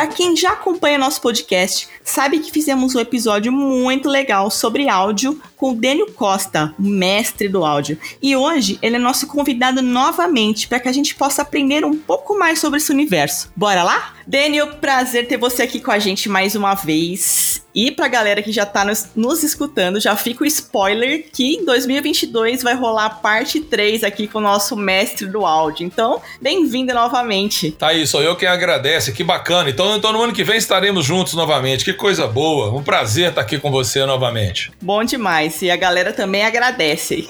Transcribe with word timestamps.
para 0.00 0.06
quem 0.06 0.34
já 0.34 0.52
acompanha 0.52 0.96
nosso 0.96 1.20
podcast, 1.20 1.86
sabe 2.02 2.38
que 2.38 2.50
fizemos 2.50 2.94
um 2.94 3.00
episódio 3.00 3.52
muito 3.52 4.08
legal 4.08 4.50
sobre 4.50 4.88
áudio 4.88 5.38
com 5.58 5.72
o 5.72 5.74
Dênio 5.74 6.10
Costa, 6.12 6.74
mestre 6.78 7.50
do 7.50 7.62
áudio. 7.66 7.98
E 8.22 8.34
hoje 8.34 8.78
ele 8.80 8.96
é 8.96 8.98
nosso 8.98 9.26
convidado 9.26 9.82
novamente 9.82 10.66
para 10.66 10.80
que 10.80 10.88
a 10.88 10.92
gente 10.92 11.14
possa 11.14 11.42
aprender 11.42 11.84
um 11.84 11.94
pouco 11.94 12.38
mais 12.38 12.58
sobre 12.58 12.78
esse 12.78 12.90
universo. 12.90 13.52
Bora 13.54 13.82
lá? 13.82 14.14
Dênio, 14.26 14.76
prazer 14.76 15.28
ter 15.28 15.36
você 15.36 15.64
aqui 15.64 15.80
com 15.80 15.90
a 15.90 15.98
gente 15.98 16.30
mais 16.30 16.54
uma 16.54 16.74
vez. 16.74 17.62
E 17.74 17.90
pra 17.90 18.08
galera 18.08 18.42
que 18.42 18.50
já 18.50 18.66
tá 18.66 18.84
nos, 18.84 19.08
nos 19.14 19.42
escutando, 19.42 20.00
já 20.00 20.16
fica 20.16 20.42
o 20.42 20.46
spoiler 20.46 21.26
que 21.32 21.56
em 21.56 21.64
2022 21.64 22.62
vai 22.62 22.74
rolar 22.74 23.06
a 23.06 23.10
parte 23.10 23.60
3 23.60 24.02
aqui 24.02 24.26
com 24.26 24.38
o 24.38 24.42
nosso 24.42 24.76
mestre 24.76 25.26
do 25.26 25.44
áudio. 25.46 25.86
Então, 25.86 26.20
bem-vindo 26.40 26.92
novamente. 26.92 27.72
Tá 27.72 27.88
aí, 27.88 28.06
sou 28.06 28.22
eu 28.22 28.34
quem 28.34 28.48
agradece, 28.48 29.12
que 29.12 29.22
bacana. 29.22 29.70
Então, 29.70 29.89
então, 29.96 30.12
no 30.12 30.22
ano 30.22 30.32
que 30.32 30.44
vem 30.44 30.56
estaremos 30.56 31.04
juntos 31.04 31.34
novamente, 31.34 31.84
que 31.84 31.92
coisa 31.92 32.26
boa. 32.26 32.72
Um 32.76 32.82
prazer 32.82 33.30
estar 33.30 33.40
aqui 33.40 33.58
com 33.58 33.70
você 33.70 34.04
novamente. 34.04 34.72
Bom 34.80 35.04
demais, 35.04 35.62
e 35.62 35.70
a 35.70 35.76
galera 35.76 36.12
também 36.12 36.44
agradece. 36.44 37.28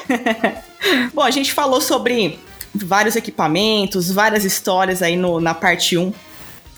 Bom, 1.12 1.22
a 1.22 1.30
gente 1.30 1.52
falou 1.52 1.80
sobre 1.80 2.38
vários 2.74 3.16
equipamentos, 3.16 4.10
várias 4.10 4.44
histórias 4.44 5.02
aí 5.02 5.16
no, 5.16 5.40
na 5.40 5.54
parte 5.54 5.96
1 5.96 6.12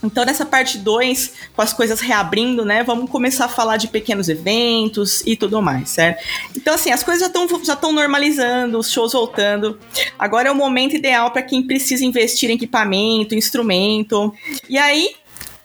então, 0.03 0.25
nessa 0.25 0.45
parte 0.45 0.77
2, 0.77 1.33
com 1.55 1.61
as 1.61 1.71
coisas 1.71 2.01
reabrindo, 2.01 2.65
né, 2.65 2.83
vamos 2.83 3.09
começar 3.09 3.45
a 3.45 3.49
falar 3.49 3.77
de 3.77 3.87
pequenos 3.87 4.27
eventos 4.27 5.23
e 5.25 5.37
tudo 5.37 5.61
mais, 5.61 5.89
certo? 5.89 6.21
Então, 6.57 6.75
assim, 6.75 6.91
as 6.91 7.01
coisas 7.03 7.21
já 7.21 7.27
estão 7.27 7.47
já 7.63 7.79
normalizando, 7.89 8.77
os 8.77 8.91
shows 8.91 9.13
voltando. 9.13 9.79
Agora 10.19 10.49
é 10.49 10.51
o 10.51 10.55
momento 10.55 10.95
ideal 10.95 11.31
para 11.31 11.41
quem 11.41 11.63
precisa 11.63 12.03
investir 12.03 12.49
em 12.49 12.55
equipamento, 12.55 13.33
instrumento. 13.33 14.33
E 14.67 14.77
aí, 14.77 15.15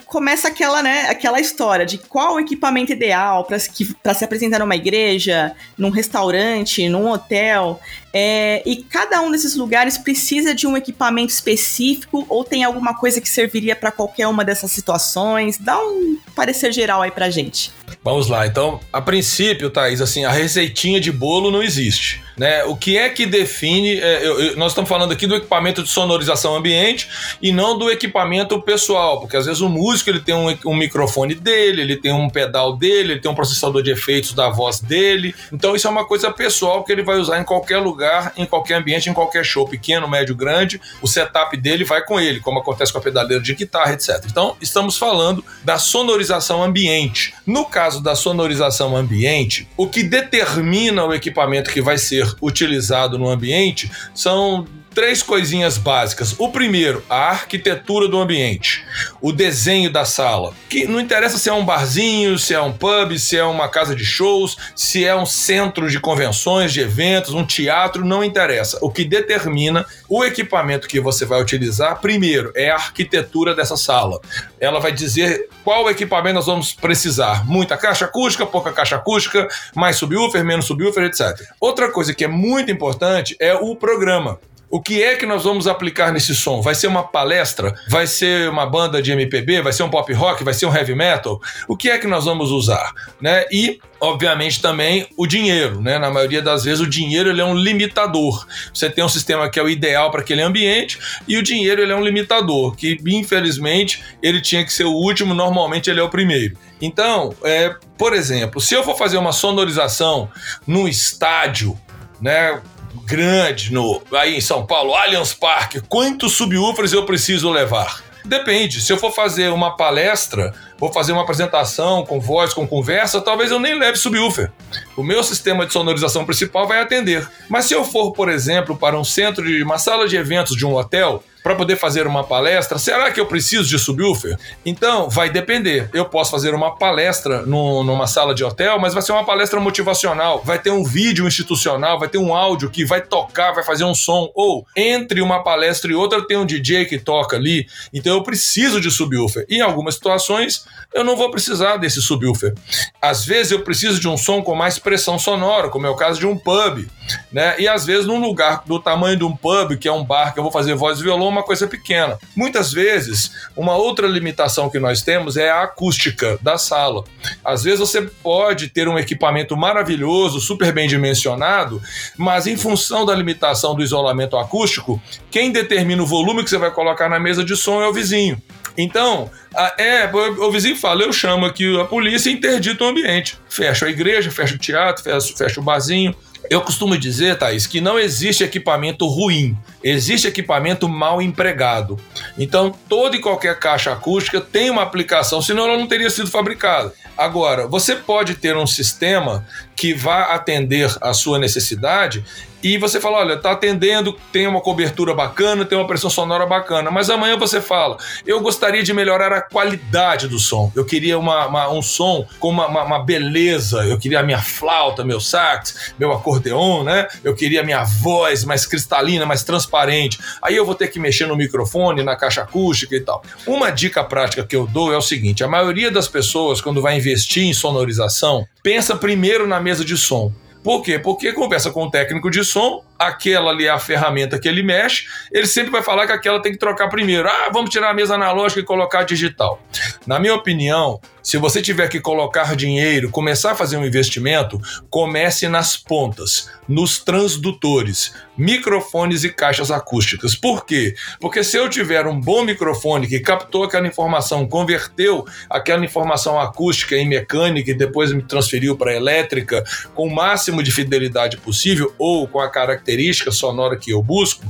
começa 0.09 0.49
aquela, 0.49 0.83
né, 0.83 1.03
aquela 1.03 1.39
história 1.39 1.85
de 1.85 1.99
qual 1.99 2.35
o 2.35 2.41
equipamento 2.41 2.91
ideal 2.91 3.45
para 3.45 3.59
se 3.59 4.25
apresentar 4.25 4.59
numa 4.59 4.75
igreja, 4.75 5.55
num 5.77 5.91
restaurante, 5.91 6.89
num 6.89 7.11
hotel. 7.11 7.79
É, 8.13 8.63
e 8.65 8.77
cada 8.77 9.21
um 9.21 9.31
desses 9.31 9.55
lugares 9.55 9.99
precisa 9.99 10.55
de 10.55 10.67
um 10.67 10.77
equipamento 10.77 11.33
específico 11.33 12.25
ou 12.29 12.45
tem 12.45 12.65
alguma 12.65 12.95
coisa 12.95 13.21
que 13.21 13.29
serviria 13.29 13.77
para 13.77 13.91
qualquer 13.91 14.27
uma 14.27 14.45
dessas 14.45 14.71
situações? 14.71 15.59
Dá 15.59 15.79
um 15.79 16.19
parecer 16.35 16.73
geral 16.73 17.03
aí 17.03 17.11
pra 17.11 17.31
gente. 17.31 17.71
Vamos 18.03 18.29
lá. 18.29 18.47
Então, 18.47 18.81
a 18.93 19.01
princípio, 19.01 19.71
Thaís, 19.71 20.01
assim, 20.01 20.25
a 20.25 20.31
receitinha 20.31 21.01
de 21.01 21.11
bolo 21.11 21.51
não 21.51 21.63
existe. 21.63 22.23
Né? 22.37 22.65
O 22.65 22.77
que 22.77 22.97
é 22.97 23.09
que 23.09 23.27
define. 23.27 23.99
É, 23.99 24.25
eu, 24.25 24.41
eu, 24.41 24.57
nós 24.57 24.71
estamos 24.71 24.89
falando 24.89 25.13
aqui 25.13 25.27
do 25.27 25.35
equipamento 25.35 25.83
de 25.83 25.89
sonorização 25.89 26.55
ambiente 26.55 27.09
e 27.43 27.51
não 27.51 27.77
do 27.77 27.91
equipamento 27.91 28.63
pessoal, 28.63 29.21
porque 29.21 29.37
às 29.37 29.47
vezes 29.47 29.61
o 29.61 29.69
músico 29.69 30.11
ele 30.11 30.21
tem 30.21 30.35
um, 30.35 30.57
um 30.67 30.77
microfone 30.77 31.35
dele, 31.35 31.83
ele 31.83 31.97
tem 31.97 32.13
um 32.13 32.31
pedal 32.31 32.77
dele, 32.77 33.15
ele 33.15 33.21
tem 33.21 33.31
um 33.31 33.35
processador 33.35 33.83
de 33.83 33.91
efeitos 33.91 34.33
da 34.33 34.49
voz 34.49 34.79
dele. 34.79 35.35
Então, 35.53 35.75
isso 35.75 35.89
é 35.89 35.91
uma 35.91 36.07
coisa 36.07 36.31
pessoal 36.31 36.85
que 36.85 36.93
ele 36.93 37.03
vai 37.03 37.19
usar 37.19 37.41
em 37.41 37.45
qualquer 37.45 37.79
lugar, 37.79 37.98
em 38.37 38.47
qualquer 38.47 38.75
ambiente, 38.75 39.09
em 39.09 39.15
qualquer 39.15 39.45
show, 39.45 39.67
pequeno, 39.67 40.09
médio, 40.09 40.35
grande. 40.35 40.81
O 41.03 41.07
setup 41.07 41.57
dele 41.57 41.85
vai 41.85 42.05
com 42.05 42.21
ele, 42.21 42.41
como 42.41 42.59
acontece 42.59 42.93
com 42.93 42.99
a 42.99 43.03
pedaleira 43.03 43.43
de 43.43 43.55
guitarra, 43.55 43.93
etc. 43.93 44.25
Então, 44.27 44.57
estamos 44.61 44.97
falando 44.97 45.45
da 45.65 45.79
sonorização 45.79 46.63
ambiente. 46.63 47.35
No 47.47 47.65
caso 47.65 48.03
da 48.03 48.15
sonorização 48.15 48.97
ambiente, 48.97 49.69
o 49.77 49.89
que 49.89 50.03
determina 50.03 51.05
o 51.05 51.15
equipamento 51.15 51.71
que 51.71 51.81
vai 51.81 51.99
ser 51.99 52.35
utilizado 52.41 53.19
no 53.19 53.29
ambiente 53.29 53.91
são 54.15 54.67
três 54.99 55.23
coisinhas 55.23 55.79
básicas. 55.79 56.35
O 56.41 56.49
primeiro, 56.49 57.05
a 57.09 57.29
arquitetura 57.29 58.09
do 58.09 58.19
ambiente, 58.19 58.85
o 59.23 59.31
desenho 59.31 59.93
da 59.93 60.05
sala. 60.05 60.53
Que 60.69 60.89
não 60.89 60.99
interessa 60.99 61.39
se 61.39 61.49
é 61.49 61.53
um 61.53 61.65
barzinho, 61.65 62.37
se 62.37 62.53
é 62.53 62.61
um 62.61 62.73
pub, 62.73 63.17
se 63.17 63.37
é 63.37 63.45
uma 63.45 63.69
casa 63.69 63.95
de 63.95 64.05
shows, 64.05 64.57
se 64.75 65.05
é 65.05 65.15
um 65.15 65.25
centro 65.25 65.89
de 65.89 66.01
convenções, 66.01 66.73
de 66.73 66.81
eventos, 66.81 67.33
um 67.33 67.47
teatro, 67.47 68.05
não 68.05 68.25
interessa. 68.25 68.77
O 68.83 68.91
que 68.91 69.05
determina 69.05 69.87
o 70.09 70.25
equipamento 70.25 70.89
que 70.89 70.99
você 70.99 71.25
vai 71.25 71.41
utilizar, 71.41 72.01
primeiro, 72.01 72.51
é 72.57 72.71
a 72.71 72.75
arquitetura 72.75 73.55
dessa 73.55 73.77
sala. 73.77 74.21
Ela 74.59 74.81
vai 74.81 74.91
dizer 74.91 75.49
qual 75.63 75.89
equipamento 75.89 76.35
nós 76.35 76.47
vamos 76.47 76.73
precisar. 76.73 77.47
Muita 77.47 77.77
caixa 77.77 78.07
acústica, 78.07 78.45
pouca 78.45 78.73
caixa 78.73 78.97
acústica, 78.97 79.47
mais 79.77 79.95
subwoofer, 79.95 80.45
menos 80.45 80.67
subwoofer, 80.67 81.05
etc. 81.05 81.41
Outra 81.61 81.89
coisa 81.89 82.13
que 82.13 82.25
é 82.25 82.29
muito 82.29 82.73
importante 82.73 83.37
é 83.39 83.55
o 83.55 83.77
programa. 83.77 84.41
O 84.71 84.83
que 84.83 85.03
é 85.03 85.17
que 85.17 85.25
nós 85.25 85.45
vamos 85.45 85.67
aplicar 85.67 86.13
nesse 86.13 86.35
som? 86.35 86.61
Vai 86.61 86.75
ser 86.75 86.89
uma 86.89 87.03
palestra? 87.03 87.75
Vai 87.89 88.07
ser 88.07 88.51
uma 88.51 88.67
banda 88.67 89.01
de 89.01 89.11
MPB? 89.11 89.63
Vai 89.63 89.73
ser 89.73 89.83
um 89.83 89.89
pop 89.89 90.13
rock? 90.13 90.45
Vai 90.45 90.53
ser 90.53 90.67
um 90.67 90.75
heavy 90.75 90.95
metal? 90.95 91.41
O 91.67 91.75
que 91.75 91.89
é 91.89 91.97
que 91.97 92.07
nós 92.07 92.27
vamos 92.27 92.51
usar? 92.51 92.93
Né? 93.19 93.47
E, 93.51 93.79
obviamente, 93.99 94.61
também 94.61 95.09
o 95.17 95.27
dinheiro. 95.27 95.81
Né? 95.81 95.99
Na 95.99 96.11
maioria 96.11 96.43
das 96.43 96.65
vezes, 96.65 96.81
o 96.81 96.87
dinheiro 96.87 97.31
ele 97.31 97.41
é 97.41 97.45
um 97.45 97.55
limitador. 97.55 98.47
Você 98.73 98.91
tem 98.91 99.03
um 99.03 99.09
sistema 99.09 99.49
que 99.49 99.59
é 99.59 99.63
o 99.63 99.71
ideal 99.71 100.11
para 100.11 100.21
aquele 100.21 100.43
ambiente 100.43 100.99
e 101.27 101.39
o 101.39 101.43
dinheiro 101.43 101.81
ele 101.81 101.93
é 101.93 101.97
um 101.97 102.05
limitador, 102.05 102.77
que, 102.77 102.99
infelizmente, 103.07 104.05
ele 104.23 104.39
tinha 104.39 104.63
que 104.67 104.73
ser 104.73 104.85
o 104.85 104.93
último, 104.93 105.33
normalmente 105.33 105.89
ele 105.89 106.01
é 106.01 106.03
o 106.03 106.11
primeiro. 106.11 106.59
Então, 106.79 107.35
é, 107.43 107.75
por 107.97 108.13
exemplo, 108.13 108.61
se 108.61 108.75
eu 108.75 108.85
for 108.85 108.99
fazer 108.99 109.17
uma 109.17 109.33
sonorização 109.33 110.29
num 110.67 110.87
estádio, 110.87 111.79
né, 112.21 112.61
grande 113.09 113.73
no 113.73 114.03
aí 114.13 114.37
em 114.37 114.41
São 114.41 114.67
Paulo, 114.67 114.95
Allianz 114.95 115.33
Parque, 115.33 115.81
quantos 115.81 116.35
subwoofers 116.35 116.93
eu 116.93 117.07
preciso 117.07 117.51
levar? 117.51 118.03
Depende. 118.23 118.83
Se 118.83 118.93
eu 118.93 118.99
for 118.99 119.11
fazer 119.11 119.49
uma 119.49 119.75
palestra, 119.75 120.53
vou 120.77 120.93
fazer 120.93 121.13
uma 121.13 121.23
apresentação 121.23 122.05
com 122.05 122.21
voz, 122.21 122.53
com 122.53 122.67
conversa, 122.67 123.23
talvez 123.23 123.51
eu 123.51 123.59
nem 123.59 123.79
leve 123.79 123.97
subwoofer. 123.97 124.53
O 124.95 125.03
meu 125.03 125.25
sistema 125.25 125.65
de 125.65 125.73
sonorização 125.73 126.27
principal 126.27 126.69
vai 126.69 126.83
atender. 126.83 127.27
Mas 127.49 127.65
se 127.65 127.73
eu 127.73 127.87
for, 127.87 128.13
por 128.13 128.29
exemplo, 128.29 128.77
para 128.77 129.01
um 129.01 129.05
centro 129.05 129.43
de 129.47 129.63
uma 129.63 129.79
sala 129.79 130.07
de 130.07 130.15
eventos 130.15 130.55
de 130.55 130.67
um 130.67 130.75
hotel, 130.75 131.25
para 131.49 131.57
poder 131.57 131.77
fazer 131.77 132.07
uma 132.07 132.23
palestra, 132.25 132.79
será 132.79 133.11
que 133.11 133.19
eu 133.19 133.25
preciso 133.25 133.67
de 133.67 133.79
subwoofer? 133.79 134.39
Então, 134.67 135.09
vai 135.09 135.31
depender. 135.31 135.89
Eu 135.95 136.05
posso 136.05 136.31
fazer 136.31 136.53
uma 136.55 136.77
palestra 136.77 137.41
no, 137.41 137.83
numa 137.83 138.07
sala 138.07 138.35
de 138.35 138.45
hotel, 138.45 138.79
mas 138.79 138.93
vai 138.93 139.03
ser 139.03 139.13
uma 139.13 139.25
palestra 139.25 139.59
motivacional. 139.59 140.43
Vai 140.45 140.59
ter 140.59 140.71
um 140.71 140.85
vídeo 140.85 141.27
institucional, 141.27 141.99
vai 141.99 142.07
ter 142.07 142.19
um 142.19 142.35
áudio 142.35 142.69
que 142.69 142.85
vai 142.85 143.01
tocar, 143.01 143.53
vai 143.53 143.65
fazer 143.65 143.85
um 143.85 143.95
som. 143.95 144.31
Ou 144.35 144.67
entre 144.77 145.23
uma 145.23 145.43
palestra 145.43 145.91
e 145.91 145.95
outra 145.95 146.21
tem 146.27 146.37
um 146.37 146.45
DJ 146.45 146.85
que 146.85 146.99
toca 146.99 147.37
ali. 147.37 147.67
Então 147.95 148.13
eu 148.13 148.23
preciso 148.23 148.79
de 148.79 148.91
subwoofer. 148.91 149.47
Em 149.49 149.63
algumas 149.63 149.95
situações, 149.95 150.67
eu 150.93 151.03
não 151.03 151.17
vou 151.17 151.31
precisar 151.31 151.79
desse 151.79 152.03
subwoofer. 152.03 152.53
Às 153.01 153.25
vezes 153.25 153.53
eu 153.53 153.61
preciso 153.61 153.99
de 153.99 154.07
um 154.07 154.19
som 154.19 154.43
com 154.43 154.55
mais 154.55 154.79
pressão 154.79 155.19
sonora, 155.19 155.71
como 155.71 155.87
é 155.87 155.91
o 155.91 155.97
caso 155.97 156.21
de 156.21 156.27
um 156.27 156.37
pub. 156.37 156.87
Né? 157.33 157.59
E 157.59 157.67
às 157.67 157.87
vezes 157.87 158.05
num 158.05 158.21
lugar 158.21 158.65
do 158.67 158.79
tamanho 158.79 159.17
de 159.17 159.25
um 159.25 159.35
pub, 159.35 159.79
que 159.79 159.89
é 159.89 159.93
um 159.93 160.05
bar 160.05 160.35
que 160.35 160.39
eu 160.39 160.43
vou 160.43 160.53
fazer 160.53 160.75
voz 160.75 160.99
e 160.99 161.03
violão, 161.03 161.38
uma 161.39 161.45
coisa 161.45 161.67
pequena. 161.67 162.19
Muitas 162.37 162.73
vezes, 162.73 163.31
uma 163.57 163.77
outra 163.77 164.07
limitação 164.07 164.69
que 164.69 164.79
nós 164.79 165.03
temos 165.03 165.37
é 165.37 165.51
a 165.51 165.63
acústica 165.63 166.39
da 166.43 166.59
sala. 166.59 167.05
Às 167.45 167.65
vezes 167.65 167.81
você 167.81 168.03
pode 168.03 168.69
ter 168.69 168.89
um 168.89 168.99
equipamento 168.99 169.57
maravilhoso, 169.57 170.41
super 170.41 170.73
bem 170.73 170.89
dimensionado, 170.89 171.81
mas 172.17 172.47
em 172.47 172.57
função 172.57 173.07
da 173.07 173.15
limitação 173.15 173.75
do 173.75 173.83
isolamento 173.83 174.37
acústico, 174.37 175.01
quem 175.31 175.51
determina 175.51 176.03
o 176.03 176.07
volume 176.07 176.45
que 176.45 176.51
você 176.51 176.59
vai 176.59 176.71
colocar 176.71 177.09
na 177.09 177.19
mesa 177.19 177.45
de 177.45 177.57
som 177.57 177.83
é 177.83 177.89
o 177.89 177.93
vizinho. 177.93 178.41
Então, 178.77 179.29
é, 179.77 180.09
o 180.13 180.53
vizinho 180.53 180.77
fala, 180.77 181.03
eu 181.03 181.13
chamo 181.13 181.45
aqui 181.45 181.81
a 181.81 181.85
polícia 181.85 182.31
e 182.31 182.35
interdito 182.35 182.85
o 182.85 182.87
ambiente. 182.87 183.37
Fecha 183.49 183.87
a 183.87 183.91
igreja, 183.91 184.31
fecha 184.31 184.55
o 184.55 184.59
teatro, 184.59 185.03
fecha, 185.03 185.37
fecha 185.37 185.61
o 185.61 185.65
barzinho. 185.65 186.15
Eu 186.51 186.63
costumo 186.63 186.97
dizer, 186.97 187.37
Thaís, 187.37 187.67
que 187.67 187.81
não 187.81 187.99
existe 187.99 188.43
equipamento 188.43 189.07
ruim, 189.07 189.57
existe 189.83 190.27
equipamento 190.27 190.89
mal 190.89 191.21
empregado. 191.21 191.99
Então, 192.39 192.75
toda 192.89 193.17
e 193.17 193.21
qualquer 193.21 193.59
caixa 193.59 193.93
acústica 193.93 194.41
tem 194.41 194.71
uma 194.71 194.83
aplicação, 194.83 195.43
senão 195.43 195.65
ela 195.65 195.77
não 195.77 195.87
teria 195.87 196.09
sido 196.09 196.31
fabricada. 196.31 196.93
Agora, 197.17 197.67
você 197.67 197.97
pode 197.97 198.37
ter 198.37 198.57
um 198.57 198.67
sistema 198.67 199.45
que 199.77 199.93
vá 199.93 200.35
atender 200.35 200.91
a 201.01 201.13
sua 201.13 201.39
necessidade 201.39 202.25
e 202.63 202.77
você 202.79 203.01
fala: 203.01 203.19
olha, 203.19 203.37
tá 203.37 203.53
atendendo, 203.53 204.17
tem 204.33 204.47
uma 204.47 204.61
cobertura 204.61 205.15
bacana, 205.15 205.65
tem 205.65 205.79
uma 205.79 205.87
pressão 205.87 206.11
sonora 206.11 206.47
bacana, 206.47 206.91
mas 206.91 207.11
amanhã 207.11 207.37
você 207.37 207.61
fala: 207.61 207.97
eu 208.27 208.41
gostaria 208.41 208.83
de 208.83 208.93
melhorar 208.93 209.33
a 209.33 209.41
qualidade 209.41 210.29
do 210.29 210.39
som. 210.39 210.73
Eu 210.75 210.85
queria 210.85 211.19
uma, 211.19 211.47
uma, 211.47 211.71
um 211.71 211.83
som 211.83 212.27
com 212.39 212.51
uma, 212.51 212.67
uma, 212.67 212.99
beleza, 213.05 213.85
eu 213.85 213.99
queria 213.99 214.21
a 214.21 214.23
minha 214.23 214.41
flauta, 214.41 215.05
meu 215.05 215.21
sax, 215.21 215.93
meu 215.99 216.13
acordeon, 216.13 216.83
né? 216.83 217.07
Eu 217.23 217.35
queria 217.35 217.61
a 217.61 217.65
minha 217.65 217.85
voz 217.85 218.45
mais 218.45 218.67
cristalina, 218.67 219.25
mais 219.25 219.43
transparente. 219.43 220.19
Aí 220.43 220.57
eu 220.57 220.67
vou 220.67 220.75
ter 220.75 220.89
que 220.89 220.99
mexer 220.99 221.27
no 221.27 221.37
microfone, 221.37 222.03
na 222.03 222.17
caixa 222.17 222.43
acústica 222.43 222.95
e 222.95 223.01
tal. 223.01 223.23
Uma 223.47 223.71
dica 223.71 224.03
prática 224.03 224.45
que 224.45 224.57
eu 224.57 224.67
dou 224.67 224.93
é 224.93 224.97
o 224.97 225.03
seguinte: 225.03 225.45
a 225.45 225.49
maioria 225.49 225.91
das 225.91 226.09
pessoas, 226.09 226.61
quando 226.61 226.83
vai 226.83 226.97
investir 226.97 227.45
em 227.45 227.53
sonorização, 227.53 228.47
pensa 228.63 228.97
primeiro 228.97 229.47
na 229.47 229.61
mesa 229.61 229.85
de 229.85 229.97
som. 229.97 230.33
Por 230.63 230.83
quê? 230.83 230.99
Porque 230.99 231.33
conversa 231.33 231.71
com 231.71 231.85
o 231.85 231.91
técnico 231.91 232.31
de 232.31 232.45
som, 232.45 232.83
aquela 232.99 233.51
ali 233.51 233.67
é 233.67 233.71
a 233.71 233.79
ferramenta 233.79 234.39
que 234.39 234.49
ele 234.49 234.63
mexe, 234.63 235.07
ele 235.31 235.47
sempre 235.47 235.71
vai 235.71 235.83
falar 235.83 236.07
que 236.07 236.13
aquela 236.13 236.43
tem 236.43 236.53
que 236.53 236.59
trocar 236.59 236.89
primeiro. 236.89 237.29
Ah, 237.29 237.49
vamos 237.53 237.71
tirar 237.71 237.91
a 237.91 237.95
mesa 237.95 238.15
analógica 238.15 238.61
e 238.61 238.65
colocar 238.65 239.05
digital. 239.05 239.63
Na 240.07 240.19
minha 240.19 240.35
opinião, 240.35 241.01
se 241.23 241.37
você 241.37 241.61
tiver 241.61 241.89
que 241.89 242.01
colocar 242.01 242.57
dinheiro, 242.57 243.11
começar 243.11 243.53
a 243.53 243.55
fazer 243.55 243.77
um 243.77 243.85
investimento, 243.85 244.61
comece 244.89 245.47
nas 245.49 245.77
pontas, 245.77 246.51
nos 246.67 246.99
transdutores, 246.99 248.15
microfones 248.37 249.25
e 249.25 249.29
caixas 249.29 249.71
acústicas. 249.71 250.35
Por 250.35 250.65
quê? 250.65 250.95
Porque 251.21 251.45
se 251.45 251.57
eu 251.57 251.69
tiver 251.69 252.07
um 252.07 252.19
bom 252.19 252.43
microfone 252.45 253.07
que 253.07 253.21
captou 253.21 253.65
aquela 253.65 253.87
informação, 253.87 254.49
converteu 254.49 255.27
aquela 255.51 255.85
informação 255.85 256.41
acústica 256.41 256.97
em 256.97 257.07
mecânica 257.07 257.71
e 257.71 257.75
depois 257.75 258.13
me 258.13 258.23
transferiu 258.23 258.77
para 258.77 258.95
elétrica 258.95 259.63
com 259.95 260.07
o 260.07 260.15
máximo 260.15 260.63
de 260.63 260.73
fidelidade 260.73 261.37
possível 261.37 261.95
ou 261.99 262.27
com 262.27 262.41
a 262.41 262.51
característica 262.51 262.88
sonora 263.31 263.77
que 263.77 263.91
eu 263.91 264.03
busco, 264.03 264.45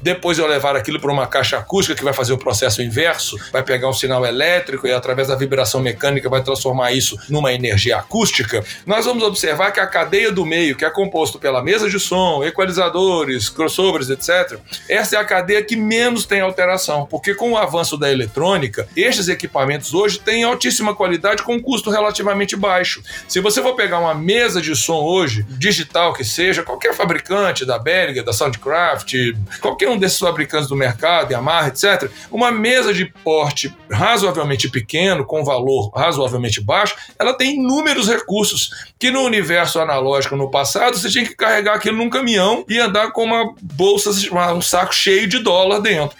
depois 0.00 0.38
eu 0.38 0.46
levar 0.46 0.76
aquilo 0.76 1.00
para 1.00 1.12
uma 1.12 1.26
caixa 1.26 1.58
acústica 1.58 1.96
que 1.96 2.04
vai 2.04 2.12
fazer 2.12 2.32
o 2.32 2.38
processo 2.38 2.82
inverso, 2.82 3.36
vai 3.52 3.62
pegar 3.62 3.88
um 3.88 3.92
sinal 3.92 4.24
elétrico 4.24 4.86
e 4.86 4.92
através 4.92 5.28
da 5.28 5.36
vibração 5.36 5.80
mecânica 5.80 6.28
vai 6.28 6.42
transformar 6.42 6.92
isso 6.92 7.18
numa 7.28 7.52
energia 7.52 7.98
acústica, 7.98 8.64
nós 8.86 9.04
vamos 9.04 9.22
observar 9.22 9.70
que 9.72 9.80
a 9.80 9.86
cadeia 9.86 10.32
do 10.32 10.44
meio, 10.44 10.76
que 10.76 10.84
é 10.84 10.90
composto 10.90 11.38
pela 11.38 11.62
mesa 11.62 11.88
de 11.88 11.98
som, 11.98 12.44
equalizadores, 12.44 13.48
crossovers, 13.48 14.10
etc., 14.10 14.58
essa 14.88 15.16
é 15.16 15.18
a 15.18 15.24
cadeia 15.24 15.62
que 15.62 15.76
menos 15.76 16.26
tem 16.26 16.40
alteração, 16.40 17.06
porque 17.06 17.34
com 17.34 17.52
o 17.52 17.56
avanço 17.56 17.96
da 17.96 18.10
eletrônica, 18.10 18.88
estes 18.96 19.28
equipamentos 19.28 19.94
hoje 19.94 20.18
têm 20.18 20.44
altíssima 20.44 20.94
qualidade 20.94 21.42
com 21.42 21.54
um 21.54 21.60
custo 21.60 21.90
relativamente 21.90 22.56
baixo. 22.56 23.02
Se 23.28 23.40
você 23.40 23.62
for 23.62 23.74
pegar 23.74 23.98
uma 23.98 24.14
mesa 24.14 24.60
de 24.60 24.74
som 24.74 25.02
hoje, 25.02 25.44
digital 25.48 26.12
que 26.12 26.24
seja, 26.24 26.62
qualquer 26.62 26.94
fabricante 26.94 27.64
da 27.64 27.78
Behringer, 27.82 28.24
da 28.24 28.32
Soundcraft, 28.32 29.14
qualquer 29.60 29.88
um 29.88 29.98
desses 29.98 30.18
fabricantes 30.18 30.68
do 30.68 30.76
mercado, 30.76 31.32
Yamaha, 31.32 31.68
etc., 31.68 32.10
uma 32.30 32.50
mesa 32.50 32.94
de 32.94 33.06
porte 33.24 33.74
razoavelmente 33.90 34.68
pequeno, 34.68 35.24
com 35.24 35.44
valor 35.44 35.90
razoavelmente 35.94 36.60
baixo, 36.60 36.96
ela 37.18 37.34
tem 37.34 37.56
inúmeros 37.56 38.08
recursos 38.08 38.70
que 38.98 39.10
no 39.10 39.22
universo 39.22 39.80
analógico 39.80 40.36
no 40.36 40.50
passado 40.50 40.96
você 40.96 41.08
tinha 41.10 41.24
que 41.24 41.34
carregar 41.34 41.74
aquilo 41.74 41.98
num 41.98 42.10
caminhão 42.10 42.64
e 42.68 42.78
andar 42.78 43.10
com 43.12 43.24
uma 43.24 43.54
bolsa, 43.60 44.10
um 44.54 44.62
saco 44.62 44.94
cheio 44.94 45.26
de 45.26 45.38
dólar 45.38 45.80
dentro. 45.80 46.16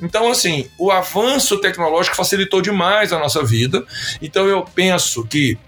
Então, 0.00 0.30
assim, 0.30 0.68
o 0.78 0.90
avanço 0.90 1.60
tecnológico 1.60 2.16
facilitou 2.16 2.60
demais 2.60 3.12
a 3.12 3.18
nossa 3.18 3.42
vida. 3.42 3.84
Então, 4.20 4.46
eu 4.46 4.64
penso 4.74 5.26
que 5.26 5.58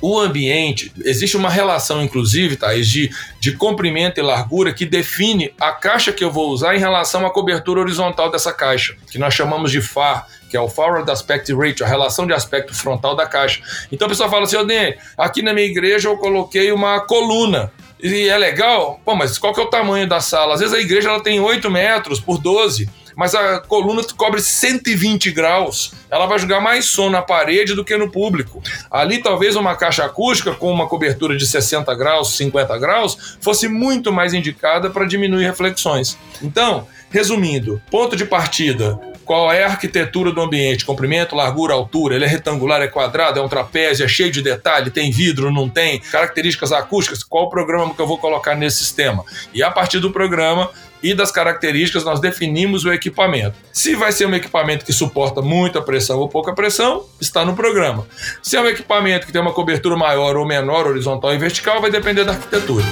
o 0.00 0.18
ambiente, 0.18 0.92
existe 1.04 1.36
uma 1.36 1.50
relação, 1.50 2.02
inclusive, 2.02 2.56
Thaís, 2.56 2.88
de, 2.88 3.10
de 3.40 3.52
comprimento 3.52 4.20
e 4.20 4.22
largura 4.22 4.72
que 4.72 4.84
define 4.84 5.52
a 5.60 5.72
caixa 5.72 6.12
que 6.12 6.22
eu 6.22 6.30
vou 6.30 6.50
usar 6.50 6.74
em 6.76 6.78
relação 6.78 7.26
à 7.26 7.30
cobertura 7.30 7.80
horizontal 7.80 8.30
dessa 8.30 8.52
caixa, 8.52 8.96
que 9.10 9.18
nós 9.18 9.34
chamamos 9.34 9.70
de 9.70 9.80
FAR, 9.80 10.26
que 10.50 10.56
é 10.56 10.60
o 10.60 10.68
Forward 10.68 11.10
Aspect 11.10 11.52
Ratio, 11.54 11.84
a 11.84 11.88
relação 11.88 12.26
de 12.26 12.32
aspecto 12.32 12.74
frontal 12.74 13.16
da 13.16 13.26
caixa. 13.26 13.60
Então 13.90 14.06
a 14.06 14.08
pessoa 14.08 14.28
fala 14.28 14.44
assim, 14.44 14.56
Odene, 14.56 14.96
aqui 15.16 15.42
na 15.42 15.52
minha 15.52 15.66
igreja 15.66 16.08
eu 16.08 16.16
coloquei 16.16 16.70
uma 16.72 17.00
coluna. 17.00 17.72
E 18.02 18.28
é 18.28 18.36
legal? 18.36 19.00
Pô, 19.04 19.14
mas 19.14 19.38
qual 19.38 19.54
que 19.54 19.60
é 19.60 19.64
o 19.64 19.70
tamanho 19.70 20.06
da 20.06 20.20
sala? 20.20 20.54
Às 20.54 20.60
vezes 20.60 20.74
a 20.74 20.80
igreja 20.80 21.08
ela 21.08 21.22
tem 21.22 21.40
8 21.40 21.70
metros 21.70 22.20
por 22.20 22.38
12 22.38 22.88
mas 23.16 23.34
a 23.34 23.58
coluna 23.58 24.04
cobre 24.14 24.42
120 24.42 25.32
graus. 25.32 25.92
Ela 26.10 26.26
vai 26.26 26.38
jogar 26.38 26.60
mais 26.60 26.84
som 26.84 27.08
na 27.08 27.22
parede 27.22 27.74
do 27.74 27.84
que 27.84 27.96
no 27.96 28.10
público. 28.10 28.62
Ali, 28.90 29.22
talvez 29.22 29.56
uma 29.56 29.74
caixa 29.74 30.04
acústica 30.04 30.54
com 30.54 30.70
uma 30.70 30.86
cobertura 30.86 31.34
de 31.34 31.46
60 31.46 31.92
graus, 31.94 32.36
50 32.36 32.76
graus, 32.78 33.38
fosse 33.40 33.66
muito 33.66 34.12
mais 34.12 34.34
indicada 34.34 34.90
para 34.90 35.06
diminuir 35.06 35.46
reflexões. 35.46 36.18
Então, 36.42 36.86
resumindo, 37.10 37.80
ponto 37.90 38.14
de 38.14 38.26
partida: 38.26 39.00
qual 39.26 39.52
é 39.52 39.64
a 39.64 39.66
arquitetura 39.66 40.30
do 40.30 40.40
ambiente, 40.40 40.84
comprimento, 40.84 41.34
largura, 41.34 41.74
altura, 41.74 42.14
ele 42.14 42.24
é 42.24 42.28
retangular, 42.28 42.80
é 42.80 42.86
quadrado, 42.86 43.40
é 43.40 43.42
um 43.42 43.48
trapézio, 43.48 44.04
é 44.04 44.08
cheio 44.08 44.30
de 44.30 44.40
detalhe, 44.40 44.90
tem 44.90 45.10
vidro, 45.10 45.50
não 45.50 45.68
tem, 45.68 45.98
características 45.98 46.70
acústicas, 46.70 47.24
qual 47.24 47.50
programa 47.50 47.92
que 47.92 48.00
eu 48.00 48.06
vou 48.06 48.18
colocar 48.18 48.54
nesse 48.54 48.78
sistema. 48.78 49.24
E 49.52 49.62
a 49.62 49.70
partir 49.70 49.98
do 49.98 50.12
programa, 50.12 50.70
e 51.02 51.14
das 51.14 51.30
características 51.30 52.04
nós 52.04 52.20
definimos 52.20 52.84
o 52.84 52.92
equipamento. 52.92 53.56
Se 53.72 53.94
vai 53.94 54.12
ser 54.12 54.26
um 54.26 54.34
equipamento 54.34 54.84
que 54.84 54.92
suporta 54.92 55.42
muita 55.42 55.80
pressão 55.82 56.18
ou 56.18 56.28
pouca 56.28 56.54
pressão, 56.54 57.04
está 57.20 57.44
no 57.44 57.54
programa. 57.54 58.06
Se 58.42 58.56
é 58.56 58.60
um 58.60 58.66
equipamento 58.66 59.26
que 59.26 59.32
tem 59.32 59.40
uma 59.40 59.52
cobertura 59.52 59.96
maior 59.96 60.36
ou 60.36 60.46
menor, 60.46 60.86
horizontal 60.86 61.34
e 61.34 61.38
vertical, 61.38 61.80
vai 61.80 61.90
depender 61.90 62.24
da 62.24 62.32
arquitetura. 62.32 62.84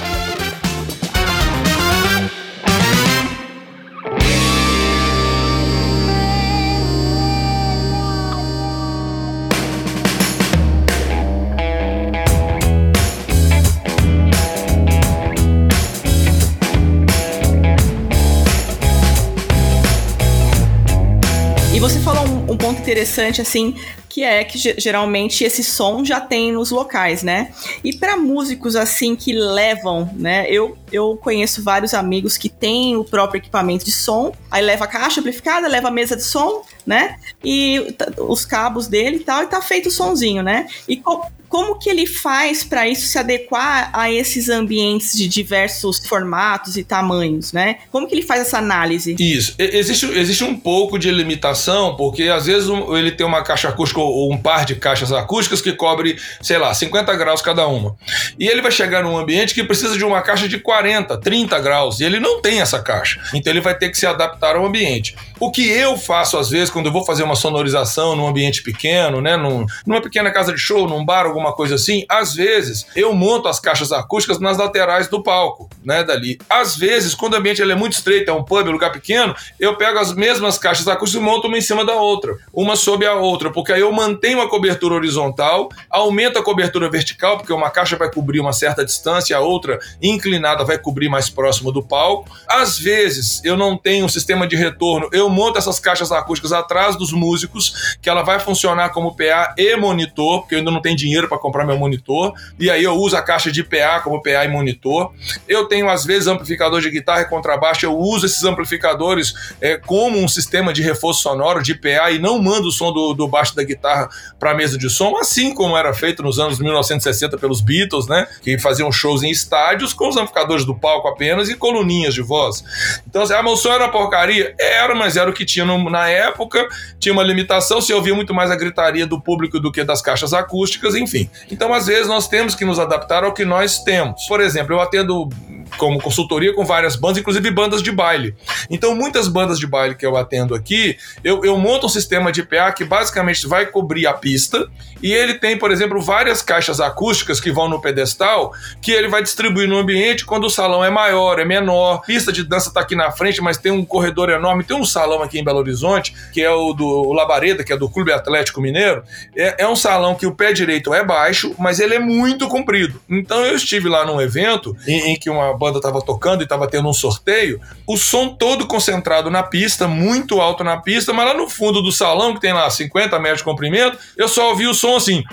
Interessante, 22.85 23.41
assim, 23.41 23.75
que 24.07 24.23
é 24.23 24.43
que 24.43 24.57
geralmente 24.77 25.43
esse 25.43 25.63
som 25.63 26.05
já 26.05 26.21
tem 26.21 26.51
nos 26.51 26.71
locais, 26.71 27.23
né? 27.23 27.51
E 27.83 27.93
para 27.93 28.15
músicos, 28.15 28.75
assim, 28.75 29.15
que 29.15 29.33
levam, 29.33 30.09
né? 30.13 30.45
Eu, 30.49 30.77
eu 30.95 31.17
conheço 31.17 31.63
vários 31.63 31.93
amigos 31.93 32.37
que 32.37 32.49
têm 32.49 32.95
o 32.95 33.03
próprio 33.03 33.39
equipamento 33.39 33.85
de 33.85 33.91
som, 33.91 34.33
aí 34.49 34.63
leva 34.63 34.85
a 34.85 34.87
caixa 34.87 35.19
amplificada, 35.19 35.67
leva 35.67 35.89
a 35.89 35.91
mesa 35.91 36.15
de 36.15 36.23
som, 36.23 36.63
né? 36.85 37.17
E 37.43 37.95
os 38.17 38.45
cabos 38.45 38.87
dele 38.87 39.17
e 39.17 39.19
tal, 39.19 39.43
e 39.43 39.47
tá 39.47 39.61
feito 39.61 39.89
o 39.89 39.91
sonzinho, 39.91 40.41
né? 40.41 40.67
E 40.87 41.01
como 41.47 41.79
que 41.79 41.89
ele 41.89 42.05
faz 42.05 42.63
para 42.63 42.87
isso 42.87 43.07
se 43.07 43.17
adequar 43.17 43.89
a 43.93 44.11
esses 44.11 44.49
ambientes 44.49 45.17
de 45.17 45.27
diversos 45.27 46.05
formatos 46.05 46.75
e 46.75 46.83
tamanhos, 46.83 47.53
né? 47.53 47.77
Como 47.91 48.07
que 48.07 48.13
ele 48.13 48.23
faz 48.23 48.41
essa 48.41 48.57
análise? 48.57 49.15
Isso. 49.17 49.55
Existe, 49.57 50.05
existe 50.17 50.43
um 50.43 50.55
pouco 50.57 50.99
de 50.99 51.09
limitação, 51.11 51.95
porque 51.95 52.23
às 52.23 52.45
vezes 52.45 52.69
ele 52.97 53.11
tem 53.11 53.25
uma 53.25 53.41
caixa 53.41 53.69
acústica 53.69 54.01
ou 54.01 54.33
um 54.33 54.37
par 54.37 54.65
de 54.65 54.75
caixas 54.75 55.11
acústicas 55.11 55.61
que 55.61 55.71
cobre, 55.71 56.17
sei 56.41 56.57
lá, 56.57 56.73
50 56.73 57.15
graus 57.15 57.41
cada 57.41 57.65
uma. 57.67 57.95
E 58.37 58.47
ele 58.47 58.61
vai 58.61 58.71
chegar 58.71 59.03
num 59.03 59.17
ambiente 59.17 59.53
que 59.53 59.63
precisa 59.63 59.97
de 59.97 60.03
uma 60.03 60.21
caixa 60.21 60.49
de 60.49 60.59
40, 60.59 60.84
30 61.17 61.59
graus, 61.59 61.99
e 61.99 62.03
ele 62.03 62.19
não 62.19 62.41
tem 62.41 62.61
essa 62.61 62.81
caixa. 62.81 63.21
Então 63.33 63.51
ele 63.51 63.61
vai 63.61 63.77
ter 63.77 63.89
que 63.89 63.97
se 63.97 64.05
adaptar 64.05 64.55
ao 64.55 64.65
ambiente. 64.65 65.15
O 65.39 65.51
que 65.51 65.69
eu 65.69 65.97
faço 65.97 66.37
às 66.37 66.49
vezes 66.49 66.69
quando 66.69 66.87
eu 66.87 66.91
vou 66.91 67.05
fazer 67.05 67.23
uma 67.23 67.35
sonorização 67.35 68.15
num 68.15 68.27
ambiente 68.27 68.63
pequeno, 68.63 69.21
né, 69.21 69.35
num, 69.37 69.65
numa 69.85 70.01
pequena 70.01 70.31
casa 70.31 70.53
de 70.53 70.59
show, 70.59 70.87
num 70.87 71.05
bar, 71.05 71.25
alguma 71.25 71.53
coisa 71.53 71.75
assim, 71.75 72.05
às 72.09 72.33
vezes 72.33 72.87
eu 72.95 73.13
monto 73.13 73.47
as 73.47 73.59
caixas 73.59 73.91
acústicas 73.91 74.39
nas 74.39 74.57
laterais 74.57 75.07
do 75.07 75.21
palco, 75.21 75.69
né, 75.83 76.03
dali. 76.03 76.37
Às 76.49 76.75
vezes, 76.75 77.15
quando 77.15 77.33
o 77.33 77.37
ambiente 77.37 77.61
é 77.61 77.75
muito 77.75 77.93
estreito, 77.93 78.29
é 78.29 78.33
um 78.33 78.43
pub, 78.43 78.67
um 78.67 78.71
lugar 78.71 78.91
pequeno, 78.91 79.35
eu 79.59 79.75
pego 79.75 79.99
as 79.99 80.13
mesmas 80.13 80.57
caixas 80.57 80.87
acústicas 80.87 81.21
e 81.21 81.25
monto 81.25 81.47
uma 81.47 81.57
em 81.57 81.61
cima 81.61 81.85
da 81.85 81.93
outra, 81.93 82.35
uma 82.53 82.75
sob 82.75 83.05
a 83.05 83.13
outra, 83.13 83.51
porque 83.51 83.71
aí 83.71 83.81
eu 83.81 83.91
mantenho 83.91 84.41
a 84.41 84.49
cobertura 84.49 84.95
horizontal, 84.95 85.69
aumento 85.89 86.39
a 86.39 86.43
cobertura 86.43 86.89
vertical, 86.89 87.37
porque 87.37 87.53
uma 87.53 87.69
caixa 87.69 87.95
vai 87.95 88.11
cobrir 88.11 88.39
uma 88.39 88.53
certa 88.53 88.83
distância, 88.83 89.35
a 89.35 89.39
outra 89.39 89.79
inclinada 90.01 90.64
vai 90.65 90.77
cobrir 90.77 91.07
mais 91.07 91.29
próximo 91.29 91.71
do 91.71 91.81
palco. 91.81 92.29
Às 92.47 92.77
vezes, 92.77 93.41
eu 93.43 93.55
não 93.55 93.77
tenho 93.77 94.05
um 94.05 94.09
sistema 94.09 94.47
de 94.47 94.55
retorno, 94.55 95.07
eu 95.11 95.29
monto 95.29 95.57
essas 95.57 95.79
caixas 95.79 96.11
acústicas 96.11 96.51
atrás 96.51 96.97
dos 96.97 97.11
músicos, 97.11 97.97
que 98.01 98.09
ela 98.09 98.23
vai 98.23 98.39
funcionar 98.39 98.89
como 98.89 99.15
PA 99.15 99.53
e 99.57 99.75
monitor, 99.75 100.41
porque 100.41 100.55
eu 100.55 100.59
ainda 100.59 100.71
não 100.71 100.81
tenho 100.81 100.95
dinheiro 100.95 101.27
para 101.27 101.37
comprar 101.37 101.65
meu 101.65 101.77
monitor, 101.77 102.33
e 102.59 102.69
aí 102.69 102.83
eu 102.83 102.93
uso 102.95 103.15
a 103.15 103.21
caixa 103.21 103.51
de 103.51 103.63
PA 103.63 103.99
como 104.03 104.21
PA 104.21 104.43
e 104.43 104.47
monitor. 104.47 105.13
Eu 105.47 105.65
tenho, 105.65 105.89
às 105.89 106.05
vezes, 106.05 106.27
amplificador 106.27 106.81
de 106.81 106.89
guitarra 106.89 107.21
e 107.21 107.25
contrabaixo, 107.25 107.85
eu 107.85 107.97
uso 107.97 108.25
esses 108.25 108.43
amplificadores 108.43 109.33
é, 109.61 109.77
como 109.77 110.17
um 110.19 110.27
sistema 110.27 110.73
de 110.73 110.81
reforço 110.81 111.21
sonoro 111.21 111.61
de 111.61 111.75
PA 111.75 112.11
e 112.11 112.19
não 112.19 112.41
mando 112.41 112.67
o 112.67 112.71
som 112.71 112.91
do, 112.91 113.13
do 113.13 113.27
baixo 113.27 113.55
da 113.55 113.63
guitarra 113.63 114.09
para 114.39 114.51
a 114.51 114.53
mesa 114.53 114.77
de 114.77 114.89
som, 114.89 115.17
assim 115.17 115.53
como 115.53 115.77
era 115.77 115.93
feito 115.93 116.23
nos 116.23 116.39
anos 116.39 116.59
1960 116.59 117.37
pelos 117.37 117.61
Beatles, 117.61 118.07
né? 118.07 118.27
Que 118.41 118.57
faziam 118.57 118.91
shows 118.91 119.23
em 119.23 119.29
estádios 119.29 119.93
com 119.93 120.07
os 120.07 120.15
amplificadores 120.15 120.54
do 120.63 120.75
palco 120.75 121.07
apenas 121.07 121.49
e 121.49 121.55
coluninhas 121.55 122.13
de 122.13 122.21
voz. 122.21 122.63
Então, 123.07 123.23
assim, 123.23 123.33
ah, 123.33 123.55
som 123.55 123.71
era 123.71 123.89
porcaria? 123.89 124.55
Era, 124.59 124.93
mas 124.93 125.17
era 125.17 125.29
o 125.29 125.33
que 125.33 125.43
tinha 125.43 125.65
no, 125.65 125.89
na 125.89 126.07
época, 126.07 126.67
tinha 126.99 127.11
uma 127.11 127.23
limitação, 127.23 127.81
se 127.81 127.91
ouvia 127.91 128.13
muito 128.13 128.33
mais 128.33 128.51
a 128.51 128.55
gritaria 128.55 129.07
do 129.07 129.19
público 129.19 129.59
do 129.59 129.71
que 129.71 129.83
das 129.83 130.01
caixas 130.01 130.33
acústicas, 130.33 130.95
enfim. 130.95 131.29
Então, 131.51 131.73
às 131.73 131.87
vezes, 131.87 132.07
nós 132.07 132.27
temos 132.27 132.55
que 132.55 132.63
nos 132.63 132.79
adaptar 132.79 133.23
ao 133.23 133.33
que 133.33 133.43
nós 133.43 133.83
temos. 133.83 134.25
Por 134.27 134.39
exemplo, 134.39 134.75
eu 134.75 134.81
atendo 134.81 135.29
como 135.77 136.01
consultoria 136.01 136.53
com 136.53 136.65
várias 136.65 136.95
bandas, 136.95 137.17
inclusive 137.17 137.51
bandas 137.51 137.81
de 137.81 137.91
baile. 137.91 138.35
Então, 138.69 138.95
muitas 138.95 139.27
bandas 139.27 139.59
de 139.59 139.67
baile 139.67 139.95
que 139.95 140.05
eu 140.05 140.15
atendo 140.15 140.55
aqui, 140.55 140.97
eu, 141.23 141.43
eu 141.43 141.57
monto 141.57 141.85
um 141.85 141.89
sistema 141.89 142.31
de 142.31 142.43
PA 142.43 142.71
que 142.71 142.83
basicamente 142.83 143.47
vai 143.47 143.65
cobrir 143.65 144.07
a 144.07 144.13
pista 144.13 144.67
e 145.01 145.13
ele 145.13 145.35
tem, 145.35 145.57
por 145.57 145.71
exemplo, 145.71 146.01
várias 146.01 146.41
caixas 146.41 146.79
acústicas 146.79 147.39
que 147.39 147.51
vão 147.51 147.67
no 147.67 147.81
pedestal 147.81 148.53
que 148.81 148.91
ele 148.91 149.07
vai 149.07 149.21
distribuir 149.21 149.67
no 149.67 149.77
ambiente 149.77 150.25
quando 150.25 150.45
o 150.45 150.49
salão 150.49 150.83
é 150.83 150.89
maior, 150.89 151.39
é 151.39 151.45
menor. 151.45 152.01
Pista 152.01 152.31
de 152.31 152.43
dança 152.43 152.69
está 152.69 152.81
aqui 152.81 152.95
na 152.95 153.11
frente, 153.11 153.41
mas 153.41 153.57
tem 153.57 153.71
um 153.71 153.85
corredor 153.85 154.29
enorme. 154.29 154.63
Tem 154.63 154.75
um 154.75 154.85
salão 154.85 155.21
aqui 155.21 155.39
em 155.39 155.43
Belo 155.43 155.59
Horizonte, 155.59 156.15
que 156.31 156.41
é 156.41 156.51
o 156.51 156.73
do 156.73 157.11
Labareda, 157.13 157.63
que 157.63 157.73
é 157.73 157.77
do 157.77 157.89
Clube 157.89 158.11
Atlético 158.11 158.61
Mineiro. 158.61 159.03
É, 159.35 159.63
é 159.63 159.67
um 159.67 159.75
salão 159.75 160.15
que 160.15 160.25
o 160.25 160.33
pé 160.33 160.53
direito 160.53 160.93
é 160.93 161.03
baixo, 161.03 161.55
mas 161.57 161.79
ele 161.79 161.95
é 161.95 161.99
muito 161.99 162.47
comprido. 162.47 163.01
Então, 163.09 163.45
eu 163.45 163.55
estive 163.55 163.89
lá 163.89 164.05
num 164.05 164.21
evento 164.21 164.75
em, 164.87 165.11
em 165.11 165.15
que 165.15 165.29
uma 165.29 165.54
banda 165.55 165.77
estava 165.77 166.01
tocando 166.01 166.41
e 166.41 166.43
estava 166.43 166.67
tendo 166.67 166.87
um 166.87 166.93
sorteio, 166.93 167.59
o 167.87 167.97
som 167.97 168.29
todo 168.29 168.67
concentrado 168.67 169.31
na 169.31 169.41
pista, 169.41 169.87
muito 169.87 170.39
alto 170.41 170.63
na 170.63 170.77
pista, 170.77 171.13
mas 171.13 171.25
lá 171.25 171.33
no 171.33 171.49
fundo 171.49 171.81
do 171.81 171.91
salão, 171.91 172.33
que 172.33 172.41
tem 172.41 172.53
lá 172.53 172.69
50 172.69 173.17
metros 173.19 173.39
de 173.39 173.45
comprimento, 173.45 173.97
eu 174.17 174.27
só 174.27 174.49
ouvi 174.49 174.67
o 174.67 174.73
som 174.73 174.95
assim. 174.95 175.23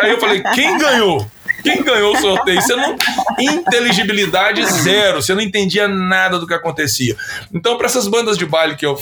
Aí 0.00 0.10
eu 0.10 0.18
falei, 0.18 0.42
quem 0.54 0.78
ganhou? 0.78 1.26
Quem 1.62 1.82
ganhou 1.82 2.14
o 2.14 2.20
sorteio? 2.20 2.60
Você 2.60 2.74
não. 2.74 2.96
Inteligibilidade 3.38 4.64
zero. 4.66 5.22
Você 5.22 5.34
não 5.34 5.40
entendia 5.40 5.88
nada 5.88 6.38
do 6.38 6.46
que 6.46 6.54
acontecia. 6.54 7.16
Então, 7.52 7.76
para 7.76 7.86
essas 7.86 8.08
bandas 8.08 8.36
de 8.36 8.44
baile 8.44 8.76
que 8.76 8.84
eu 8.84 8.98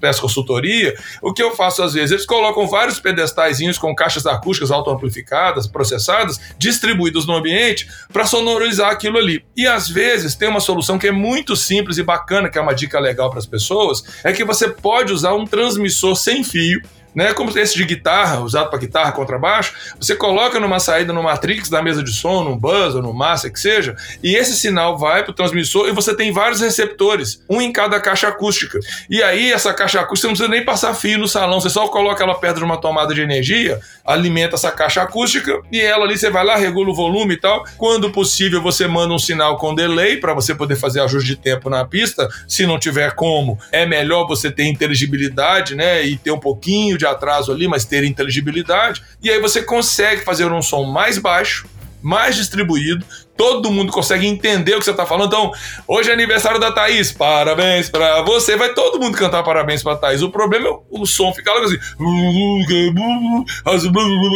peço 0.00 0.20
consultoria, 0.20 0.94
o 1.22 1.32
que 1.32 1.42
eu 1.42 1.54
faço 1.54 1.82
às 1.82 1.94
vezes? 1.94 2.10
Eles 2.10 2.26
colocam 2.26 2.66
vários 2.66 3.00
pedestaizinhos 3.00 3.78
com 3.78 3.94
caixas 3.94 4.26
acústicas 4.26 4.70
autoamplificadas, 4.70 5.66
processadas, 5.66 6.40
distribuídos 6.58 7.26
no 7.26 7.34
ambiente, 7.34 7.88
para 8.12 8.24
sonorizar 8.24 8.90
aquilo 8.90 9.18
ali. 9.18 9.44
E 9.56 9.66
às 9.66 9.88
vezes 9.88 10.34
tem 10.34 10.48
uma 10.48 10.60
solução 10.60 10.98
que 10.98 11.08
é 11.08 11.12
muito 11.12 11.56
simples 11.56 11.98
e 11.98 12.02
bacana, 12.02 12.48
que 12.48 12.58
é 12.58 12.60
uma 12.60 12.74
dica 12.74 12.98
legal 13.00 13.30
para 13.30 13.38
as 13.38 13.46
pessoas, 13.46 14.02
é 14.22 14.32
que 14.32 14.44
você 14.44 14.68
pode 14.68 15.12
usar 15.12 15.34
um 15.34 15.44
transmissor 15.44 16.14
sem 16.16 16.42
fio 16.44 16.80
né? 17.14 17.32
Como 17.32 17.56
esse 17.58 17.76
de 17.76 17.84
guitarra, 17.84 18.40
usado 18.40 18.70
para 18.70 18.78
guitarra, 18.78 19.12
contrabaixo, 19.12 19.74
você 19.98 20.14
coloca 20.16 20.58
numa 20.58 20.78
saída 20.78 21.12
no 21.12 21.22
Matrix 21.22 21.68
da 21.68 21.82
mesa 21.82 22.02
de 22.02 22.12
som, 22.12 22.44
num 22.44 22.56
buzz 22.56 22.94
ou 22.94 23.02
no 23.02 23.12
massa 23.12 23.50
que 23.50 23.58
seja, 23.60 23.94
e 24.22 24.34
esse 24.34 24.56
sinal 24.56 24.98
vai 24.98 25.22
para 25.22 25.30
o 25.30 25.34
transmissor 25.34 25.88
e 25.88 25.92
você 25.92 26.14
tem 26.14 26.32
vários 26.32 26.60
receptores, 26.60 27.42
um 27.48 27.60
em 27.60 27.72
cada 27.72 28.00
caixa 28.00 28.28
acústica. 28.28 28.78
E 29.08 29.22
aí 29.22 29.52
essa 29.52 29.72
caixa 29.72 30.00
acústica 30.00 30.28
não 30.28 30.34
precisa 30.34 30.50
nem 30.50 30.64
passar 30.64 30.94
fio 30.94 31.18
no 31.18 31.28
salão, 31.28 31.60
você 31.60 31.70
só 31.70 31.88
coloca 31.88 32.22
ela 32.22 32.34
perto 32.34 32.58
de 32.58 32.64
uma 32.64 32.80
tomada 32.80 33.14
de 33.14 33.20
energia, 33.20 33.80
alimenta 34.04 34.56
essa 34.56 34.70
caixa 34.70 35.02
acústica 35.02 35.60
e 35.70 35.80
ela 35.80 36.04
ali 36.04 36.18
você 36.18 36.30
vai 36.30 36.44
lá, 36.44 36.56
regula 36.56 36.90
o 36.90 36.94
volume 36.94 37.34
e 37.34 37.36
tal. 37.36 37.64
Quando 37.76 38.10
possível, 38.10 38.60
você 38.60 38.86
manda 38.86 39.14
um 39.14 39.18
sinal 39.18 39.56
com 39.56 39.74
delay 39.74 40.16
para 40.16 40.34
você 40.34 40.54
poder 40.54 40.76
fazer 40.76 41.00
ajuste 41.00 41.28
de 41.28 41.36
tempo 41.36 41.70
na 41.70 41.84
pista. 41.84 42.28
Se 42.46 42.66
não 42.66 42.78
tiver 42.78 43.14
como, 43.14 43.58
é 43.72 43.86
melhor 43.86 44.26
você 44.26 44.50
ter 44.50 44.64
inteligibilidade, 44.64 45.74
né, 45.74 46.04
e 46.04 46.16
ter 46.16 46.30
um 46.30 46.38
pouquinho 46.38 46.98
de 46.98 47.03
de 47.04 47.06
atraso 47.06 47.52
ali, 47.52 47.68
mas 47.68 47.84
ter 47.84 48.02
inteligibilidade. 48.04 49.02
E 49.22 49.30
aí 49.30 49.40
você 49.40 49.62
consegue 49.62 50.22
fazer 50.22 50.50
um 50.50 50.62
som 50.62 50.84
mais 50.84 51.18
baixo, 51.18 51.66
mais 52.02 52.36
distribuído, 52.36 53.04
todo 53.34 53.70
mundo 53.70 53.90
consegue 53.90 54.26
entender 54.26 54.74
o 54.74 54.78
que 54.78 54.84
você 54.84 54.90
está 54.90 55.06
falando. 55.06 55.28
Então, 55.28 55.52
hoje 55.88 56.10
é 56.10 56.12
aniversário 56.12 56.60
da 56.60 56.70
Thaís, 56.70 57.10
parabéns 57.10 57.88
para 57.88 58.20
você. 58.22 58.56
Vai 58.56 58.74
todo 58.74 59.00
mundo 59.00 59.16
cantar 59.16 59.42
parabéns 59.42 59.82
para 59.82 59.96
Thaís. 59.96 60.20
O 60.20 60.30
problema 60.30 60.68
é 60.68 60.72
o 60.90 61.06
som 61.06 61.32
ficar 61.32 61.54
logo 61.54 61.64
assim. 61.64 61.78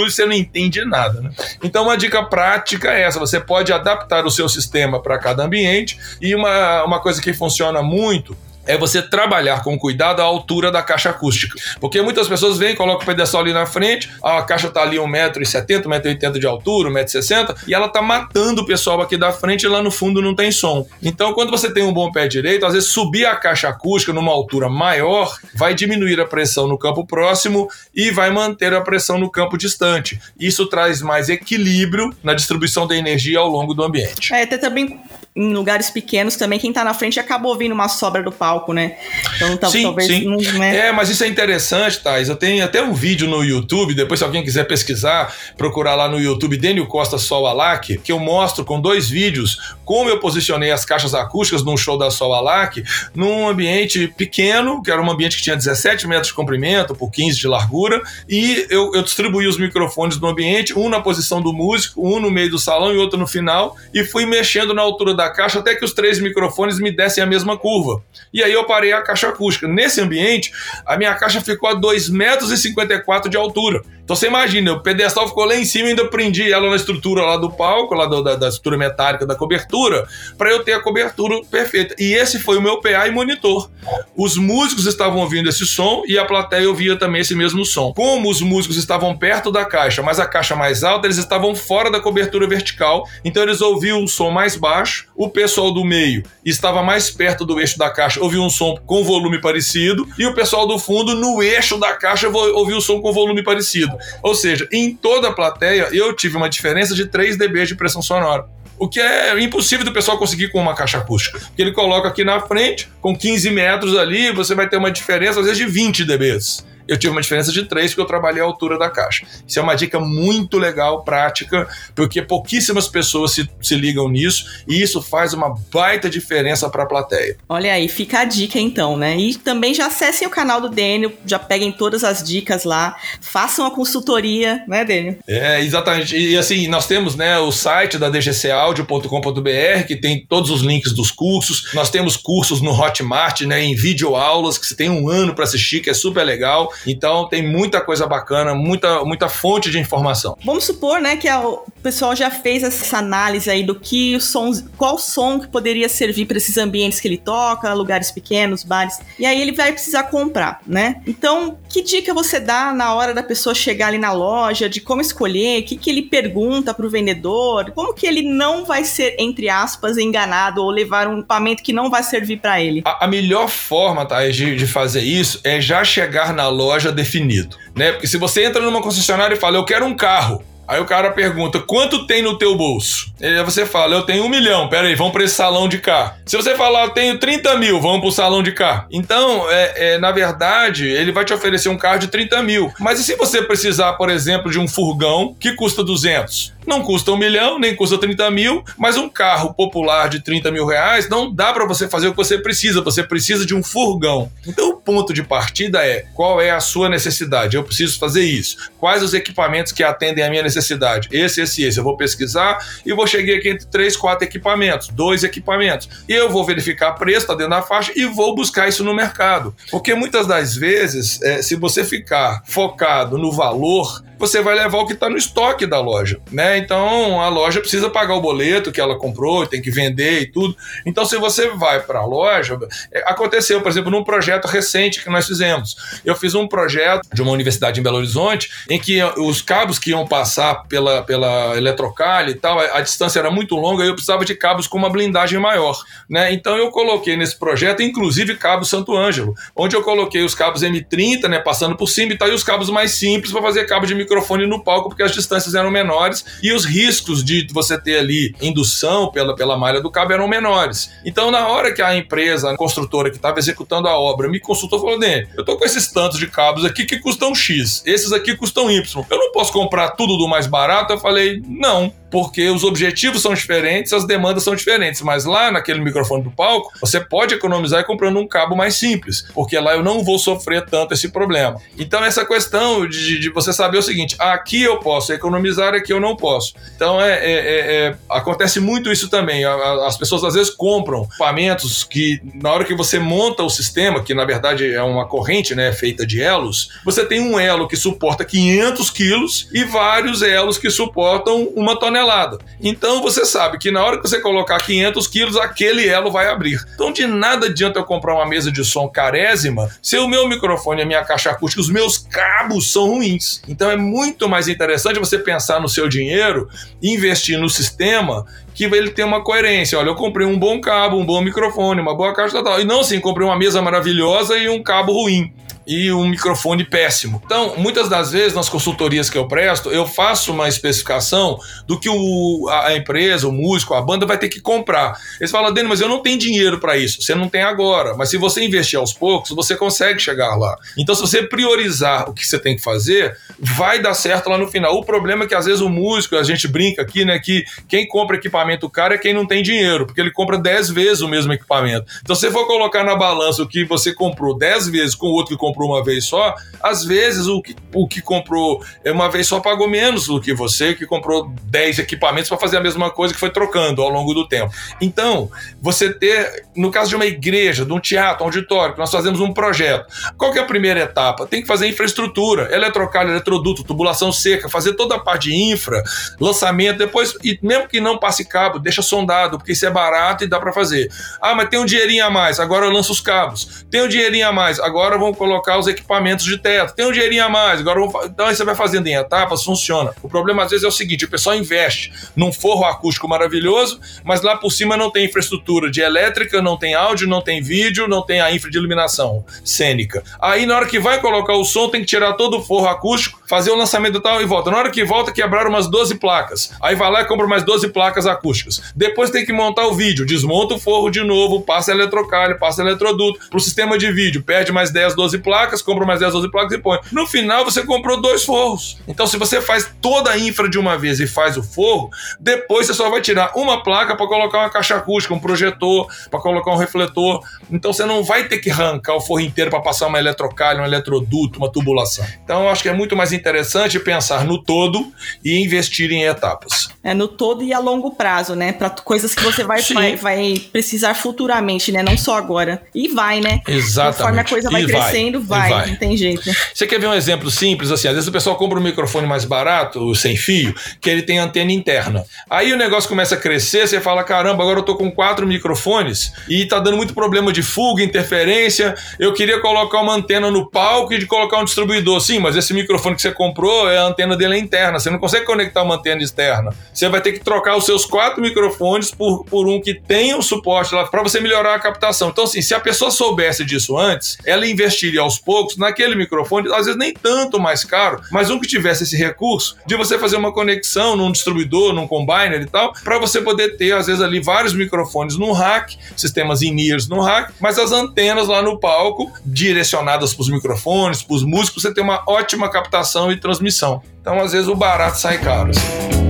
Você 0.06 0.24
não 0.24 0.32
entende 0.32 0.82
nada, 0.84 1.20
né? 1.20 1.30
Então, 1.62 1.84
uma 1.84 1.96
dica 1.96 2.22
prática 2.24 2.90
é 2.92 3.02
essa: 3.02 3.18
você 3.18 3.38
pode 3.38 3.70
adaptar 3.70 4.24
o 4.24 4.30
seu 4.30 4.48
sistema 4.48 5.00
para 5.00 5.18
cada 5.18 5.44
ambiente. 5.44 5.98
E 6.22 6.34
uma, 6.34 6.84
uma 6.84 7.00
coisa 7.00 7.20
que 7.20 7.34
funciona 7.34 7.82
muito 7.82 8.36
é 8.68 8.76
você 8.76 9.00
trabalhar 9.02 9.64
com 9.64 9.76
cuidado 9.78 10.20
a 10.20 10.24
altura 10.24 10.70
da 10.70 10.82
caixa 10.82 11.10
acústica. 11.10 11.58
Porque 11.80 12.00
muitas 12.02 12.28
pessoas 12.28 12.58
vêm, 12.58 12.76
colocam 12.76 13.02
o 13.02 13.06
pedestal 13.06 13.40
ali 13.40 13.52
na 13.52 13.64
frente, 13.64 14.10
a 14.22 14.42
caixa 14.42 14.68
tá 14.68 14.82
ali 14.82 14.98
1,70m, 14.98 15.84
1,80m 15.84 16.38
de 16.38 16.46
altura, 16.46 16.90
1,60m, 16.90 17.56
e 17.66 17.74
ela 17.74 17.88
tá 17.88 18.02
matando 18.02 18.62
o 18.62 18.66
pessoal 18.66 19.00
aqui 19.00 19.16
da 19.16 19.32
frente 19.32 19.62
e 19.62 19.68
lá 19.68 19.82
no 19.82 19.90
fundo 19.90 20.20
não 20.20 20.34
tem 20.34 20.52
som. 20.52 20.86
Então, 21.02 21.32
quando 21.32 21.50
você 21.50 21.72
tem 21.72 21.82
um 21.82 21.92
bom 21.92 22.12
pé 22.12 22.28
direito, 22.28 22.66
às 22.66 22.74
vezes 22.74 22.90
subir 22.90 23.24
a 23.24 23.34
caixa 23.34 23.68
acústica 23.68 24.12
numa 24.12 24.30
altura 24.30 24.68
maior 24.68 25.38
vai 25.54 25.74
diminuir 25.74 26.20
a 26.20 26.26
pressão 26.26 26.68
no 26.68 26.78
campo 26.78 27.06
próximo 27.06 27.68
e 27.94 28.10
vai 28.10 28.30
manter 28.30 28.74
a 28.74 28.82
pressão 28.82 29.18
no 29.18 29.30
campo 29.30 29.56
distante. 29.56 30.20
Isso 30.38 30.66
traz 30.66 31.00
mais 31.00 31.30
equilíbrio 31.30 32.14
na 32.22 32.34
distribuição 32.34 32.86
da 32.86 32.94
energia 32.94 33.38
ao 33.38 33.48
longo 33.48 33.72
do 33.72 33.82
ambiente. 33.82 34.34
É, 34.34 34.42
até 34.42 34.58
também 34.58 35.00
em 35.38 35.54
lugares 35.54 35.88
pequenos 35.88 36.34
também, 36.34 36.58
quem 36.58 36.72
tá 36.72 36.82
na 36.82 36.92
frente 36.92 37.20
acaba 37.20 37.46
ouvindo 37.46 37.72
uma 37.72 37.88
sobra 37.88 38.24
do 38.24 38.32
palco, 38.32 38.72
né? 38.72 38.96
Então 39.36 39.56
tá, 39.56 39.68
sim, 39.68 39.84
talvez 39.84 40.08
sim. 40.08 40.24
Não, 40.24 40.36
né? 40.58 40.88
É, 40.88 40.92
mas 40.92 41.08
isso 41.08 41.22
é 41.22 41.28
interessante, 41.28 42.00
Thais. 42.00 42.28
Eu 42.28 42.34
tenho 42.34 42.64
até 42.64 42.82
um 42.82 42.92
vídeo 42.92 43.28
no 43.28 43.44
YouTube, 43.44 43.94
depois 43.94 44.18
se 44.18 44.24
alguém 44.24 44.42
quiser 44.42 44.64
pesquisar, 44.64 45.32
procurar 45.56 45.94
lá 45.94 46.08
no 46.08 46.20
YouTube 46.20 46.56
Dênio 46.56 46.88
Costa 46.88 47.18
Sol 47.18 47.46
Alac, 47.46 47.98
que 47.98 48.10
eu 48.10 48.18
mostro 48.18 48.64
com 48.64 48.80
dois 48.80 49.08
vídeos 49.08 49.76
como 49.84 50.10
eu 50.10 50.18
posicionei 50.18 50.72
as 50.72 50.84
caixas 50.84 51.14
acústicas 51.14 51.64
num 51.64 51.76
show 51.76 51.96
da 51.96 52.10
Sol 52.10 52.34
Alac, 52.34 52.82
num 53.14 53.48
ambiente 53.48 54.12
pequeno, 54.18 54.82
que 54.82 54.90
era 54.90 55.00
um 55.00 55.10
ambiente 55.10 55.36
que 55.36 55.42
tinha 55.42 55.56
17 55.56 56.06
metros 56.08 56.28
de 56.28 56.34
comprimento 56.34 56.94
por 56.94 57.10
15 57.10 57.38
de 57.38 57.46
largura, 57.46 58.02
e 58.28 58.66
eu, 58.68 58.92
eu 58.92 59.02
distribuí 59.02 59.46
os 59.46 59.56
microfones 59.56 60.18
no 60.18 60.28
ambiente, 60.28 60.78
um 60.78 60.88
na 60.88 61.00
posição 61.00 61.40
do 61.40 61.52
músico, 61.52 62.06
um 62.06 62.20
no 62.20 62.30
meio 62.30 62.50
do 62.50 62.58
salão 62.58 62.92
e 62.92 62.98
outro 62.98 63.18
no 63.18 63.26
final, 63.26 63.76
e 63.94 64.04
fui 64.04 64.26
mexendo 64.26 64.74
na 64.74 64.82
altura 64.82 65.14
da 65.14 65.27
caixa 65.30 65.58
até 65.58 65.74
que 65.74 65.84
os 65.84 65.92
três 65.92 66.20
microfones 66.20 66.78
me 66.78 66.90
dessem 66.90 67.22
a 67.22 67.26
mesma 67.26 67.56
curva. 67.56 68.02
E 68.32 68.42
aí 68.42 68.52
eu 68.52 68.64
parei 68.64 68.92
a 68.92 69.02
caixa 69.02 69.28
acústica. 69.28 69.66
Nesse 69.66 70.00
ambiente, 70.00 70.52
a 70.86 70.96
minha 70.96 71.14
caixa 71.14 71.40
ficou 71.40 71.68
a 71.68 71.74
2,54 71.74 72.12
metros 72.12 73.30
de 73.30 73.36
altura. 73.36 73.82
Então 74.08 74.16
você 74.16 74.26
imagina, 74.26 74.72
o 74.72 74.80
pedestal 74.80 75.28
ficou 75.28 75.44
lá 75.44 75.54
em 75.54 75.66
cima 75.66 75.88
e 75.88 75.90
ainda 75.90 76.06
prendi 76.06 76.50
ela 76.50 76.70
na 76.70 76.76
estrutura 76.76 77.20
lá 77.20 77.36
do 77.36 77.50
palco, 77.50 77.94
lá 77.94 78.06
do, 78.06 78.22
da, 78.22 78.36
da, 78.36 78.48
estrutura 78.48 78.78
metálica 78.78 79.26
da 79.26 79.34
cobertura, 79.34 80.08
para 80.38 80.50
eu 80.50 80.64
ter 80.64 80.72
a 80.72 80.80
cobertura 80.80 81.42
perfeita. 81.50 81.94
E 81.98 82.14
esse 82.14 82.38
foi 82.38 82.56
o 82.56 82.62
meu 82.62 82.80
PA 82.80 83.06
e 83.06 83.10
monitor. 83.10 83.70
Os 84.16 84.38
músicos 84.38 84.86
estavam 84.86 85.20
ouvindo 85.20 85.50
esse 85.50 85.66
som 85.66 86.04
e 86.06 86.18
a 86.18 86.24
plateia 86.24 86.66
ouvia 86.66 86.96
também 86.96 87.20
esse 87.20 87.34
mesmo 87.34 87.66
som. 87.66 87.92
Como 87.92 88.30
os 88.30 88.40
músicos 88.40 88.78
estavam 88.78 89.14
perto 89.14 89.52
da 89.52 89.66
caixa, 89.66 90.02
mas 90.02 90.18
a 90.18 90.24
caixa 90.24 90.56
mais 90.56 90.82
alta, 90.82 91.06
eles 91.06 91.18
estavam 91.18 91.54
fora 91.54 91.90
da 91.90 92.00
cobertura 92.00 92.48
vertical, 92.48 93.06
então 93.22 93.42
eles 93.42 93.60
ouviam 93.60 94.02
um 94.02 94.06
som 94.06 94.30
mais 94.30 94.56
baixo. 94.56 95.06
O 95.14 95.28
pessoal 95.28 95.70
do 95.70 95.84
meio 95.84 96.22
estava 96.42 96.82
mais 96.82 97.10
perto 97.10 97.44
do 97.44 97.60
eixo 97.60 97.78
da 97.78 97.90
caixa, 97.90 98.22
ouvia 98.22 98.40
um 98.40 98.48
som 98.48 98.74
com 98.86 99.04
volume 99.04 99.38
parecido, 99.38 100.08
e 100.18 100.24
o 100.24 100.34
pessoal 100.34 100.66
do 100.66 100.78
fundo, 100.78 101.14
no 101.14 101.42
eixo 101.42 101.76
da 101.76 101.92
caixa, 101.92 102.26
ouvia 102.30 102.74
um 102.74 102.80
som 102.80 103.02
com 103.02 103.12
volume 103.12 103.42
parecido. 103.42 103.97
Ou 104.22 104.34
seja, 104.34 104.68
em 104.72 104.94
toda 104.94 105.28
a 105.28 105.32
plateia 105.32 105.88
eu 105.92 106.14
tive 106.14 106.36
uma 106.36 106.48
diferença 106.48 106.94
de 106.94 107.06
3 107.06 107.36
dB 107.36 107.66
de 107.66 107.74
pressão 107.74 108.02
sonora. 108.02 108.46
O 108.78 108.88
que 108.88 109.00
é 109.00 109.38
impossível 109.40 109.84
do 109.84 109.92
pessoal 109.92 110.18
conseguir 110.18 110.48
com 110.48 110.60
uma 110.60 110.74
caixa 110.74 110.98
acústica. 110.98 111.38
Porque 111.40 111.60
ele 111.60 111.72
coloca 111.72 112.08
aqui 112.08 112.22
na 112.24 112.40
frente, 112.40 112.88
com 113.00 113.16
15 113.16 113.50
metros 113.50 113.96
ali, 113.96 114.32
você 114.32 114.54
vai 114.54 114.68
ter 114.68 114.76
uma 114.76 114.90
diferença 114.90 115.40
às 115.40 115.46
vezes 115.46 115.58
de 115.58 115.66
20 115.66 116.04
dBs 116.04 116.64
eu 116.88 116.98
tive 116.98 117.12
uma 117.12 117.20
diferença 117.20 117.52
de 117.52 117.64
3 117.64 117.90
porque 117.90 118.00
eu 118.00 118.06
trabalhei 118.06 118.42
a 118.42 118.44
altura 118.44 118.78
da 118.78 118.90
caixa. 118.90 119.26
Isso 119.46 119.58
é 119.58 119.62
uma 119.62 119.74
dica 119.74 120.00
muito 120.00 120.58
legal, 120.58 121.04
prática, 121.04 121.68
porque 121.94 122.22
pouquíssimas 122.22 122.88
pessoas 122.88 123.32
se, 123.32 123.48
se 123.60 123.74
ligam 123.74 124.08
nisso 124.08 124.64
e 124.66 124.82
isso 124.82 125.02
faz 125.02 125.32
uma 125.32 125.54
baita 125.72 126.08
diferença 126.08 126.68
para 126.70 126.84
a 126.84 126.86
plateia. 126.86 127.36
Olha 127.48 127.72
aí, 127.72 127.88
fica 127.88 128.20
a 128.20 128.24
dica 128.24 128.58
então, 128.58 128.96
né? 128.96 129.16
E 129.16 129.34
também 129.34 129.74
já 129.74 129.86
acessem 129.86 130.26
o 130.26 130.30
canal 130.30 130.60
do 130.60 130.68
Dênio, 130.68 131.12
já 131.26 131.38
peguem 131.38 131.70
todas 131.70 132.04
as 132.04 132.22
dicas 132.22 132.64
lá, 132.64 132.96
façam 133.20 133.66
a 133.66 133.70
consultoria, 133.70 134.64
né, 134.66 134.84
Dênio? 134.84 135.18
É, 135.26 135.60
exatamente. 135.60 136.16
E 136.16 136.36
assim, 136.36 136.68
nós 136.68 136.86
temos 136.86 137.14
né, 137.14 137.38
o 137.38 137.52
site 137.52 137.98
da 137.98 138.08
dgcaudio.com.br 138.08 139.86
que 139.86 139.96
tem 139.96 140.24
todos 140.26 140.50
os 140.50 140.62
links 140.62 140.92
dos 140.92 141.10
cursos. 141.10 141.72
Nós 141.74 141.90
temos 141.90 142.16
cursos 142.16 142.60
no 142.60 142.72
Hotmart, 142.72 143.42
né, 143.42 143.62
em 143.62 143.74
videoaulas, 143.74 144.58
que 144.58 144.66
você 144.66 144.74
tem 144.74 144.88
um 144.90 145.08
ano 145.08 145.34
para 145.34 145.44
assistir, 145.44 145.80
que 145.80 145.90
é 145.90 145.94
super 145.94 146.24
legal. 146.24 146.72
Então 146.86 147.28
tem 147.28 147.46
muita 147.46 147.80
coisa 147.80 148.06
bacana, 148.06 148.54
muita, 148.54 149.04
muita 149.04 149.28
fonte 149.28 149.70
de 149.70 149.78
informação. 149.78 150.36
Vamos 150.44 150.64
supor, 150.64 151.00
né, 151.00 151.16
que 151.16 151.28
o 151.30 151.64
pessoal 151.82 152.14
já 152.14 152.30
fez 152.30 152.62
essa 152.62 152.98
análise 152.98 153.50
aí 153.50 153.62
do 153.62 153.74
que 153.74 154.16
o 154.16 154.20
som, 154.20 154.50
qual 154.76 154.98
som 154.98 155.40
que 155.40 155.48
poderia 155.48 155.88
servir 155.88 156.26
para 156.26 156.36
esses 156.36 156.56
ambientes 156.56 157.00
que 157.00 157.08
ele 157.08 157.16
toca, 157.16 157.72
lugares 157.74 158.10
pequenos, 158.10 158.62
bares. 158.62 159.00
E 159.18 159.26
aí 159.26 159.40
ele 159.40 159.52
vai 159.52 159.72
precisar 159.72 160.04
comprar, 160.04 160.60
né? 160.66 161.00
Então, 161.06 161.58
que 161.68 161.82
dica 161.82 162.14
você 162.14 162.40
dá 162.40 162.72
na 162.72 162.94
hora 162.94 163.14
da 163.14 163.22
pessoa 163.22 163.54
chegar 163.54 163.88
ali 163.88 163.98
na 163.98 164.12
loja, 164.12 164.68
de 164.68 164.80
como 164.80 165.00
escolher, 165.00 165.60
o 165.60 165.64
que, 165.64 165.76
que 165.76 165.90
ele 165.90 166.02
pergunta 166.02 166.72
para 166.72 166.86
o 166.86 166.90
vendedor, 166.90 167.72
como 167.72 167.94
que 167.94 168.06
ele 168.06 168.22
não 168.22 168.64
vai 168.64 168.84
ser, 168.84 169.16
entre 169.18 169.48
aspas, 169.48 169.98
enganado 169.98 170.62
ou 170.62 170.70
levar 170.70 171.08
um 171.08 171.18
equipamento 171.18 171.62
que 171.62 171.72
não 171.72 171.90
vai 171.90 172.02
servir 172.02 172.38
para 172.38 172.60
ele? 172.60 172.82
A, 172.84 173.04
a, 173.04 173.08
melhor 173.08 173.48
forma, 173.48 174.06
tá, 174.06 174.26
de, 174.28 174.56
de 174.56 174.66
fazer 174.66 175.02
isso 175.02 175.40
é 175.44 175.60
já 175.60 175.84
chegar 175.84 176.32
na 176.32 176.48
loja 176.48 176.67
definido, 176.92 177.56
né? 177.74 177.92
Porque 177.92 178.06
se 178.06 178.16
você 178.16 178.44
entra 178.44 178.62
numa 178.62 178.82
concessionária 178.82 179.34
e 179.34 179.38
fala, 179.38 179.56
eu 179.56 179.64
quero 179.64 179.84
um 179.84 179.94
carro, 179.94 180.42
Aí 180.68 180.78
o 180.78 180.84
cara 180.84 181.10
pergunta: 181.10 181.58
quanto 181.60 182.06
tem 182.06 182.20
no 182.20 182.36
teu 182.36 182.54
bolso? 182.54 183.10
Aí 183.22 183.42
você 183.42 183.64
fala: 183.64 183.96
eu 183.96 184.02
tenho 184.02 184.22
um 184.22 184.28
milhão. 184.28 184.68
Pera 184.68 184.86
aí, 184.86 184.94
vamos 184.94 185.14
para 185.14 185.24
esse 185.24 185.34
salão 185.34 185.66
de 185.66 185.78
cá. 185.78 186.16
Se 186.26 186.36
você 186.36 186.54
falar: 186.54 186.84
eu 186.84 186.90
tenho 186.90 187.18
30 187.18 187.56
mil, 187.56 187.80
vamos 187.80 188.00
para 188.00 188.08
o 188.08 188.12
salão 188.12 188.42
de 188.42 188.52
cá. 188.52 188.86
Então, 188.92 189.50
é, 189.50 189.94
é, 189.94 189.98
na 189.98 190.12
verdade, 190.12 190.86
ele 190.86 191.10
vai 191.10 191.24
te 191.24 191.32
oferecer 191.32 191.70
um 191.70 191.78
carro 191.78 191.98
de 191.98 192.08
30 192.08 192.42
mil. 192.42 192.70
Mas 192.78 193.00
e 193.00 193.04
se 193.04 193.16
você 193.16 193.40
precisar, 193.40 193.94
por 193.94 194.10
exemplo, 194.10 194.50
de 194.50 194.58
um 194.58 194.68
furgão 194.68 195.34
que 195.40 195.54
custa 195.54 195.82
200? 195.82 196.57
Não 196.68 196.82
custa 196.82 197.10
um 197.10 197.16
milhão, 197.16 197.58
nem 197.58 197.74
custa 197.74 197.96
30 197.96 198.30
mil, 198.30 198.62
mas 198.76 198.98
um 198.98 199.08
carro 199.08 199.54
popular 199.54 200.06
de 200.10 200.20
30 200.20 200.50
mil 200.50 200.66
reais 200.66 201.08
não 201.08 201.34
dá 201.34 201.50
para 201.50 201.64
você 201.64 201.88
fazer 201.88 202.08
o 202.08 202.10
que 202.10 202.18
você 202.18 202.36
precisa. 202.36 202.82
Você 202.82 203.02
precisa 203.02 203.46
de 203.46 203.54
um 203.54 203.62
furgão. 203.62 204.30
Então, 204.46 204.68
o 204.68 204.76
ponto 204.76 205.14
de 205.14 205.22
partida 205.22 205.82
é 205.82 206.04
qual 206.12 206.42
é 206.42 206.50
a 206.50 206.60
sua 206.60 206.90
necessidade? 206.90 207.56
Eu 207.56 207.64
preciso 207.64 207.98
fazer 207.98 208.22
isso. 208.22 208.70
Quais 208.76 209.02
os 209.02 209.14
equipamentos 209.14 209.72
que 209.72 209.82
atendem 209.82 210.22
à 210.22 210.28
minha 210.28 210.42
necessidade? 210.42 211.08
Esse, 211.10 211.40
esse, 211.40 211.62
esse. 211.62 211.78
Eu 211.78 211.84
vou 211.84 211.96
pesquisar 211.96 212.58
e 212.84 212.92
vou 212.92 213.06
chegar 213.06 213.38
aqui 213.38 213.48
entre 213.48 213.66
três, 213.66 213.96
quatro 213.96 214.26
equipamentos, 214.26 214.88
dois 214.88 215.24
equipamentos. 215.24 215.88
E 216.06 216.12
eu 216.12 216.28
vou 216.28 216.44
verificar 216.44 216.92
preço, 216.92 217.28
tá 217.28 217.34
dentro 217.34 217.48
da 217.48 217.62
faixa 217.62 217.92
e 217.96 218.04
vou 218.04 218.34
buscar 218.34 218.68
isso 218.68 218.84
no 218.84 218.92
mercado. 218.92 219.56
Porque 219.70 219.94
muitas 219.94 220.26
das 220.26 220.54
vezes, 220.54 221.22
é, 221.22 221.40
se 221.40 221.56
você 221.56 221.82
ficar 221.82 222.42
focado 222.44 223.16
no 223.16 223.32
valor, 223.32 224.02
você 224.18 224.42
vai 224.42 224.54
levar 224.54 224.78
o 224.78 224.86
que 224.86 224.92
está 224.92 225.08
no 225.08 225.16
estoque 225.16 225.66
da 225.66 225.80
loja, 225.80 226.20
né? 226.30 226.58
Então 226.58 227.20
a 227.20 227.28
loja 227.28 227.60
precisa 227.60 227.88
pagar 227.88 228.14
o 228.14 228.20
boleto 228.20 228.72
que 228.72 228.80
ela 228.80 228.98
comprou, 228.98 229.46
tem 229.46 229.62
que 229.62 229.70
vender 229.70 230.22
e 230.22 230.26
tudo. 230.26 230.56
Então 230.84 231.04
se 231.04 231.16
você 231.16 231.48
vai 231.48 231.80
para 231.80 232.00
a 232.00 232.04
loja, 232.04 232.58
é, 232.92 233.00
aconteceu, 233.10 233.60
por 233.60 233.70
exemplo, 233.70 233.90
num 233.90 234.04
projeto 234.04 234.46
recente 234.46 235.02
que 235.02 235.10
nós 235.10 235.26
fizemos. 235.26 235.76
Eu 236.04 236.14
fiz 236.14 236.34
um 236.34 236.46
projeto 236.46 237.08
de 237.12 237.22
uma 237.22 237.32
universidade 237.32 237.80
em 237.80 237.82
Belo 237.82 237.98
Horizonte 237.98 238.50
em 238.68 238.78
que 238.78 239.02
os 239.16 239.40
cabos 239.40 239.78
que 239.78 239.90
iam 239.90 240.06
passar 240.06 240.66
pela, 240.68 241.02
pela 241.02 241.56
eletrocalha 241.56 242.30
e 242.30 242.34
tal, 242.34 242.58
a, 242.58 242.78
a 242.78 242.80
distância 242.80 243.18
era 243.18 243.30
muito 243.30 243.54
longa 243.54 243.84
e 243.84 243.88
eu 243.88 243.94
precisava 243.94 244.24
de 244.24 244.34
cabos 244.34 244.66
com 244.66 244.78
uma 244.78 244.90
blindagem 244.90 245.38
maior, 245.38 245.78
né? 246.08 246.32
Então 246.32 246.56
eu 246.56 246.70
coloquei 246.70 247.16
nesse 247.16 247.38
projeto, 247.38 247.82
inclusive 247.82 248.36
cabos 248.36 248.68
Santo 248.68 248.96
Ângelo, 248.96 249.34
onde 249.54 249.76
eu 249.76 249.82
coloquei 249.82 250.22
os 250.22 250.34
cabos 250.34 250.62
M30, 250.62 251.28
né, 251.28 251.38
passando 251.38 251.76
por 251.76 251.88
cima 251.88 252.12
e 252.12 252.18
tal, 252.18 252.28
e 252.28 252.32
os 252.32 252.42
cabos 252.42 252.70
mais 252.70 252.92
simples 252.92 253.32
para 253.32 253.42
fazer 253.42 253.66
cabo 253.66 253.86
de 253.86 253.94
microfone 254.08 254.46
no 254.46 254.62
palco, 254.62 254.88
porque 254.88 255.02
as 255.02 255.12
distâncias 255.12 255.54
eram 255.54 255.70
menores 255.70 256.24
e 256.42 256.52
os 256.52 256.64
riscos 256.64 257.22
de 257.22 257.46
você 257.52 257.78
ter 257.80 257.98
ali 257.98 258.34
indução 258.40 259.10
pela, 259.10 259.36
pela 259.36 259.56
malha 259.56 259.80
do 259.80 259.90
cabo 259.90 260.12
eram 260.12 260.26
menores. 260.26 260.90
Então, 261.04 261.30
na 261.30 261.46
hora 261.48 261.72
que 261.72 261.82
a 261.82 261.94
empresa, 261.94 262.50
a 262.50 262.56
construtora 262.56 263.10
que 263.10 263.16
estava 263.16 263.38
executando 263.38 263.86
a 263.86 263.98
obra, 263.98 264.28
me 264.28 264.40
consultou, 264.40 264.80
falou: 264.80 264.98
Dê, 264.98 265.28
eu 265.36 265.44
tô 265.44 265.56
com 265.56 265.64
esses 265.64 265.92
tantos 265.92 266.18
de 266.18 266.26
cabos 266.26 266.64
aqui 266.64 266.86
que 266.86 266.98
custam 266.98 267.34
X, 267.34 267.82
esses 267.84 268.12
aqui 268.12 268.34
custam 268.34 268.70
Y. 268.70 269.06
Eu 269.10 269.18
não 269.18 269.32
posso 269.32 269.52
comprar 269.52 269.90
tudo 269.90 270.16
do 270.16 270.26
mais 270.26 270.46
barato? 270.46 270.94
Eu 270.94 270.98
falei: 270.98 271.42
não 271.46 271.92
porque 272.10 272.48
os 272.50 272.64
objetivos 272.64 273.22
são 273.22 273.34
diferentes, 273.34 273.92
as 273.92 274.06
demandas 274.06 274.42
são 274.42 274.54
diferentes. 274.54 275.02
Mas 275.02 275.24
lá 275.24 275.50
naquele 275.50 275.80
microfone 275.80 276.22
do 276.22 276.30
palco, 276.30 276.72
você 276.80 277.00
pode 277.00 277.34
economizar 277.34 277.84
comprando 277.84 278.18
um 278.18 278.26
cabo 278.26 278.56
mais 278.56 278.74
simples, 278.74 279.26
porque 279.34 279.58
lá 279.58 279.74
eu 279.74 279.82
não 279.82 280.02
vou 280.02 280.18
sofrer 280.18 280.64
tanto 280.66 280.94
esse 280.94 281.08
problema. 281.10 281.60
Então, 281.78 282.04
essa 282.04 282.24
questão 282.24 282.86
de, 282.86 283.18
de 283.18 283.30
você 283.30 283.52
saber 283.52 283.78
o 283.78 283.82
seguinte: 283.82 284.16
aqui 284.18 284.62
eu 284.62 284.78
posso 284.78 285.12
economizar, 285.12 285.74
aqui 285.74 285.92
eu 285.92 286.00
não 286.00 286.16
posso. 286.16 286.54
Então, 286.74 287.00
é, 287.00 287.12
é, 287.12 287.32
é, 287.32 287.86
é 287.88 287.96
acontece 288.08 288.60
muito 288.60 288.90
isso 288.90 289.08
também. 289.08 289.44
As 289.44 289.96
pessoas 289.96 290.24
às 290.24 290.34
vezes 290.34 290.50
compram 290.50 291.02
equipamentos 291.02 291.84
que, 291.84 292.20
na 292.34 292.52
hora 292.52 292.64
que 292.64 292.74
você 292.74 292.98
monta 292.98 293.42
o 293.42 293.50
sistema, 293.50 294.02
que 294.02 294.14
na 294.14 294.24
verdade 294.24 294.72
é 294.72 294.82
uma 294.82 295.06
corrente 295.06 295.54
né, 295.54 295.72
feita 295.72 296.06
de 296.06 296.20
elos, 296.20 296.70
você 296.84 297.04
tem 297.04 297.20
um 297.20 297.38
elo 297.38 297.68
que 297.68 297.76
suporta 297.76 298.24
500 298.24 298.90
quilos 298.90 299.48
e 299.52 299.64
vários 299.64 300.22
elos 300.22 300.58
que 300.58 300.70
suportam 300.70 301.48
uma 301.54 301.78
tonelada 301.78 301.97
tonelada. 301.98 302.38
Então 302.60 303.02
você 303.02 303.24
sabe 303.24 303.58
que 303.58 303.70
na 303.70 303.84
hora 303.84 303.96
que 303.96 304.08
você 304.08 304.20
colocar 304.20 304.58
500 304.58 305.06
quilos, 305.08 305.36
aquele 305.36 305.88
elo 305.88 306.10
vai 306.10 306.28
abrir. 306.28 306.60
Então 306.74 306.92
de 306.92 307.06
nada 307.06 307.46
adianta 307.46 307.78
eu 307.78 307.84
comprar 307.84 308.14
uma 308.14 308.26
mesa 308.26 308.50
de 308.50 308.64
som 308.64 308.88
carésima 308.88 309.68
se 309.82 309.96
o 309.98 310.08
meu 310.08 310.28
microfone, 310.28 310.82
a 310.82 310.86
minha 310.86 311.04
caixa 311.04 311.30
acústica, 311.30 311.60
os 311.60 311.70
meus 311.70 311.98
cabos 311.98 312.72
são 312.72 312.86
ruins. 312.88 313.42
Então 313.48 313.70
é 313.70 313.76
muito 313.76 314.28
mais 314.28 314.48
interessante 314.48 314.98
você 314.98 315.18
pensar 315.18 315.60
no 315.60 315.68
seu 315.68 315.88
dinheiro 315.88 316.48
investir 316.82 317.38
no 317.38 317.48
sistema 317.48 318.24
que 318.54 318.64
ele 318.64 318.90
tem 318.90 319.04
uma 319.04 319.22
coerência. 319.22 319.78
Olha, 319.78 319.88
eu 319.88 319.94
comprei 319.94 320.26
um 320.26 320.38
bom 320.38 320.60
cabo, 320.60 320.96
um 320.96 321.06
bom 321.06 321.20
microfone, 321.20 321.80
uma 321.80 321.96
boa 321.96 322.12
caixa 322.12 322.42
tal. 322.42 322.60
E 322.60 322.64
não 322.64 322.80
assim, 322.80 323.00
comprei 323.00 323.26
uma 323.26 323.36
mesa 323.36 323.62
maravilhosa 323.62 324.36
e 324.36 324.48
um 324.48 324.62
cabo 324.62 324.92
ruim 324.92 325.32
e 325.68 325.92
um 325.92 326.08
microfone 326.08 326.64
péssimo. 326.64 327.20
Então, 327.24 327.54
muitas 327.58 327.90
das 327.90 328.10
vezes 328.10 328.32
nas 328.32 328.48
consultorias 328.48 329.10
que 329.10 329.18
eu 329.18 329.28
presto, 329.28 329.70
eu 329.70 329.86
faço 329.86 330.32
uma 330.32 330.48
especificação 330.48 331.38
do 331.66 331.78
que 331.78 331.90
o, 331.90 332.48
a 332.48 332.74
empresa, 332.74 333.28
o 333.28 333.32
músico, 333.32 333.74
a 333.74 333.82
banda 333.82 334.06
vai 334.06 334.16
ter 334.16 334.30
que 334.30 334.40
comprar. 334.40 334.98
Eles 335.20 335.30
falam, 335.30 335.52
Dani, 335.52 335.68
mas 335.68 335.82
eu 335.82 335.88
não 335.88 336.00
tenho 336.00 336.18
dinheiro 336.18 336.58
para 336.58 336.78
isso. 336.78 337.02
Você 337.02 337.14
não 337.14 337.28
tem 337.28 337.42
agora, 337.42 337.94
mas 337.94 338.08
se 338.08 338.16
você 338.16 338.42
investir 338.42 338.78
aos 338.78 338.94
poucos, 338.94 339.30
você 339.30 339.54
consegue 339.54 340.00
chegar 340.00 340.34
lá. 340.36 340.56
Então, 340.78 340.94
se 340.94 341.02
você 341.02 341.22
priorizar 341.22 342.08
o 342.08 342.14
que 342.14 342.26
você 342.26 342.38
tem 342.38 342.56
que 342.56 342.62
fazer, 342.62 343.14
vai 343.38 343.80
dar 343.80 343.92
certo 343.92 344.30
lá 344.30 344.38
no 344.38 344.48
final. 344.48 344.74
O 344.74 344.84
problema 344.84 345.24
é 345.24 345.26
que 345.26 345.34
às 345.34 345.44
vezes 345.44 345.60
o 345.60 345.68
músico, 345.68 346.16
a 346.16 346.22
gente 346.22 346.48
brinca 346.48 346.80
aqui, 346.80 347.04
né, 347.04 347.18
que 347.18 347.44
quem 347.68 347.86
compra 347.86 348.16
equipamento 348.16 348.70
caro 348.70 348.94
é 348.94 348.98
quem 348.98 349.12
não 349.12 349.26
tem 349.26 349.42
dinheiro, 349.42 349.84
porque 349.84 350.00
ele 350.00 350.10
compra 350.10 350.38
10 350.38 350.70
vezes 350.70 351.00
o 351.02 351.08
mesmo 351.08 351.32
equipamento. 351.32 351.86
Então, 352.02 352.16
se 352.16 352.22
você 352.22 352.30
for 352.30 352.46
colocar 352.46 352.82
na 352.84 352.96
balança 352.96 353.42
o 353.42 353.48
que 353.48 353.64
você 353.64 353.92
comprou 353.92 354.36
10 354.36 354.68
vezes 354.68 354.94
com 354.94 355.06
o 355.06 355.12
outro 355.12 355.34
que 355.34 355.40
comprou 355.40 355.57
comprou 355.58 355.70
uma 355.70 355.82
vez 355.82 356.04
só, 356.04 356.34
às 356.62 356.84
vezes 356.84 357.26
o 357.26 357.42
que, 357.42 357.56
o 357.74 357.88
que 357.88 358.00
comprou 358.00 358.62
uma 358.86 359.10
vez 359.10 359.26
só 359.26 359.40
pagou 359.40 359.68
menos 359.68 360.06
do 360.06 360.20
que 360.20 360.32
você 360.32 360.74
que 360.74 360.86
comprou 360.86 361.32
10 361.44 361.80
equipamentos 361.80 362.28
para 362.28 362.38
fazer 362.38 362.58
a 362.58 362.60
mesma 362.60 362.90
coisa 362.90 363.12
que 363.12 363.18
foi 363.18 363.30
trocando 363.30 363.82
ao 363.82 363.88
longo 363.88 364.14
do 364.14 364.28
tempo. 364.28 364.52
Então, 364.80 365.30
você 365.60 365.92
ter, 365.92 366.44
no 366.54 366.70
caso 366.70 366.90
de 366.90 366.96
uma 366.96 367.06
igreja, 367.06 367.64
de 367.64 367.72
um 367.72 367.80
teatro, 367.80 368.22
um 368.22 368.26
auditório, 368.26 368.74
que 368.74 368.80
nós 368.80 368.90
fazemos 368.90 369.20
um 369.20 369.32
projeto, 369.32 369.86
qual 370.16 370.32
que 370.32 370.38
é 370.38 370.42
a 370.42 370.46
primeira 370.46 370.80
etapa? 370.80 371.26
Tem 371.26 371.40
que 371.40 371.46
fazer 371.46 371.66
infraestrutura, 371.66 372.54
eletrocalho, 372.54 373.10
eletroduto, 373.10 373.64
tubulação 373.64 374.12
seca, 374.12 374.48
fazer 374.48 374.74
toda 374.74 374.94
a 374.94 374.98
parte 374.98 375.28
de 375.28 375.34
infra, 375.34 375.82
lançamento, 376.20 376.78
depois, 376.78 377.14
e 377.24 377.38
mesmo 377.42 377.66
que 377.68 377.80
não 377.80 377.98
passe 377.98 378.24
cabo, 378.24 378.58
deixa 378.58 378.82
sondado, 378.82 379.38
porque 379.38 379.52
isso 379.52 379.66
é 379.66 379.70
barato 379.70 380.24
e 380.24 380.28
dá 380.28 380.38
para 380.38 380.52
fazer. 380.52 380.88
Ah, 381.20 381.34
mas 381.34 381.48
tem 381.48 381.58
um 381.58 381.64
dinheirinho 381.64 382.04
a 382.04 382.10
mais, 382.10 382.38
agora 382.38 382.66
eu 382.66 382.70
lanço 382.70 382.92
os 382.92 383.00
cabos. 383.00 383.66
Tem 383.70 383.82
um 383.82 383.88
dinheirinho 383.88 384.28
a 384.28 384.32
mais, 384.32 384.60
agora 384.60 384.96
vamos 384.98 385.16
colocar 385.16 385.47
colocar 385.48 385.58
os 385.58 385.66
equipamentos 385.66 386.26
de 386.26 386.36
teto. 386.36 386.74
Tem 386.74 386.86
um 386.86 386.92
dinheirinho 386.92 387.24
a 387.24 387.28
mais, 387.28 387.60
agora 387.60 387.80
então 388.04 388.26
aí 388.26 388.36
você 388.36 388.44
vai 388.44 388.54
fazendo 388.54 388.86
em 388.86 388.94
etapas, 388.94 389.42
funciona. 389.42 389.94
O 390.02 390.08
problema 390.08 390.44
às 390.44 390.50
vezes 390.50 390.64
é 390.64 390.68
o 390.68 390.72
seguinte: 390.72 391.06
o 391.06 391.08
pessoal 391.08 391.34
investe 391.34 391.92
num 392.14 392.32
forro 392.32 392.64
acústico 392.64 393.08
maravilhoso, 393.08 393.80
mas 394.04 394.20
lá 394.20 394.36
por 394.36 394.50
cima 394.50 394.76
não 394.76 394.90
tem 394.90 395.06
infraestrutura 395.06 395.70
de 395.70 395.80
elétrica, 395.80 396.42
não 396.42 396.56
tem 396.56 396.74
áudio, 396.74 397.08
não 397.08 397.22
tem 397.22 397.40
vídeo, 397.40 397.88
não 397.88 398.04
tem 398.04 398.20
a 398.20 398.30
infra 398.30 398.50
de 398.50 398.58
iluminação 398.58 399.24
cênica. 399.42 400.02
Aí 400.20 400.44
na 400.44 400.56
hora 400.56 400.66
que 400.66 400.78
vai 400.78 401.00
colocar 401.00 401.34
o 401.34 401.44
som, 401.44 401.68
tem 401.68 401.80
que 401.80 401.86
tirar 401.86 402.12
todo 402.14 402.38
o 402.38 402.42
forro 402.42 402.68
acústico, 402.68 403.17
fazer 403.28 403.50
o 403.50 403.56
lançamento 403.56 404.00
tal 404.00 404.20
e 404.20 404.24
volta. 404.24 404.50
Na 404.50 404.58
hora 404.58 404.70
que 404.70 404.84
volta, 404.84 405.12
quebraram 405.12 405.50
umas 405.50 405.68
12 405.70 405.96
placas. 405.96 406.52
Aí 406.60 406.74
vai 406.74 406.90
lá 406.90 407.02
e 407.02 407.04
compra 407.04 407.26
mais 407.26 407.44
12 407.44 407.68
placas 407.68 408.06
acústicas. 408.06 408.72
Depois 408.74 409.10
tem 409.10 409.24
que 409.24 409.32
montar 409.32 409.66
o 409.66 409.74
vídeo, 409.74 410.04
desmonta 410.04 410.54
o 410.54 410.58
forro 410.58 410.90
de 410.90 411.04
novo, 411.04 411.42
passa 411.42 411.70
eletrocalho, 411.70 412.38
passa 412.38 412.62
eletroduto. 412.62 413.20
Pro 413.30 413.38
sistema 413.38 413.78
de 413.78 413.92
vídeo, 413.92 414.22
perde 414.22 414.50
mais 414.50 414.70
10, 414.70 414.94
12 414.96 415.18
placas 415.18 415.62
compra 415.68 415.84
mais 415.84 416.00
10, 416.00 416.12
12 416.12 416.30
placas 416.30 416.52
e 416.52 416.58
põe. 416.58 416.78
No 416.90 417.06
final, 417.06 417.44
você 417.44 417.62
comprou 417.62 418.00
dois 418.00 418.24
forros. 418.24 418.78
Então, 418.88 419.06
se 419.06 419.18
você 419.18 419.40
faz 419.40 419.70
toda 419.82 420.10
a 420.10 420.18
infra 420.18 420.48
de 420.48 420.58
uma 420.58 420.78
vez 420.78 420.98
e 420.98 421.06
faz 421.06 421.36
o 421.36 421.42
forro, 421.42 421.90
depois 422.18 422.66
você 422.66 422.74
só 422.74 422.88
vai 422.88 423.02
tirar 423.02 423.32
uma 423.36 423.62
placa 423.62 423.94
para 423.94 424.06
colocar 424.06 424.38
uma 424.38 424.50
caixa 424.50 424.76
acústica, 424.76 425.12
um 425.12 425.18
projetor, 425.18 425.86
para 426.10 426.20
colocar 426.20 426.50
um 426.52 426.56
refletor. 426.56 427.22
Então, 427.50 427.72
você 427.72 427.84
não 427.84 428.02
vai 428.02 428.28
ter 428.28 428.38
que 428.38 428.50
arrancar 428.50 428.94
o 428.94 429.00
forro 429.00 429.20
inteiro 429.20 429.50
para 429.50 429.60
passar 429.60 429.86
uma 429.88 429.98
eletrocalha, 429.98 430.62
um 430.62 430.64
eletroduto, 430.64 431.38
uma 431.38 431.52
tubulação. 431.52 432.06
Então, 432.24 432.44
eu 432.44 432.48
acho 432.48 432.62
que 432.62 432.68
é 432.68 432.72
muito 432.72 432.96
mais 432.96 433.12
interessante 433.18 433.78
pensar 433.78 434.24
no 434.24 434.42
todo 434.42 434.92
e 435.24 435.42
investir 435.42 435.90
em 435.90 436.04
etapas. 436.04 436.68
É 436.82 436.94
no 436.94 437.08
todo 437.08 437.42
e 437.42 437.52
a 437.52 437.58
longo 437.58 437.90
prazo, 437.90 438.34
né? 438.34 438.52
Para 438.52 438.70
coisas 438.70 439.14
que 439.14 439.22
você 439.22 439.44
vai, 439.44 439.60
vai, 439.60 439.96
vai, 439.96 440.42
precisar 440.52 440.94
futuramente, 440.94 441.70
né? 441.72 441.82
Não 441.82 441.96
só 441.96 442.16
agora. 442.16 442.62
E 442.74 442.88
vai, 442.88 443.20
né? 443.20 443.40
Exatamente. 443.46 443.98
Conforme 443.98 444.20
a 444.20 444.24
coisa 444.24 444.50
vai 444.50 444.62
e 444.62 444.66
crescendo, 444.66 445.20
vai, 445.20 445.50
vai, 445.50 445.66
Não 445.70 445.76
tem 445.76 445.96
jeito. 445.96 446.30
Você 446.54 446.66
quer 446.66 446.80
ver 446.80 446.86
um 446.86 446.94
exemplo 446.94 447.30
simples 447.30 447.70
assim? 447.70 447.88
Às 447.88 447.94
vezes 447.94 448.08
o 448.08 448.12
pessoal 448.12 448.36
compra 448.36 448.58
um 448.58 448.62
microfone 448.62 449.06
mais 449.06 449.24
barato, 449.24 449.94
sem 449.94 450.16
fio, 450.16 450.54
que 450.80 450.88
ele 450.88 451.02
tem 451.02 451.18
antena 451.18 451.52
interna. 451.52 452.04
Aí 452.30 452.52
o 452.52 452.56
negócio 452.56 452.88
começa 452.88 453.14
a 453.14 453.18
crescer, 453.18 453.66
você 453.66 453.80
fala: 453.80 454.04
caramba, 454.04 454.42
agora 454.42 454.60
eu 454.60 454.64
tô 454.64 454.76
com 454.76 454.90
quatro 454.90 455.26
microfones 455.26 456.12
e 456.28 456.46
tá 456.46 456.58
dando 456.58 456.76
muito 456.76 456.94
problema 456.94 457.32
de 457.32 457.42
fuga, 457.42 457.82
interferência. 457.82 458.74
Eu 458.98 459.12
queria 459.12 459.40
colocar 459.40 459.80
uma 459.80 459.94
antena 459.94 460.30
no 460.30 460.48
palco 460.50 460.92
e 460.92 460.98
de 460.98 461.06
colocar 461.06 461.38
um 461.38 461.44
distribuidor. 461.44 462.00
Sim, 462.00 462.18
mas 462.18 462.36
esse 462.36 462.52
microfone 462.54 462.96
que 462.96 463.02
você 463.02 463.07
comprou, 463.12 463.70
é 463.70 463.78
a 463.78 463.84
antena 463.84 464.16
dele 464.16 464.34
é 464.34 464.38
interna. 464.38 464.78
Você 464.78 464.90
não 464.90 464.98
consegue 464.98 465.26
conectar 465.26 465.62
uma 465.62 465.76
antena 465.76 466.02
externa. 466.02 466.52
Você 466.72 466.88
vai 466.88 467.00
ter 467.00 467.12
que 467.12 467.20
trocar 467.20 467.56
os 467.56 467.64
seus 467.64 467.84
quatro 467.84 468.20
microfones 468.20 468.90
por, 468.90 469.24
por 469.24 469.48
um 469.48 469.60
que 469.60 469.74
tenha 469.74 470.16
o 470.16 470.18
um 470.18 470.22
suporte 470.22 470.74
lá 470.74 470.86
para 470.86 471.02
você 471.02 471.20
melhorar 471.20 471.54
a 471.54 471.58
captação. 471.58 472.08
Então, 472.08 472.24
assim, 472.24 472.42
se 472.42 472.54
a 472.54 472.60
pessoa 472.60 472.90
soubesse 472.90 473.44
disso 473.44 473.76
antes, 473.76 474.18
ela 474.24 474.46
investiria 474.46 475.00
aos 475.00 475.18
poucos 475.18 475.56
naquele 475.56 475.94
microfone, 475.94 476.48
às 476.48 476.66
vezes 476.66 476.76
nem 476.76 476.92
tanto 476.92 477.38
mais 477.38 477.64
caro, 477.64 478.00
mas 478.10 478.30
um 478.30 478.38
que 478.38 478.46
tivesse 478.46 478.84
esse 478.84 478.96
recurso 478.96 479.56
de 479.66 479.76
você 479.76 479.98
fazer 479.98 480.16
uma 480.16 480.32
conexão 480.32 480.96
num 480.96 481.12
distribuidor, 481.12 481.72
num 481.72 481.86
combiner 481.86 482.40
e 482.42 482.46
tal, 482.46 482.72
para 482.84 482.98
você 482.98 483.20
poder 483.20 483.56
ter, 483.56 483.72
às 483.72 483.86
vezes, 483.86 484.02
ali 484.02 484.20
vários 484.20 484.54
microfones 484.54 485.16
no 485.16 485.32
rack, 485.32 485.78
sistemas 485.96 486.42
in-ears 486.42 486.88
no 486.88 487.00
rack, 487.00 487.32
mas 487.40 487.58
as 487.58 487.72
antenas 487.72 488.28
lá 488.28 488.42
no 488.42 488.58
palco, 488.58 489.12
direcionadas 489.24 490.14
para 490.14 490.22
os 490.22 490.28
microfones, 490.28 491.02
para 491.02 491.14
os 491.14 491.22
músicos, 491.22 491.62
você 491.62 491.72
tem 491.72 491.84
uma 491.84 492.02
ótima 492.06 492.48
captação 492.48 492.97
e 493.12 493.16
transmissão. 493.16 493.82
Então, 494.00 494.18
às 494.20 494.32
vezes, 494.32 494.48
o 494.48 494.54
barato 494.54 494.98
sai 494.98 495.18
caro. 495.18 495.50
Assim. 495.50 496.07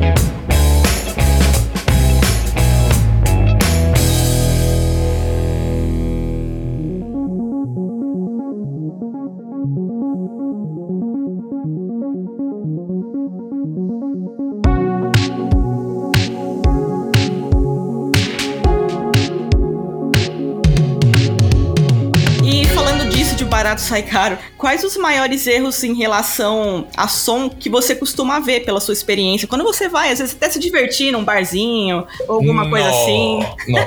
Sai 23.88 24.02
caro. 24.02 24.38
Quais 24.56 24.84
os 24.84 24.96
maiores 24.96 25.46
erros 25.46 25.82
em 25.82 25.94
relação 25.94 26.86
a 26.96 27.08
som 27.08 27.48
que 27.48 27.70
você 27.70 27.94
costuma 27.94 28.38
ver 28.38 28.64
pela 28.64 28.80
sua 28.80 28.92
experiência? 28.92 29.48
Quando 29.48 29.64
você 29.64 29.88
vai, 29.88 30.12
às 30.12 30.18
vezes 30.18 30.34
até 30.34 30.50
se 30.50 30.58
divertir 30.58 31.10
num 31.10 31.24
barzinho, 31.24 32.06
ou 32.28 32.36
alguma 32.36 32.64
não, 32.64 32.70
coisa 32.70 32.88
assim. 32.88 33.40
Não. 33.68 33.86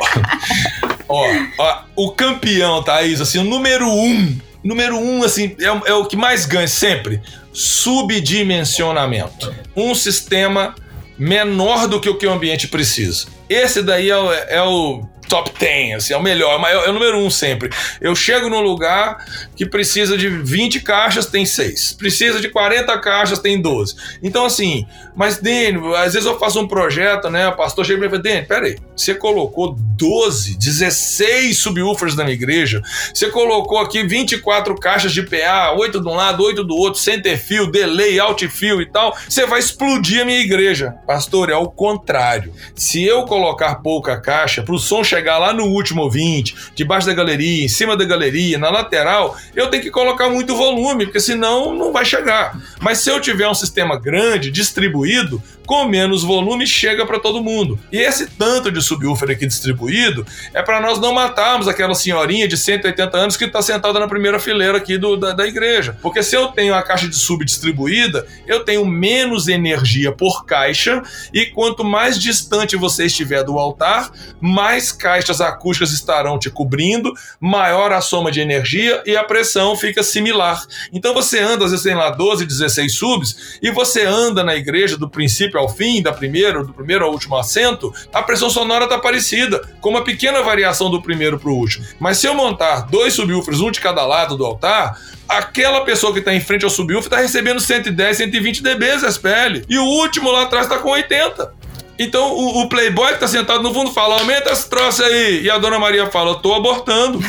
ó, 1.08 1.26
ó, 1.60 1.84
o 1.96 2.12
campeão, 2.12 2.84
Thaís, 2.84 3.22
assim, 3.22 3.40
o 3.40 3.44
número 3.44 3.88
um. 3.88 4.38
Número 4.64 4.98
um, 4.98 5.24
assim, 5.24 5.56
é, 5.60 5.92
é 5.92 5.94
o 5.94 6.06
que 6.06 6.16
mais 6.16 6.46
ganha 6.46 6.68
sempre. 6.68 7.22
Subdimensionamento. 7.54 9.54
Um 9.76 9.96
sistema 9.96 10.76
menor 11.18 11.88
do 11.88 12.00
que 12.00 12.10
o 12.10 12.16
que 12.16 12.26
o 12.26 12.32
ambiente 12.32 12.68
precisa. 12.68 13.28
Esse 13.50 13.82
daí 13.82 14.10
é 14.10 14.18
o, 14.18 14.34
é 14.34 14.64
o 14.64 15.04
top 15.32 15.50
10, 15.58 15.96
assim, 15.96 16.14
é 16.14 16.18
o 16.18 16.22
melhor, 16.22 16.62
é, 16.68 16.74
é 16.74 16.90
o 16.90 16.94
número 16.94 17.18
um 17.18 17.30
sempre. 17.30 17.70
Eu 18.02 18.14
chego 18.14 18.50
num 18.50 18.60
lugar 18.60 19.26
que 19.56 19.66
precisa 19.66 20.18
de 20.18 20.28
20 20.28 20.82
caixas, 20.82 21.26
tem 21.26 21.46
6. 21.46 21.94
Precisa 21.94 22.42
de 22.42 22.50
40 22.50 23.00
caixas, 23.00 23.40
tem 23.40 23.62
12. 23.62 23.96
Então, 24.22 24.44
assim, 24.46 24.86
mas, 25.16 25.38
Dênio, 25.38 25.96
às 25.96 26.14
vezes 26.14 26.26
eu 26.26 26.38
faço 26.38 26.60
um 26.60 26.68
projeto, 26.68 27.30
né? 27.30 27.48
O 27.48 27.56
pastor 27.56 27.86
chega 27.86 28.06
e 28.06 28.10
fala, 28.10 28.22
Dênio, 28.22 28.46
peraí, 28.46 28.78
você 28.94 29.16
colocou 29.16 29.74
12, 29.78 30.58
16 30.58 31.58
subwoofers 31.58 32.16
na 32.16 32.26
minha 32.26 32.36
igreja, 32.36 32.82
você 33.14 33.30
colocou 33.30 33.78
aqui 33.78 34.04
24 34.04 34.76
caixas 34.76 35.14
de 35.14 35.24
PA, 35.24 35.74
8 35.78 36.02
de 36.02 36.08
um 36.08 36.16
lado, 36.16 36.44
8 36.44 36.62
do 36.64 36.76
outro, 36.76 37.00
center 37.00 37.38
fio, 37.38 37.72
delay, 37.72 38.18
fio 38.50 38.82
e 38.82 38.86
tal, 38.86 39.16
você 39.30 39.46
vai 39.46 39.60
explodir 39.60 40.24
a 40.24 40.26
minha 40.26 40.40
igreja. 40.40 40.96
Pastor, 41.08 41.50
é 41.50 41.56
o 41.56 41.70
contrário. 41.70 42.54
Se 42.76 43.02
eu 43.04 43.24
colocar 43.24 43.76
pouca 43.76 44.20
caixa, 44.20 44.62
para 44.62 44.76
o 44.76 44.80
som 44.80 45.04
chegar 45.04 45.21
chegar 45.22 45.38
lá 45.38 45.54
no 45.54 45.66
último 45.66 46.02
ouvinte, 46.02 46.56
debaixo 46.74 47.06
da 47.06 47.14
galeria, 47.14 47.64
em 47.64 47.68
cima 47.68 47.96
da 47.96 48.04
galeria, 48.04 48.58
na 48.58 48.72
lateral, 48.72 49.38
eu 49.56 49.70
tenho 49.70 49.84
que 49.84 49.92
colocar 49.92 50.30
muito 50.30 50.56
volume, 50.56 51.06
porque 51.06 51.20
senão 51.20 51.76
não 51.76 51.94
vai 51.94 52.04
chegar. 52.04 52.60
Mas 52.80 52.98
se 52.98 53.10
eu 53.12 53.22
tiver 53.22 53.48
um 53.48 53.54
sistema 53.54 54.00
grande, 54.00 54.50
distribuído, 54.50 55.42
com 55.66 55.86
menos 55.86 56.24
volume 56.24 56.68
chega 56.68 57.06
para 57.06 57.20
todo 57.20 57.42
mundo. 57.42 57.80
E 57.92 57.98
esse 57.98 58.28
tanto 58.28 58.72
de 58.72 58.82
subwoofer 58.82 59.32
aqui 59.32 59.46
distribuído 59.46 60.26
é 60.54 60.62
para 60.62 60.82
nós 60.82 61.00
não 61.00 61.14
matarmos 61.14 61.68
aquela 61.68 61.96
senhorinha 61.96 62.48
de 62.48 62.58
180 62.58 63.18
anos 63.18 63.38
que 63.38 63.46
está 63.46 63.62
sentada 63.62 64.00
na 64.00 64.08
primeira 64.08 64.40
fileira 64.40 64.78
aqui 64.78 64.98
do, 64.98 65.16
da, 65.16 65.32
da 65.32 65.48
igreja. 65.48 65.98
Porque 66.02 66.22
se 66.24 66.36
eu 66.36 66.48
tenho 66.48 66.74
a 66.76 66.84
caixa 66.84 67.08
de 67.08 67.16
sub 67.16 67.46
distribuída, 67.46 68.28
eu 68.46 68.66
tenho 68.66 68.86
menos 68.86 69.48
energia 69.48 70.12
por 70.12 70.46
caixa 70.46 71.02
e 71.34 71.46
quanto 71.46 71.84
mais 71.84 72.20
distante 72.20 72.76
você 72.76 73.06
estiver 73.06 73.44
do 73.44 73.58
altar, 73.58 74.12
mais 74.42 74.92
caixas 75.12 75.42
acústicas 75.42 75.92
estarão 75.92 76.40
te 76.40 76.50
cobrindo, 76.50 77.14
maior 77.38 77.92
a 77.92 78.00
soma 78.00 78.32
de 78.32 78.40
energia 78.40 79.04
e 79.06 79.18
a 79.18 79.26
pressão 79.26 79.76
fica 79.76 80.02
similar. 80.02 80.64
Então 80.94 81.14
você 81.14 81.38
anda, 81.38 81.66
às 81.66 81.72
vezes 81.72 81.84
tem 81.84 81.96
lá 81.96 82.10
12, 82.12 82.46
16 82.46 82.96
subs, 82.96 83.60
e 83.62 83.70
você 83.72 84.06
anda 84.06 84.42
na 84.42 84.56
igreja 84.56 84.96
do 84.96 85.10
princípio 85.10 85.60
ao 85.60 85.68
fim, 85.68 86.02
da 86.02 86.14
primeira, 86.14 86.64
do 86.64 86.74
primeiro 86.74 87.04
ao 87.04 87.12
último 87.12 87.36
assento, 87.36 87.94
a 88.14 88.24
pressão 88.24 88.50
sonora 88.50 88.86
está 88.86 88.98
parecida, 88.98 89.62
com 89.82 89.90
uma 89.90 90.04
pequena 90.04 90.42
variação 90.42 90.90
do 90.90 91.02
primeiro 91.02 91.38
para 91.38 91.52
o 91.52 91.56
último. 91.56 91.86
Mas 92.00 92.18
se 92.18 92.26
eu 92.26 92.34
montar 92.34 92.88
dois 92.90 93.14
subwoofers, 93.14 93.60
um 93.60 93.70
de 93.70 93.82
cada 93.82 94.06
lado 94.06 94.38
do 94.38 94.46
altar, 94.46 94.98
aquela 95.28 95.82
pessoa 95.84 96.14
que 96.14 96.20
está 96.20 96.34
em 96.34 96.40
frente 96.40 96.64
ao 96.64 96.72
subwoofer 96.72 97.08
está 97.08 97.18
recebendo 97.18 97.60
110, 97.60 98.16
120 98.16 98.64
dB 98.64 98.86
SPL, 99.10 99.66
e 99.68 99.78
o 99.78 99.84
último 99.84 100.32
lá 100.32 100.44
atrás 100.44 100.68
está 100.68 100.78
com 100.78 100.90
80. 100.92 101.60
Então 102.02 102.34
o, 102.34 102.62
o, 102.62 102.70
playboy 102.70 103.14
que 103.14 103.20
tá 103.20 103.28
sentado 103.28 103.62
no 103.62 103.72
fundo 103.72 103.92
fala: 103.92 104.20
aumenta 104.20 104.52
esse 104.52 104.68
troço 104.68 105.04
aí. 105.04 105.44
E 105.44 105.50
a 105.52 105.60
dona 105.60 105.78
Maria 105.78 106.08
fala: 106.08 106.32
eu 106.32 106.36
tô 106.36 106.54
abortando. 106.56 107.20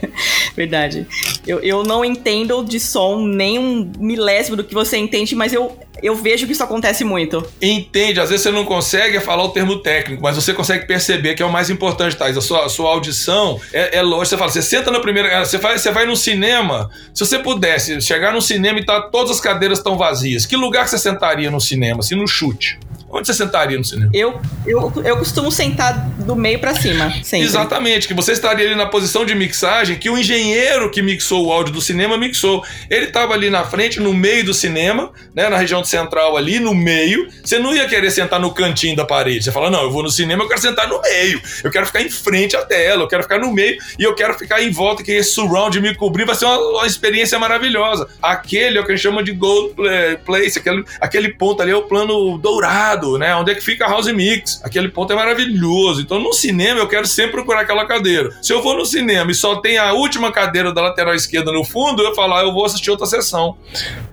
Verdade. 0.56 1.06
Eu, 1.46 1.60
eu 1.60 1.82
não 1.82 2.02
entendo 2.02 2.64
de 2.64 2.80
som 2.80 3.20
nem 3.20 3.58
um 3.58 3.92
milésimo 3.98 4.56
do 4.56 4.64
que 4.64 4.72
você 4.72 4.96
entende, 4.96 5.34
mas 5.34 5.52
eu, 5.52 5.78
eu 6.02 6.14
vejo 6.14 6.46
que 6.46 6.52
isso 6.52 6.64
acontece 6.64 7.04
muito. 7.04 7.46
Entende, 7.60 8.20
às 8.20 8.30
vezes 8.30 8.42
você 8.42 8.50
não 8.50 8.64
consegue 8.64 9.20
falar 9.20 9.44
o 9.44 9.50
termo 9.50 9.80
técnico, 9.80 10.22
mas 10.22 10.34
você 10.34 10.54
consegue 10.54 10.86
perceber 10.86 11.34
que 11.34 11.42
é 11.42 11.46
o 11.46 11.52
mais 11.52 11.68
importante, 11.68 12.16
Thais. 12.16 12.36
A 12.36 12.40
sua, 12.40 12.64
a 12.64 12.68
sua 12.70 12.90
audição 12.90 13.60
é, 13.70 13.98
é 13.98 14.02
lógico. 14.02 14.26
Você 14.26 14.38
fala, 14.38 14.50
você 14.50 14.62
senta 14.62 14.90
na 14.90 15.00
primeira. 15.00 15.44
Você 15.44 15.58
vai, 15.58 15.78
você 15.78 15.90
vai 15.90 16.06
no 16.06 16.16
cinema. 16.16 16.90
Se 17.12 17.26
você 17.26 17.38
pudesse 17.38 18.00
chegar 18.00 18.32
no 18.32 18.40
cinema 18.40 18.78
e 18.78 18.84
tá, 18.84 19.02
todas 19.02 19.32
as 19.32 19.40
cadeiras 19.40 19.78
estão 19.78 19.98
vazias, 19.98 20.46
que 20.46 20.56
lugar 20.56 20.84
que 20.84 20.90
você 20.90 20.98
sentaria 20.98 21.50
no 21.50 21.60
cinema? 21.60 22.00
Assim, 22.00 22.14
no 22.14 22.26
chute? 22.26 22.78
Onde 23.14 23.26
você 23.26 23.34
sentaria 23.34 23.76
no 23.76 23.84
cinema? 23.84 24.10
Eu, 24.14 24.40
eu, 24.66 24.90
eu 25.04 25.18
costumo 25.18 25.52
sentar 25.52 26.08
do 26.20 26.34
meio 26.34 26.58
para 26.58 26.74
cima, 26.74 27.12
sempre. 27.22 27.46
Exatamente, 27.46 28.08
que 28.08 28.14
você 28.14 28.32
estaria 28.32 28.64
ali 28.64 28.74
na 28.74 28.86
posição 28.86 29.26
de 29.26 29.34
mixagem 29.34 29.98
que 29.98 30.08
o 30.08 30.16
engenheiro 30.16 30.90
que 30.90 31.02
mixou 31.02 31.46
o 31.46 31.52
áudio 31.52 31.74
do 31.74 31.80
cinema 31.82 32.16
mixou. 32.16 32.64
Ele 32.88 33.04
estava 33.04 33.34
ali 33.34 33.50
na 33.50 33.64
frente, 33.64 34.00
no 34.00 34.14
meio 34.14 34.46
do 34.46 34.54
cinema, 34.54 35.12
né, 35.34 35.50
na 35.50 35.58
região 35.58 35.84
central 35.84 36.38
ali, 36.38 36.58
no 36.58 36.74
meio. 36.74 37.28
Você 37.44 37.58
não 37.58 37.74
ia 37.74 37.86
querer 37.86 38.10
sentar 38.10 38.40
no 38.40 38.50
cantinho 38.54 38.96
da 38.96 39.04
parede. 39.04 39.44
Você 39.44 39.52
fala, 39.52 39.70
não, 39.70 39.82
eu 39.82 39.90
vou 39.90 40.02
no 40.02 40.10
cinema, 40.10 40.44
eu 40.44 40.48
quero 40.48 40.62
sentar 40.62 40.88
no 40.88 40.98
meio. 41.02 41.38
Eu 41.62 41.70
quero 41.70 41.84
ficar 41.84 42.00
em 42.00 42.08
frente 42.08 42.56
à 42.56 42.62
tela, 42.62 43.02
eu 43.02 43.08
quero 43.08 43.24
ficar 43.24 43.38
no 43.38 43.52
meio 43.52 43.76
e 43.98 44.04
eu 44.04 44.14
quero 44.14 44.38
ficar 44.38 44.62
em 44.62 44.70
volta, 44.70 45.02
que 45.02 45.12
esse 45.12 45.32
surround 45.32 45.78
me 45.82 45.94
cobrir 45.94 46.24
vai 46.24 46.34
ser 46.34 46.46
uma, 46.46 46.56
uma 46.56 46.86
experiência 46.86 47.38
maravilhosa. 47.38 48.08
Aquele 48.22 48.78
é 48.78 48.80
o 48.80 48.86
que 48.86 48.92
a 48.92 48.96
gente 48.96 49.02
chama 49.02 49.22
de 49.22 49.32
gold 49.32 49.74
place, 50.24 50.58
aquele, 50.58 50.82
aquele 50.98 51.28
ponto 51.34 51.60
ali 51.60 51.72
é 51.72 51.76
o 51.76 51.82
plano 51.82 52.38
dourado 52.38 53.01
né? 53.18 53.34
Onde 53.34 53.52
é 53.52 53.54
que 53.54 53.60
fica 53.60 53.84
a 53.84 53.88
House 53.88 54.10
Mix? 54.12 54.60
Aquele 54.64 54.88
ponto 54.88 55.12
é 55.12 55.16
maravilhoso. 55.16 56.00
Então, 56.00 56.18
no 56.18 56.32
cinema, 56.32 56.80
eu 56.80 56.88
quero 56.88 57.06
sempre 57.06 57.32
procurar 57.32 57.60
aquela 57.60 57.86
cadeira. 57.86 58.30
Se 58.40 58.52
eu 58.52 58.62
vou 58.62 58.76
no 58.76 58.84
cinema 58.84 59.30
e 59.30 59.34
só 59.34 59.56
tem 59.56 59.78
a 59.78 59.92
última 59.92 60.32
cadeira 60.32 60.72
da 60.72 60.82
lateral 60.82 61.14
esquerda 61.14 61.52
no 61.52 61.64
fundo, 61.64 62.02
eu 62.02 62.14
falo, 62.14 62.34
ah, 62.34 62.42
eu 62.42 62.52
vou 62.52 62.64
assistir 62.64 62.90
outra 62.90 63.06
sessão. 63.06 63.56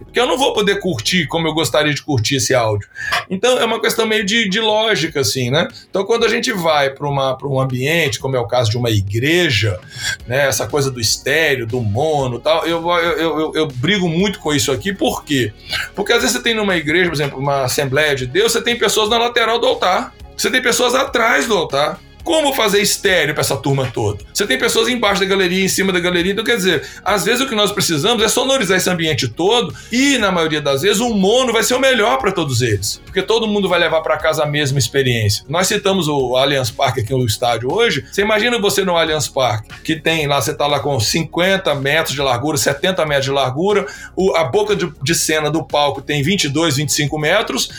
Porque 0.10 0.20
eu 0.20 0.26
não 0.26 0.38
vou 0.38 0.54
poder 0.54 0.80
curtir 0.80 1.28
como 1.28 1.48
eu 1.48 1.54
gostaria 1.54 1.94
de 1.94 2.02
curtir 2.02 2.38
esse 2.38 2.56
áudio. 2.56 2.90
Então, 3.30 3.60
é 3.60 3.66
uma 3.66 3.80
questão 3.80 4.08
meio 4.08 4.26
de, 4.26 4.50
de 4.50 4.60
lógica, 4.60 5.20
assim, 5.20 5.52
né? 5.52 5.68
Então, 5.88 6.04
quando 6.04 6.26
a 6.26 6.28
gente 6.28 6.52
vai 6.52 6.90
para 6.90 7.08
um 7.08 7.60
ambiente, 7.60 8.20
como 8.20 8.36
é 8.36 8.40
o 8.40 8.48
caso 8.48 8.72
de 8.72 8.78
uma 8.78 8.90
igreja, 8.90 9.80
né? 10.28 10.48
Essa 10.48 10.68
coisa 10.68 10.90
do 10.90 11.00
estéreo, 11.00 11.68
do 11.68 11.80
mono 11.80 12.40
tal, 12.40 12.66
eu, 12.66 12.82
eu, 12.90 12.98
eu, 12.98 13.40
eu, 13.40 13.52
eu 13.54 13.68
brigo 13.68 14.10
muito 14.10 14.40
com 14.40 14.52
isso 14.54 14.72
aqui. 14.72 14.92
Por 14.92 15.24
quê? 15.24 15.54
Porque 15.96 16.12
às 16.12 16.22
vezes 16.22 16.36
você 16.36 16.44
tem 16.44 16.56
numa 16.56 16.76
igreja, 16.76 17.10
por 17.10 17.16
exemplo, 17.16 17.40
uma 17.40 17.64
Assembleia 17.64 18.16
de 18.16 18.26
Deus, 18.26 18.52
você 18.52 18.62
tem 18.62 18.78
pessoas 18.78 19.10
na 19.10 19.18
lateral 19.20 19.60
do 19.60 19.68
altar. 19.68 20.14
Você 20.36 20.50
tem 20.50 20.62
pessoas 20.62 20.96
atrás 20.96 21.46
do 21.46 21.56
altar. 21.56 22.00
Como 22.30 22.54
fazer 22.54 22.80
estéreo 22.80 23.34
para 23.34 23.42
essa 23.42 23.58
turma 23.58 23.90
toda? 23.92 24.24
Você 24.32 24.46
tem 24.46 24.56
pessoas 24.56 24.88
embaixo 24.88 25.20
da 25.20 25.26
galeria, 25.26 25.66
em 25.66 25.68
cima 25.68 25.92
da 25.92 26.00
galeria, 26.00 26.32
então 26.32 26.46
quer 26.46 26.58
dizer, 26.58 26.88
às 27.04 27.26
vezes 27.26 27.42
o 27.42 27.50
que 27.50 27.56
nós 27.56 27.72
precisamos 27.72 28.24
é 28.24 28.28
sonorizar 28.28 28.78
esse 28.78 28.88
ambiente 28.88 29.28
todo 29.28 29.74
e, 29.92 30.16
na 30.20 30.32
maioria 30.32 30.62
das 30.62 30.84
vezes, 30.84 31.00
o 31.00 31.10
mono 31.10 31.52
vai 31.52 31.64
ser 31.64 31.74
o 31.74 31.80
melhor 31.80 32.20
para 32.20 32.32
todos 32.32 32.62
eles, 32.62 33.02
porque 33.04 33.24
todo 33.24 33.48
mundo 33.48 33.68
vai 33.68 33.80
levar 33.80 34.02
para 34.02 34.16
casa 34.16 34.44
a 34.44 34.46
mesma 34.46 34.78
experiência. 34.78 35.44
Nós 35.50 35.66
citamos 35.66 36.08
o 36.08 36.38
Allianz 36.38 36.70
Parque 36.70 37.00
aqui 37.00 37.12
no 37.14 37.26
estádio 37.26 37.74
hoje. 37.74 38.06
Você 38.12 38.22
imagina 38.22 38.60
você 38.60 38.86
no 38.86 38.96
Allianz 38.96 39.28
Parque, 39.28 39.82
que 39.82 39.96
tem 39.96 40.28
lá, 40.28 40.40
você 40.40 40.54
tá 40.54 40.68
lá 40.68 40.80
com 40.80 41.00
50 41.00 41.74
metros 41.74 42.14
de 42.14 42.22
largura, 42.22 42.60
70 42.60 43.08
metros 43.08 43.26
de 43.26 43.32
largura, 43.32 43.88
o, 44.16 44.36
a 44.36 44.44
boca 44.44 44.76
de, 44.76 44.88
de 45.02 45.16
cena 45.16 45.50
do 45.50 45.64
palco 45.64 46.00
tem 46.00 46.22
22, 46.22 46.76
25 46.76 47.18
metros, 47.18 47.72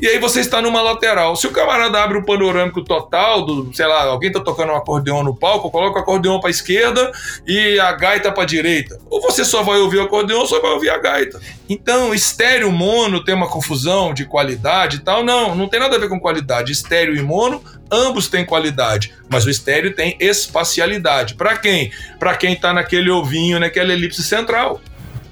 e 0.00 0.06
aí 0.06 0.18
você 0.18 0.40
está 0.40 0.62
numa 0.62 0.80
lateral. 0.80 1.36
Se 1.36 1.46
o 1.46 1.50
camarada 1.50 2.02
abre 2.02 2.16
o 2.16 2.24
panorâmico 2.24 2.82
total, 2.82 3.44
do, 3.44 3.70
sei 3.74 3.86
lá, 3.86 3.97
alguém 4.06 4.30
tá 4.30 4.40
tocando 4.40 4.72
um 4.72 4.76
acordeão 4.76 5.22
no 5.22 5.34
palco, 5.34 5.70
coloca 5.70 5.98
o 5.98 6.02
acordeão 6.02 6.40
para 6.40 6.50
esquerda 6.50 7.10
e 7.46 7.78
a 7.78 7.92
gaita 7.92 8.32
para 8.32 8.44
direita. 8.44 8.98
Ou 9.10 9.20
você 9.20 9.44
só 9.44 9.62
vai 9.62 9.78
ouvir 9.78 9.98
o 9.98 10.02
acordeão 10.02 10.46
só 10.46 10.60
vai 10.60 10.70
ouvir 10.72 10.90
a 10.90 10.98
gaita. 10.98 11.40
Então, 11.68 12.14
estéreo 12.14 12.70
mono 12.70 13.24
tem 13.24 13.34
uma 13.34 13.48
confusão 13.48 14.14
de 14.14 14.24
qualidade 14.24 14.96
e 14.96 15.00
tal. 15.00 15.24
Não, 15.24 15.54
não 15.54 15.68
tem 15.68 15.80
nada 15.80 15.96
a 15.96 15.98
ver 15.98 16.08
com 16.08 16.18
qualidade. 16.18 16.72
Estéreo 16.72 17.16
e 17.16 17.22
mono, 17.22 17.62
ambos 17.90 18.28
têm 18.28 18.44
qualidade, 18.44 19.14
mas 19.28 19.44
o 19.44 19.50
estéreo 19.50 19.94
tem 19.94 20.16
espacialidade. 20.20 21.34
Para 21.34 21.56
quem? 21.56 21.92
Para 22.18 22.36
quem 22.36 22.54
está 22.54 22.72
naquele 22.72 23.10
ovinho, 23.10 23.60
naquela 23.60 23.92
elipse 23.92 24.22
central. 24.22 24.80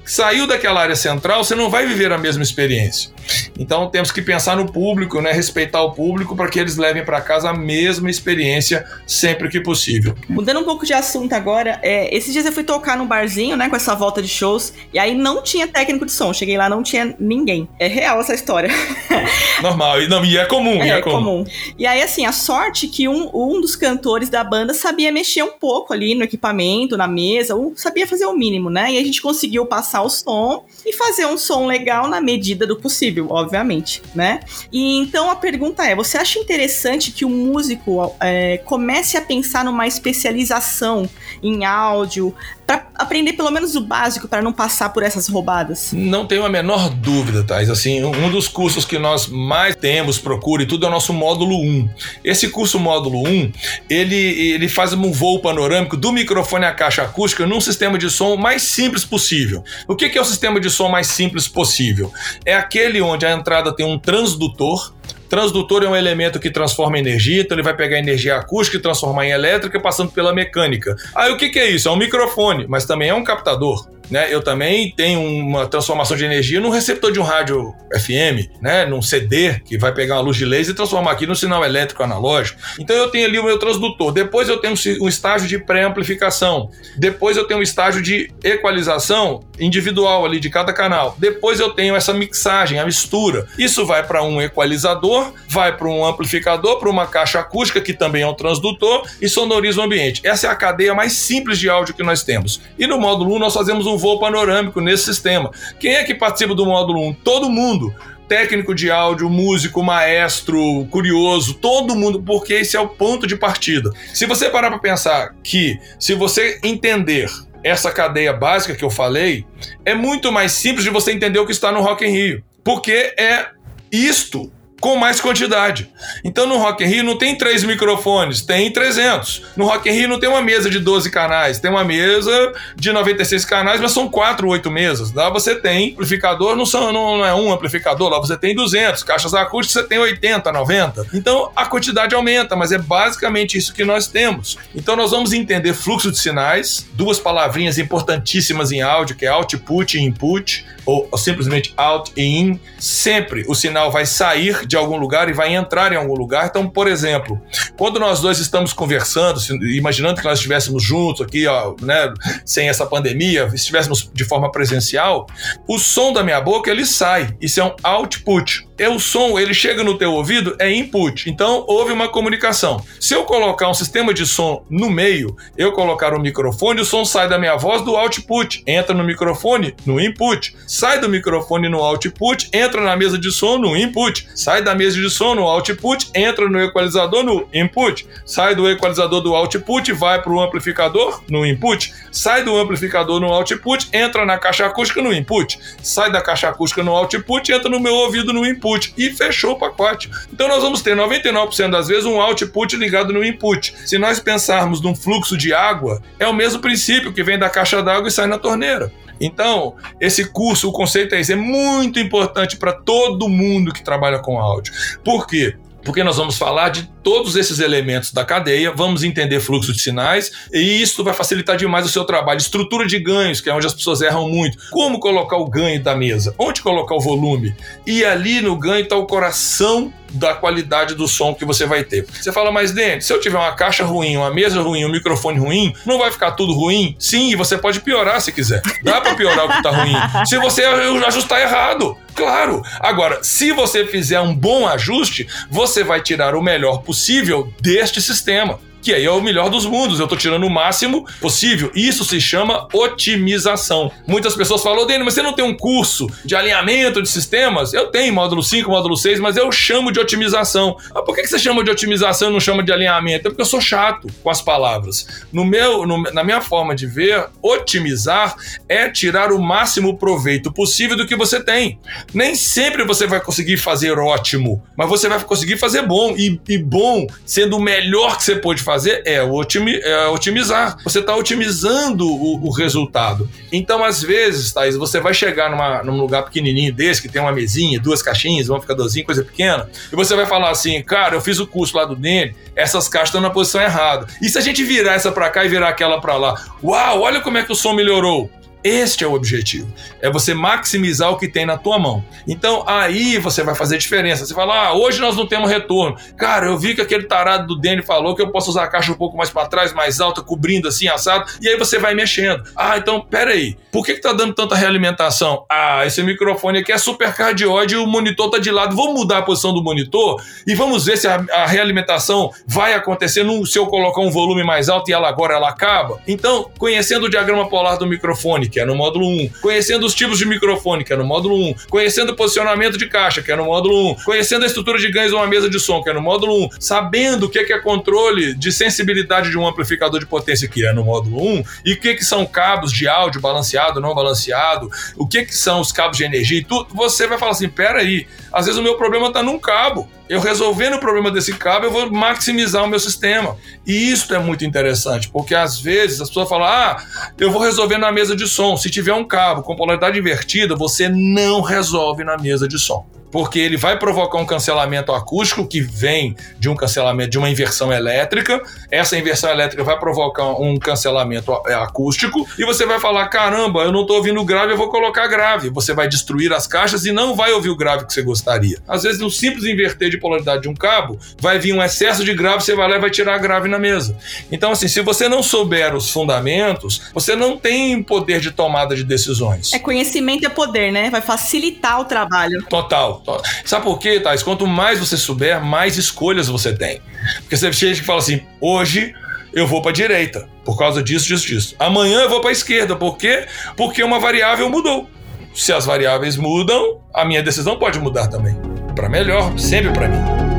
Saiu 0.05 0.47
daquela 0.47 0.81
área 0.81 0.95
central, 0.95 1.43
você 1.43 1.53
não 1.53 1.69
vai 1.69 1.85
viver 1.85 2.13
a 2.13 2.17
mesma 2.17 2.41
experiência. 2.41 3.11
Então 3.59 3.89
temos 3.89 4.11
que 4.11 4.21
pensar 4.21 4.55
no 4.55 4.71
público, 4.71 5.21
né? 5.21 5.31
respeitar 5.31 5.81
o 5.81 5.91
público 5.91 6.35
para 6.35 6.49
que 6.49 6.59
eles 6.59 6.77
levem 6.77 7.03
para 7.03 7.21
casa 7.21 7.49
a 7.49 7.53
mesma 7.53 8.09
experiência 8.09 8.85
sempre 9.05 9.49
que 9.49 9.59
possível. 9.59 10.15
Mudando 10.29 10.59
um 10.59 10.63
pouco 10.63 10.85
de 10.85 10.93
assunto 10.93 11.33
agora, 11.33 11.79
é, 11.81 12.15
esses 12.15 12.33
dias 12.33 12.45
eu 12.45 12.51
fui 12.51 12.63
tocar 12.63 12.97
num 12.97 13.07
barzinho, 13.07 13.55
né, 13.55 13.69
com 13.69 13.75
essa 13.75 13.95
volta 13.95 14.21
de 14.21 14.27
shows, 14.27 14.73
e 14.93 14.99
aí 14.99 15.15
não 15.15 15.41
tinha 15.41 15.67
técnico 15.67 16.05
de 16.05 16.11
som. 16.11 16.33
Cheguei 16.33 16.57
lá, 16.57 16.69
não 16.69 16.83
tinha 16.83 17.15
ninguém. 17.19 17.67
É 17.79 17.87
real 17.87 18.19
essa 18.19 18.33
história. 18.33 18.69
Normal, 19.61 20.01
e, 20.01 20.07
não, 20.07 20.23
e 20.23 20.37
é 20.37 20.45
comum, 20.45 20.81
é, 20.81 20.87
e 20.87 20.89
é, 20.89 20.97
é 20.97 21.01
comum. 21.01 21.17
comum. 21.17 21.45
E 21.77 21.85
aí, 21.85 22.01
assim, 22.01 22.25
a 22.25 22.31
sorte 22.31 22.87
que 22.87 23.07
um, 23.07 23.29
um 23.33 23.61
dos 23.61 23.75
cantores 23.75 24.29
da 24.29 24.43
banda 24.43 24.73
sabia 24.73 25.11
mexer 25.11 25.43
um 25.43 25.51
pouco 25.51 25.93
ali 25.93 26.15
no 26.15 26.23
equipamento, 26.23 26.97
na 26.97 27.07
mesa, 27.07 27.55
ou 27.55 27.73
sabia 27.75 28.07
fazer 28.07 28.25
o 28.25 28.33
mínimo, 28.33 28.69
né? 28.69 28.91
E 28.91 28.97
a 28.97 29.03
gente 29.03 29.21
conseguiu 29.21 29.65
passar 29.65 30.01
o 30.01 30.09
som 30.09 30.65
e 30.85 30.93
fazer 30.93 31.25
um 31.25 31.37
som 31.37 31.65
legal 31.65 32.07
na 32.07 32.21
medida 32.21 32.65
do 32.67 32.77
possível 32.77 33.16
possível, 33.17 33.27
obviamente, 33.29 34.01
né? 34.13 34.41
E 34.71 34.99
então 34.99 35.29
a 35.29 35.35
pergunta 35.35 35.83
é: 35.83 35.95
você 35.95 36.17
acha 36.17 36.39
interessante 36.39 37.11
que 37.11 37.25
o 37.25 37.29
músico 37.29 38.15
é, 38.19 38.57
comece 38.59 39.17
a 39.17 39.21
pensar 39.21 39.65
numa 39.65 39.87
especialização 39.87 41.09
em 41.41 41.65
áudio, 41.65 42.33
para 42.67 42.85
aprender 42.95 43.33
pelo 43.33 43.49
menos 43.49 43.75
o 43.77 43.81
básico 43.81 44.27
para 44.27 44.41
não 44.41 44.51
passar 44.51 44.89
por 44.89 45.01
essas 45.01 45.29
roubadas? 45.29 45.93
Não 45.93 46.27
tenho 46.27 46.45
a 46.45 46.49
menor 46.49 46.89
dúvida, 46.89 47.41
Thais. 47.41 47.69
Assim, 47.69 48.03
um 48.03 48.29
dos 48.29 48.49
cursos 48.49 48.83
que 48.83 48.99
nós 48.99 49.27
mais 49.27 49.73
temos, 49.73 50.19
procura 50.19 50.63
e 50.63 50.65
tudo 50.65 50.85
é 50.85 50.89
o 50.89 50.91
nosso 50.91 51.13
módulo 51.13 51.55
1. 51.55 51.89
Esse 52.25 52.49
curso 52.49 52.77
módulo 52.77 53.25
1, 53.25 53.53
ele, 53.89 54.15
ele 54.15 54.67
faz 54.67 54.91
um 54.91 55.11
voo 55.13 55.39
panorâmico 55.39 55.95
do 55.95 56.11
microfone 56.11 56.65
à 56.65 56.73
caixa 56.73 57.03
acústica 57.03 57.45
num 57.45 57.61
sistema 57.61 57.97
de 57.97 58.09
som 58.09 58.35
mais 58.35 58.63
simples 58.63 59.05
possível. 59.05 59.63
O 59.87 59.95
que, 59.95 60.09
que 60.09 60.17
é 60.17 60.21
o 60.21 60.25
sistema 60.25 60.59
de 60.59 60.69
som 60.69 60.89
mais 60.89 61.07
simples 61.07 61.47
possível? 61.47 62.11
É 62.45 62.53
aquele 62.53 63.01
onde 63.01 63.25
a 63.25 63.31
entrada 63.31 63.73
tem 63.73 63.85
um 63.85 63.97
transdutor, 63.97 64.91
Transdutor 65.29 65.83
é 65.83 65.89
um 65.89 65.95
elemento 65.95 66.39
que 66.39 66.49
transforma 66.49 66.97
energia, 66.97 67.41
então 67.41 67.55
ele 67.55 67.63
vai 67.63 67.75
pegar 67.75 67.97
energia 67.97 68.37
acústica 68.37 68.77
e 68.77 68.81
transformar 68.81 69.25
em 69.25 69.31
elétrica 69.31 69.79
passando 69.79 70.11
pela 70.11 70.33
mecânica. 70.33 70.95
Aí 71.15 71.31
o 71.31 71.37
que, 71.37 71.49
que 71.49 71.59
é 71.59 71.69
isso? 71.69 71.87
É 71.87 71.91
um 71.91 71.97
microfone, 71.97 72.65
mas 72.67 72.85
também 72.85 73.09
é 73.09 73.13
um 73.13 73.23
captador 73.23 73.87
né? 74.09 74.33
Eu 74.33 74.41
também 74.41 74.91
tenho 74.95 75.21
uma 75.21 75.67
transformação 75.67 76.15
de 76.15 76.25
energia 76.25 76.59
num 76.59 76.69
receptor 76.69 77.11
de 77.11 77.19
um 77.19 77.23
rádio 77.23 77.73
FM, 77.93 78.61
né? 78.61 78.85
Num 78.85 79.01
CD 79.01 79.59
que 79.65 79.77
vai 79.77 79.93
pegar 79.93 80.15
uma 80.15 80.21
luz 80.21 80.37
de 80.37 80.45
laser 80.45 80.73
e 80.73 80.75
transformar 80.75 81.11
aqui 81.11 81.25
no 81.25 81.35
sinal 81.35 81.63
elétrico 81.63 82.03
analógico. 82.03 82.59
Então 82.79 82.95
eu 82.95 83.09
tenho 83.09 83.25
ali 83.25 83.39
o 83.39 83.43
meu 83.43 83.57
transdutor. 83.57 84.11
Depois 84.11 84.49
eu 84.49 84.57
tenho 84.57 84.75
um 85.01 85.07
estágio 85.07 85.47
de 85.47 85.59
pré-amplificação. 85.59 86.69
Depois 86.97 87.37
eu 87.37 87.45
tenho 87.45 87.59
um 87.59 87.63
estágio 87.63 88.01
de 88.01 88.31
equalização 88.43 89.41
individual 89.59 90.25
ali 90.25 90.39
de 90.39 90.49
cada 90.49 90.73
canal. 90.73 91.15
Depois 91.17 91.59
eu 91.59 91.69
tenho 91.71 91.95
essa 91.95 92.13
mixagem, 92.13 92.79
a 92.79 92.85
mistura. 92.85 93.47
Isso 93.57 93.85
vai 93.85 94.05
para 94.05 94.23
um 94.23 94.41
equalizador, 94.41 95.33
vai 95.49 95.75
para 95.75 95.87
um 95.87 96.05
amplificador, 96.05 96.79
para 96.79 96.89
uma 96.89 97.07
caixa 97.07 97.39
acústica 97.39 97.81
que 97.81 97.93
também 97.93 98.21
é 98.21 98.27
um 98.27 98.33
transdutor 98.33 99.07
e 99.21 99.27
sonoriza 99.27 99.81
o 99.81 99.83
ambiente. 99.83 100.21
Essa 100.23 100.47
é 100.47 100.49
a 100.49 100.55
cadeia 100.55 100.93
mais 100.93 101.13
simples 101.13 101.57
de 101.59 101.69
áudio 101.69 101.93
que 101.93 102.03
nós 102.03 102.23
temos. 102.23 102.61
E 102.77 102.87
no 102.87 102.99
módulo 102.99 103.35
1 103.35 103.39
nós 103.39 103.53
fazemos 103.53 103.85
um 103.87 103.96
voo 103.97 104.19
panorâmico 104.19 104.81
nesse 104.81 105.05
sistema. 105.05 105.51
Quem 105.79 105.95
é 105.95 106.03
que 106.03 106.13
participa 106.13 106.55
do 106.55 106.65
módulo 106.65 107.07
1? 107.09 107.13
Todo 107.15 107.49
mundo 107.49 107.93
técnico 108.27 108.75
de 108.75 108.91
áudio, 108.91 109.29
músico, 109.29 109.81
maestro, 109.81 110.85
curioso, 110.91 111.53
todo 111.53 111.95
mundo, 111.95 112.21
porque 112.21 112.53
esse 112.55 112.75
é 112.75 112.79
o 112.79 112.89
ponto 112.89 113.25
de 113.25 113.35
partida. 113.35 113.89
Se 114.13 114.25
você 114.25 114.49
parar 114.49 114.69
para 114.69 114.79
pensar 114.79 115.33
que, 115.41 115.79
se 115.99 116.13
você 116.13 116.59
entender 116.63 117.29
essa 117.63 117.91
cadeia 117.91 118.33
básica 118.33 118.75
que 118.75 118.83
eu 118.83 118.89
falei, 118.89 119.45
é 119.85 119.95
muito 119.95 120.31
mais 120.31 120.51
simples 120.51 120.83
de 120.83 120.89
você 120.89 121.11
entender 121.11 121.39
o 121.39 121.45
que 121.45 121.51
está 121.51 121.71
no 121.71 121.81
Rock 121.81 122.05
in 122.05 122.11
Rio, 122.11 122.43
porque 122.63 123.13
é 123.17 123.47
isto 123.91 124.51
com 124.79 124.95
mais 124.95 125.19
quantidade. 125.19 125.89
Então 126.23 126.45
no 126.45 126.57
Rock 126.57 126.83
in 126.83 126.87
Rio 126.87 127.03
não 127.03 127.17
tem 127.17 127.37
três 127.37 127.63
microfones, 127.63 128.41
tem 128.41 128.71
300. 128.71 129.43
No 129.55 129.65
Rock 129.65 129.89
in 129.89 129.93
Rio 129.93 130.07
não 130.07 130.19
tem 130.19 130.29
uma 130.29 130.41
mesa 130.41 130.69
de 130.69 130.79
12 130.79 131.09
canais, 131.09 131.59
tem 131.59 131.71
uma 131.71 131.83
mesa 131.83 132.53
de 132.75 132.91
96 132.91 133.45
canais, 133.45 133.81
mas 133.81 133.91
são 133.91 134.07
quatro, 134.07 134.47
oito 134.49 134.69
mesas. 134.69 135.11
Lá 135.13 135.29
você 135.29 135.55
tem 135.55 135.93
amplificador, 135.93 136.55
não, 136.55 136.65
são, 136.65 136.91
não 136.91 137.25
é 137.25 137.33
um 137.33 137.51
amplificador, 137.51 138.09
lá 138.09 138.19
você 138.19 138.37
tem 138.37 138.55
200. 138.55 139.03
Caixas 139.03 139.33
acústicas 139.33 139.81
você 139.83 139.87
tem 139.87 139.99
80, 139.99 140.51
90. 140.51 141.07
Então 141.13 141.51
a 141.55 141.65
quantidade 141.65 142.13
aumenta, 142.13 142.55
mas 142.55 142.71
é 142.71 142.77
basicamente 142.77 143.57
isso 143.57 143.73
que 143.73 143.83
nós 143.83 144.07
temos. 144.07 144.57
Então 144.75 144.95
nós 144.95 145.11
vamos 145.11 145.33
entender 145.33 145.73
fluxo 145.73 146.11
de 146.11 146.17
sinais, 146.17 146.87
duas 146.93 147.19
palavrinhas 147.19 147.77
importantíssimas 147.77 148.71
em 148.71 148.81
áudio, 148.81 149.15
que 149.15 149.25
é 149.25 149.29
output 149.29 149.97
e 149.97 150.01
input, 150.01 150.65
ou, 150.87 151.09
simplesmente 151.17 151.73
out 151.75 152.11
e 152.15 152.23
in. 152.23 152.59
Sempre 152.79 153.43
o 153.47 153.53
sinal 153.53 153.91
vai 153.91 154.05
sair 154.05 154.65
de 154.65 154.77
algum 154.77 154.97
lugar 154.97 155.29
e 155.29 155.33
vai 155.33 155.53
entrar 155.53 155.91
em 155.91 155.97
algum 155.97 156.15
lugar. 156.15 156.47
Então, 156.47 156.67
por 156.67 156.87
exemplo, 156.87 157.39
quando 157.77 157.99
nós 157.99 158.21
dois 158.21 158.39
estamos 158.39 158.71
conversando, 158.71 159.39
imaginando 159.67 160.19
que 160.19 160.25
nós 160.25 160.39
estivéssemos 160.39 160.81
juntos 160.81 161.21
aqui, 161.21 161.45
ó, 161.45 161.75
né, 161.81 162.13
sem 162.45 162.69
essa 162.69 162.85
pandemia, 162.85 163.51
estivéssemos 163.53 164.09
de 164.13 164.23
forma 164.23 164.49
presencial, 164.51 165.27
o 165.67 165.77
som 165.77 166.13
da 166.13 166.23
minha 166.23 166.39
boca 166.39 166.71
ele 166.71 166.85
sai. 166.85 167.35
Isso 167.41 167.59
é 167.59 167.63
um 167.65 167.75
output. 167.83 168.65
É 168.79 168.87
o 168.87 168.99
som, 168.99 169.39
ele 169.39 169.55
chega 169.55 169.83
no 169.83 169.97
teu 169.97 170.13
ouvido, 170.13 170.55
é 170.59 170.71
input. 170.71 171.27
Então, 171.29 171.65
houve 171.67 171.91
uma 171.91 172.07
comunicação. 172.07 172.83
Se 172.99 173.15
eu 173.15 173.23
colocar 173.23 173.67
um 173.67 173.73
sistema 173.73 174.13
de 174.13 174.23
som 174.25 174.63
no 174.69 174.87
meio, 174.87 175.35
eu 175.57 175.71
colocar 175.71 176.13
um 176.13 176.19
microfone, 176.19 176.81
o 176.81 176.85
som 176.85 177.03
sai 177.03 177.27
da 177.27 177.39
minha 177.39 177.55
voz 177.55 177.81
do 177.81 177.95
output, 177.95 178.63
entra 178.67 178.93
no 178.93 179.03
microfone, 179.03 179.73
no 179.83 179.99
input, 179.99 180.55
sai 180.77 180.99
do 180.99 181.09
microfone 181.09 181.67
no 181.67 181.79
output, 181.79 182.49
entra 182.53 182.81
na 182.81 182.95
mesa 182.95 183.17
de 183.17 183.31
som 183.31 183.57
no 183.57 183.75
input, 183.75 184.29
sai 184.35 184.61
da 184.61 184.75
mesa 184.75 185.01
de 185.01 185.09
som 185.09 185.33
no 185.33 185.41
output, 185.41 186.11
entra 186.13 186.47
no 186.47 186.61
equalizador 186.61 187.23
no 187.23 187.47
input, 187.51 188.07
sai 188.23 188.53
do 188.53 188.69
equalizador 188.69 189.19
do 189.21 189.33
output, 189.33 189.91
vai 189.93 190.21
para 190.21 190.31
o 190.31 190.39
amplificador 190.39 191.23
no 191.27 191.43
input, 191.43 191.91
sai 192.11 192.43
do 192.43 192.55
amplificador 192.55 193.19
no 193.19 193.33
output, 193.33 193.89
entra 193.91 194.23
na 194.23 194.37
caixa 194.37 194.67
acústica 194.67 195.01
no 195.01 195.11
input, 195.11 195.57
sai 195.81 196.11
da 196.11 196.21
caixa 196.21 196.47
acústica 196.47 196.83
no 196.83 196.95
output, 196.95 197.51
entra 197.51 197.71
no 197.71 197.79
meu 197.79 197.95
ouvido 197.95 198.31
no 198.31 198.45
input 198.45 198.93
e 198.95 199.09
fechou 199.09 199.53
o 199.53 199.59
pacote. 199.59 200.11
Então 200.31 200.47
nós 200.47 200.61
vamos 200.61 200.83
ter 200.83 200.95
99% 200.95 201.71
das 201.71 201.87
vezes 201.87 202.05
um 202.05 202.21
output 202.21 202.77
ligado 202.77 203.11
no 203.11 203.25
input. 203.25 203.73
Se 203.83 203.97
nós 203.97 204.19
pensarmos 204.19 204.79
num 204.79 204.93
fluxo 204.93 205.35
de 205.35 205.55
água, 205.55 206.03
é 206.19 206.27
o 206.27 206.33
mesmo 206.33 206.61
princípio 206.61 207.11
que 207.11 207.23
vem 207.23 207.39
da 207.39 207.49
caixa 207.49 207.81
d'água 207.81 208.09
e 208.09 208.11
sai 208.11 208.27
na 208.27 208.37
torneira. 208.37 208.91
Então, 209.19 209.75
esse 209.99 210.25
curso, 210.25 210.66
o 210.67 210.71
conceito 210.71 211.15
é 211.15 211.19
esse, 211.19 211.33
é 211.33 211.35
muito 211.35 211.99
importante 211.99 212.57
para 212.57 212.73
todo 212.73 213.27
mundo 213.29 213.73
que 213.73 213.83
trabalha 213.83 214.19
com 214.19 214.39
áudio. 214.39 214.73
Por 215.03 215.27
quê? 215.27 215.55
Porque 215.87 216.03
nós 216.03 216.17
vamos 216.17 216.37
falar 216.37 216.67
de 216.67 216.83
todos 217.01 217.37
esses 217.37 217.59
elementos 217.59 218.11
da 218.11 218.25
cadeia, 218.25 218.73
vamos 218.75 219.03
entender 219.03 219.39
fluxo 219.39 219.71
de 219.71 219.79
sinais 219.79 220.31
e 220.51 220.81
isso 220.81 221.01
vai 221.01 221.13
facilitar 221.13 221.55
demais 221.55 221.85
o 221.85 221.89
seu 221.89 222.03
trabalho. 222.03 222.39
Estrutura 222.39 222.85
de 222.85 222.99
ganhos, 222.99 223.39
que 223.39 223.49
é 223.49 223.53
onde 223.53 223.65
as 223.65 223.73
pessoas 223.73 224.01
erram 224.01 224.27
muito. 224.27 224.57
Como 224.69 224.99
colocar 224.99 225.37
o 225.37 225.49
ganho 225.49 225.81
da 225.81 225.95
mesa? 225.95 226.35
Onde 226.37 226.61
colocar 226.61 226.93
o 226.93 226.99
volume? 226.99 227.55
E 227.85 228.03
ali 228.03 228.41
no 228.41 228.57
ganho 228.57 228.83
está 228.83 228.97
o 228.97 229.07
coração 229.07 229.93
da 230.11 230.33
qualidade 230.33 230.95
do 230.95 231.07
som 231.07 231.33
que 231.33 231.45
você 231.45 231.65
vai 231.65 231.83
ter. 231.83 232.05
Você 232.05 232.31
fala, 232.31 232.51
mas 232.51 232.71
dentro, 232.71 233.05
se 233.05 233.13
eu 233.13 233.19
tiver 233.19 233.37
uma 233.37 233.53
caixa 233.53 233.83
ruim, 233.83 234.17
uma 234.17 234.31
mesa 234.31 234.61
ruim, 234.61 234.85
um 234.85 234.91
microfone 234.91 235.39
ruim, 235.39 235.73
não 235.85 235.97
vai 235.97 236.11
ficar 236.11 236.31
tudo 236.31 236.53
ruim? 236.53 236.95
Sim, 236.99 237.31
e 237.31 237.35
você 237.35 237.57
pode 237.57 237.79
piorar 237.81 238.21
se 238.21 238.31
quiser. 238.31 238.61
Dá 238.83 239.01
para 239.01 239.15
piorar 239.15 239.45
o 239.45 239.49
que 239.49 239.63
tá 239.63 239.71
ruim. 239.71 240.25
Se 240.25 240.37
você 240.37 240.63
ajustar 240.63 241.41
errado, 241.41 241.97
Claro. 242.17 242.63
Agora, 242.79 243.19
se 243.21 243.51
você 243.51 243.85
fizer 243.85 244.19
um 244.19 244.33
bom 244.33 244.67
ajuste, 244.67 245.27
você 245.51 245.83
vai 245.83 246.01
tirar 246.01 246.33
o 246.33 246.41
melhor 246.41 246.79
possível 246.79 247.53
deste 247.61 248.01
sistema 248.01 248.59
que 248.87 248.93
aí 248.93 249.03
é 249.03 249.11
o 249.11 249.19
melhor 249.19 249.49
dos 249.49 249.65
mundos. 249.65 249.99
Eu 249.99 250.05
estou 250.05 250.17
tirando 250.17 250.45
o 250.45 250.49
máximo 250.49 251.05
possível. 251.19 251.69
Isso 251.75 252.05
se 252.05 252.21
chama 252.21 252.69
otimização. 252.71 253.91
Muitas 254.07 254.33
pessoas 254.33 254.63
falam, 254.63 254.87
Dani, 254.87 255.03
mas 255.03 255.13
você 255.13 255.21
não 255.21 255.33
tem 255.33 255.43
um 255.43 255.53
curso 255.53 256.07
de 256.23 256.37
alinhamento 256.37 257.01
de 257.01 257.09
sistemas? 257.09 257.73
Eu 257.73 257.87
tenho 257.87 258.13
módulo 258.13 258.41
5, 258.41 258.69
módulo 258.69 258.95
6, 258.95 259.19
mas 259.19 259.35
eu 259.35 259.51
chamo 259.51 259.91
de 259.91 259.99
otimização. 259.99 260.77
Ah, 260.95 261.01
por 261.01 261.13
que 261.13 261.27
você 261.27 261.37
chama 261.37 261.65
de 261.65 261.69
otimização 261.69 262.29
e 262.29 262.31
não 262.31 262.39
chama 262.39 262.63
de 262.63 262.71
alinhamento? 262.71 263.27
É 263.27 263.29
porque 263.29 263.41
eu 263.41 263.45
sou 263.45 263.59
chato 263.59 264.07
com 264.23 264.29
as 264.29 264.41
palavras. 264.41 265.05
No 265.33 265.43
meu, 265.43 265.85
no, 265.85 266.01
na 266.03 266.23
minha 266.23 266.39
forma 266.39 266.73
de 266.73 266.87
ver, 266.87 267.25
otimizar 267.41 268.37
é 268.69 268.89
tirar 268.89 269.33
o 269.33 269.41
máximo 269.41 269.97
proveito 269.97 270.49
possível 270.49 270.95
do 270.95 271.05
que 271.05 271.15
você 271.17 271.43
tem. 271.43 271.77
Nem 272.13 272.35
sempre 272.35 272.85
você 272.85 273.05
vai 273.05 273.19
conseguir 273.19 273.57
fazer 273.57 273.99
ótimo, 273.99 274.63
mas 274.77 274.87
você 274.87 275.09
vai 275.09 275.19
conseguir 275.19 275.57
fazer 275.57 275.81
bom. 275.81 276.15
E, 276.17 276.39
e 276.47 276.57
bom 276.57 277.05
sendo 277.25 277.57
o 277.57 277.61
melhor 277.61 278.15
que 278.15 278.23
você 278.23 278.37
pode 278.37 278.61
fazer 278.61 278.76
é, 278.85 279.23
otimi, 279.23 279.75
é 279.75 280.07
otimizar. 280.07 280.77
Você 280.83 280.99
está 280.99 281.15
otimizando 281.15 282.05
o, 282.07 282.45
o, 282.45 282.51
resultado. 282.51 283.29
Então, 283.51 283.83
às 283.83 284.01
vezes, 284.01 284.51
Thaís, 284.51 284.75
você 284.75 284.99
vai 284.99 285.13
chegar 285.13 285.49
numa, 285.49 285.83
num 285.83 285.97
lugar 285.97 286.23
pequenininho 286.23 286.73
desse, 286.73 287.01
que 287.01 287.09
tem 287.09 287.21
uma 287.21 287.31
mesinha, 287.31 287.79
duas 287.79 288.01
caixinhas, 288.01 288.49
um 288.49 288.55
amplificadorzinho, 288.55 289.05
coisa 289.05 289.23
pequena, 289.23 289.69
e 289.91 289.95
você 289.95 290.15
vai 290.15 290.25
falar 290.25 290.51
assim, 290.51 290.81
cara, 290.83 291.15
eu 291.15 291.21
fiz 291.21 291.39
o 291.39 291.47
curso 291.47 291.77
lá 291.77 291.85
do 291.85 291.95
Dene, 291.95 292.35
essas 292.55 292.87
caixas 292.87 293.09
estão 293.09 293.21
na 293.21 293.29
posição 293.29 293.61
errada. 293.61 294.07
E 294.21 294.29
se 294.29 294.37
a 294.37 294.41
gente 294.41 294.63
virar 294.63 294.93
essa 294.93 295.11
para 295.11 295.29
cá 295.29 295.45
e 295.45 295.49
virar 295.49 295.69
aquela 295.69 295.99
para 296.01 296.17
lá? 296.17 296.35
Uau, 296.63 297.01
olha 297.01 297.21
como 297.21 297.37
é 297.37 297.43
que 297.43 297.51
o 297.51 297.55
som 297.55 297.73
melhorou. 297.73 298.29
Este 298.63 299.03
é 299.03 299.07
o 299.07 299.13
objetivo. 299.13 299.71
É 300.01 300.09
você 300.09 300.33
maximizar 300.33 301.11
o 301.11 301.17
que 301.17 301.27
tem 301.27 301.45
na 301.45 301.57
tua 301.57 301.79
mão. 301.79 302.03
Então 302.27 302.63
aí 302.67 303.17
você 303.17 303.43
vai 303.43 303.55
fazer 303.55 303.77
diferença. 303.77 304.25
Você 304.25 304.33
fala, 304.33 304.67
ah, 304.67 304.73
hoje 304.73 304.99
nós 304.99 305.15
não 305.15 305.25
temos 305.25 305.49
retorno. 305.49 305.97
Cara, 306.17 306.47
eu 306.47 306.57
vi 306.57 306.75
que 306.75 306.81
aquele 306.81 307.03
tarado 307.03 307.47
do 307.47 307.59
Danny 307.59 307.81
falou 307.81 308.15
que 308.15 308.21
eu 308.21 308.31
posso 308.31 308.49
usar 308.49 308.63
a 308.63 308.67
caixa 308.67 308.91
um 308.91 308.95
pouco 308.95 309.17
mais 309.17 309.29
para 309.29 309.47
trás, 309.47 309.73
mais 309.73 309.99
alta, 309.99 310.21
cobrindo 310.21 310.67
assim, 310.67 310.87
assado. 310.87 311.29
E 311.41 311.47
aí 311.47 311.57
você 311.57 311.79
vai 311.79 311.93
mexendo. 311.93 312.43
Ah, 312.55 312.77
então, 312.77 313.01
pera 313.01 313.31
aí. 313.31 313.55
Por 313.71 313.85
que, 313.85 313.93
que 313.93 314.01
tá 314.01 314.11
dando 314.11 314.33
tanta 314.33 314.55
realimentação? 314.55 315.45
Ah, 315.49 315.85
esse 315.85 316.01
microfone 316.03 316.59
aqui 316.59 316.71
é 316.71 316.77
super 316.77 317.13
cardioide 317.13 317.75
e 317.75 317.77
o 317.77 317.85
monitor 317.85 318.29
tá 318.29 318.37
de 318.37 318.51
lado. 318.51 318.75
Vamos 318.75 319.01
mudar 319.01 319.19
a 319.19 319.21
posição 319.21 319.53
do 319.53 319.63
monitor 319.63 320.21
e 320.45 320.55
vamos 320.55 320.85
ver 320.85 320.97
se 320.97 321.07
a, 321.07 321.23
a 321.31 321.45
realimentação 321.45 322.31
vai 322.45 322.73
acontecer 322.73 323.23
no, 323.23 323.45
se 323.45 323.57
eu 323.57 323.67
colocar 323.67 324.01
um 324.01 324.09
volume 324.09 324.43
mais 324.43 324.69
alto 324.69 324.89
e 324.89 324.93
ela 324.93 325.07
agora 325.07 325.35
ela 325.35 325.49
acaba. 325.49 325.99
Então, 326.07 326.49
conhecendo 326.57 327.05
o 327.05 327.09
diagrama 327.09 327.47
polar 327.47 327.77
do 327.77 327.85
microfone, 327.85 328.49
que 328.57 328.61
é 328.61 328.65
no 328.65 328.73
módulo 328.73 329.07
1, 329.07 329.29
conhecendo 329.39 329.85
os 329.85 329.93
tipos 329.93 330.17
de 330.17 330.25
microfone, 330.25 330.83
que 330.83 330.91
é 330.91 330.95
no 330.95 331.05
módulo 331.05 331.35
1, 331.35 331.55
conhecendo 331.69 332.13
o 332.13 332.15
posicionamento 332.15 332.75
de 332.75 332.87
caixa, 332.87 333.21
que 333.21 333.31
é 333.31 333.35
no 333.35 333.45
módulo 333.45 333.91
1, 333.91 333.95
conhecendo 334.03 334.45
a 334.45 334.47
estrutura 334.47 334.79
de 334.79 334.91
ganhos 334.91 335.11
de 335.11 335.15
uma 335.15 335.27
mesa 335.27 335.47
de 335.47 335.59
som, 335.59 335.83
que 335.83 335.91
é 335.91 335.93
no 335.93 336.01
módulo 336.01 336.45
1, 336.45 336.49
sabendo 336.59 337.27
o 337.27 337.29
que 337.29 337.37
é 337.37 337.59
controle 337.59 338.33
de 338.33 338.51
sensibilidade 338.51 339.29
de 339.29 339.37
um 339.37 339.47
amplificador 339.47 339.99
de 339.99 340.07
potência, 340.07 340.47
que 340.47 340.65
é 340.65 340.73
no 340.73 340.83
módulo 340.83 341.23
1, 341.23 341.43
e 341.65 341.73
o 341.73 341.79
que, 341.79 341.93
que 341.93 342.03
são 342.03 342.25
cabos 342.25 342.71
de 342.71 342.87
áudio 342.87 343.21
balanceado, 343.21 343.79
não 343.79 343.93
balanceado, 343.93 344.71
o 344.95 345.07
que, 345.07 345.23
que 345.23 345.35
são 345.35 345.61
os 345.61 345.71
cabos 345.71 345.97
de 345.97 346.03
energia 346.03 346.39
e 346.39 346.43
tudo, 346.43 346.73
você 346.73 347.05
vai 347.05 347.19
falar 347.19 347.33
assim: 347.33 347.47
peraí, 347.47 348.07
às 348.33 348.47
vezes 348.47 348.59
o 348.59 348.63
meu 348.63 348.75
problema 348.75 349.07
está 349.07 349.21
num 349.21 349.37
cabo. 349.37 349.87
Eu 350.09 350.19
resolvendo 350.19 350.75
o 350.75 350.79
problema 350.79 351.11
desse 351.11 351.33
cabo, 351.33 351.65
eu 351.65 351.71
vou 351.71 351.91
maximizar 351.91 352.63
o 352.63 352.67
meu 352.67 352.79
sistema. 352.79 353.37
E 353.65 353.91
isso 353.91 354.13
é 354.13 354.19
muito 354.19 354.45
interessante, 354.45 355.09
porque 355.09 355.35
às 355.35 355.59
vezes 355.59 355.99
as 356.01 356.09
pessoas 356.09 356.29
falam: 356.29 356.47
ah, 356.47 356.77
eu 357.19 357.31
vou 357.31 357.41
resolver 357.41 357.77
na 357.77 357.91
mesa 357.91 358.15
de 358.15 358.27
som. 358.27 358.55
Se 358.55 358.69
tiver 358.69 358.93
um 358.93 359.03
cabo 359.03 359.43
com 359.43 359.55
polaridade 359.55 359.99
invertida, 359.99 360.55
você 360.55 360.89
não 360.89 361.41
resolve 361.41 362.03
na 362.03 362.17
mesa 362.17 362.47
de 362.47 362.57
som 362.57 362.85
porque 363.11 363.39
ele 363.39 363.57
vai 363.57 363.77
provocar 363.77 364.17
um 364.19 364.25
cancelamento 364.25 364.91
acústico 364.91 365.47
que 365.47 365.61
vem 365.61 366.15
de 366.37 366.49
um 366.49 366.55
cancelamento 366.55 367.09
de 367.09 367.17
uma 367.17 367.29
inversão 367.29 367.71
elétrica. 367.71 368.41
Essa 368.69 368.97
inversão 368.97 369.29
elétrica 369.29 369.63
vai 369.63 369.77
provocar 369.79 370.39
um 370.39 370.57
cancelamento 370.57 371.31
é, 371.47 371.53
acústico 371.53 372.27
e 372.37 372.45
você 372.45 372.65
vai 372.65 372.79
falar: 372.79 373.07
caramba, 373.07 373.61
eu 373.61 373.71
não 373.71 373.81
estou 373.81 373.97
ouvindo 373.97 374.23
grave, 374.23 374.53
eu 374.53 374.57
vou 374.57 374.69
colocar 374.69 375.07
grave. 375.07 375.49
Você 375.49 375.73
vai 375.73 375.87
destruir 375.87 376.33
as 376.33 376.47
caixas 376.47 376.85
e 376.85 376.91
não 376.91 377.15
vai 377.15 377.31
ouvir 377.31 377.49
o 377.49 377.55
grave 377.55 377.85
que 377.85 377.93
você 377.93 378.01
gostaria. 378.01 378.59
Às 378.67 378.83
vezes, 378.83 378.99
no 378.99 379.09
simples 379.09 379.45
inverter 379.45 379.89
de 379.89 379.97
polaridade 379.97 380.43
de 380.43 380.49
um 380.49 380.55
cabo, 380.55 380.99
vai 381.19 381.39
vir 381.39 381.53
um 381.53 381.61
excesso 381.61 382.03
de 382.03 382.13
grave, 382.13 382.43
você 382.43 382.55
vai 382.55 382.69
lá 382.69 382.77
e 382.77 382.79
vai 382.79 382.89
tirar 382.89 383.15
a 383.15 383.17
grave 383.17 383.47
na 383.47 383.59
mesa. 383.59 383.97
Então, 384.31 384.51
assim, 384.51 384.67
se 384.67 384.81
você 384.81 385.07
não 385.07 385.23
souber 385.23 385.75
os 385.75 385.89
fundamentos, 385.89 386.89
você 386.93 387.15
não 387.15 387.37
tem 387.37 387.81
poder 387.81 388.19
de 388.19 388.31
tomada 388.31 388.75
de 388.75 388.83
decisões. 388.83 389.53
É 389.53 389.59
conhecimento 389.59 390.25
é 390.25 390.29
poder, 390.29 390.71
né? 390.71 390.89
Vai 390.89 391.01
facilitar 391.01 391.79
o 391.79 391.85
trabalho. 391.85 392.43
Total. 392.49 392.96
Sabe 393.45 393.63
por 393.65 393.79
quê, 393.79 393.99
Thais? 393.99 394.23
Quanto 394.23 394.45
mais 394.45 394.79
você 394.79 394.97
souber, 394.97 395.43
mais 395.43 395.77
escolhas 395.77 396.27
você 396.27 396.53
tem. 396.55 396.81
Porque 397.21 397.37
você 397.37 397.51
chega 397.53 397.73
e 397.73 397.83
fala 397.83 397.99
assim: 397.99 398.21
hoje 398.41 398.93
eu 399.33 399.45
vou 399.45 399.61
para 399.61 399.71
direita, 399.71 400.27
por 400.43 400.57
causa 400.57 400.81
disso, 400.81 401.07
disso, 401.07 401.27
disso. 401.27 401.55
Amanhã 401.59 402.01
eu 402.01 402.09
vou 402.09 402.21
para 402.21 402.31
esquerda, 402.31 402.75
por 402.75 402.97
quê? 402.97 403.25
Porque 403.55 403.83
uma 403.83 403.99
variável 403.99 404.49
mudou. 404.49 404.89
Se 405.33 405.53
as 405.53 405.65
variáveis 405.65 406.17
mudam, 406.17 406.79
a 406.93 407.05
minha 407.05 407.21
decisão 407.21 407.59
pode 407.59 407.79
mudar 407.79 408.07
também. 408.07 408.35
Para 408.75 408.89
melhor, 408.89 409.37
sempre 409.37 409.71
para 409.71 409.87
mim. 409.87 410.36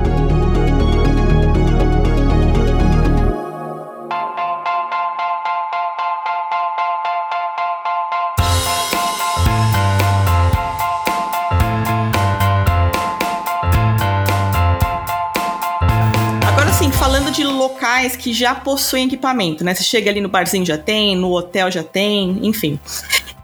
De 17.38 17.44
locais 17.44 18.16
que 18.16 18.32
já 18.32 18.52
possuem 18.52 19.06
equipamento, 19.06 19.62
né? 19.62 19.72
Você 19.72 19.84
chega 19.84 20.10
ali 20.10 20.20
no 20.20 20.28
barzinho 20.28 20.66
já 20.66 20.76
tem, 20.76 21.14
no 21.14 21.30
hotel 21.30 21.70
já 21.70 21.84
tem, 21.84 22.40
enfim. 22.42 22.80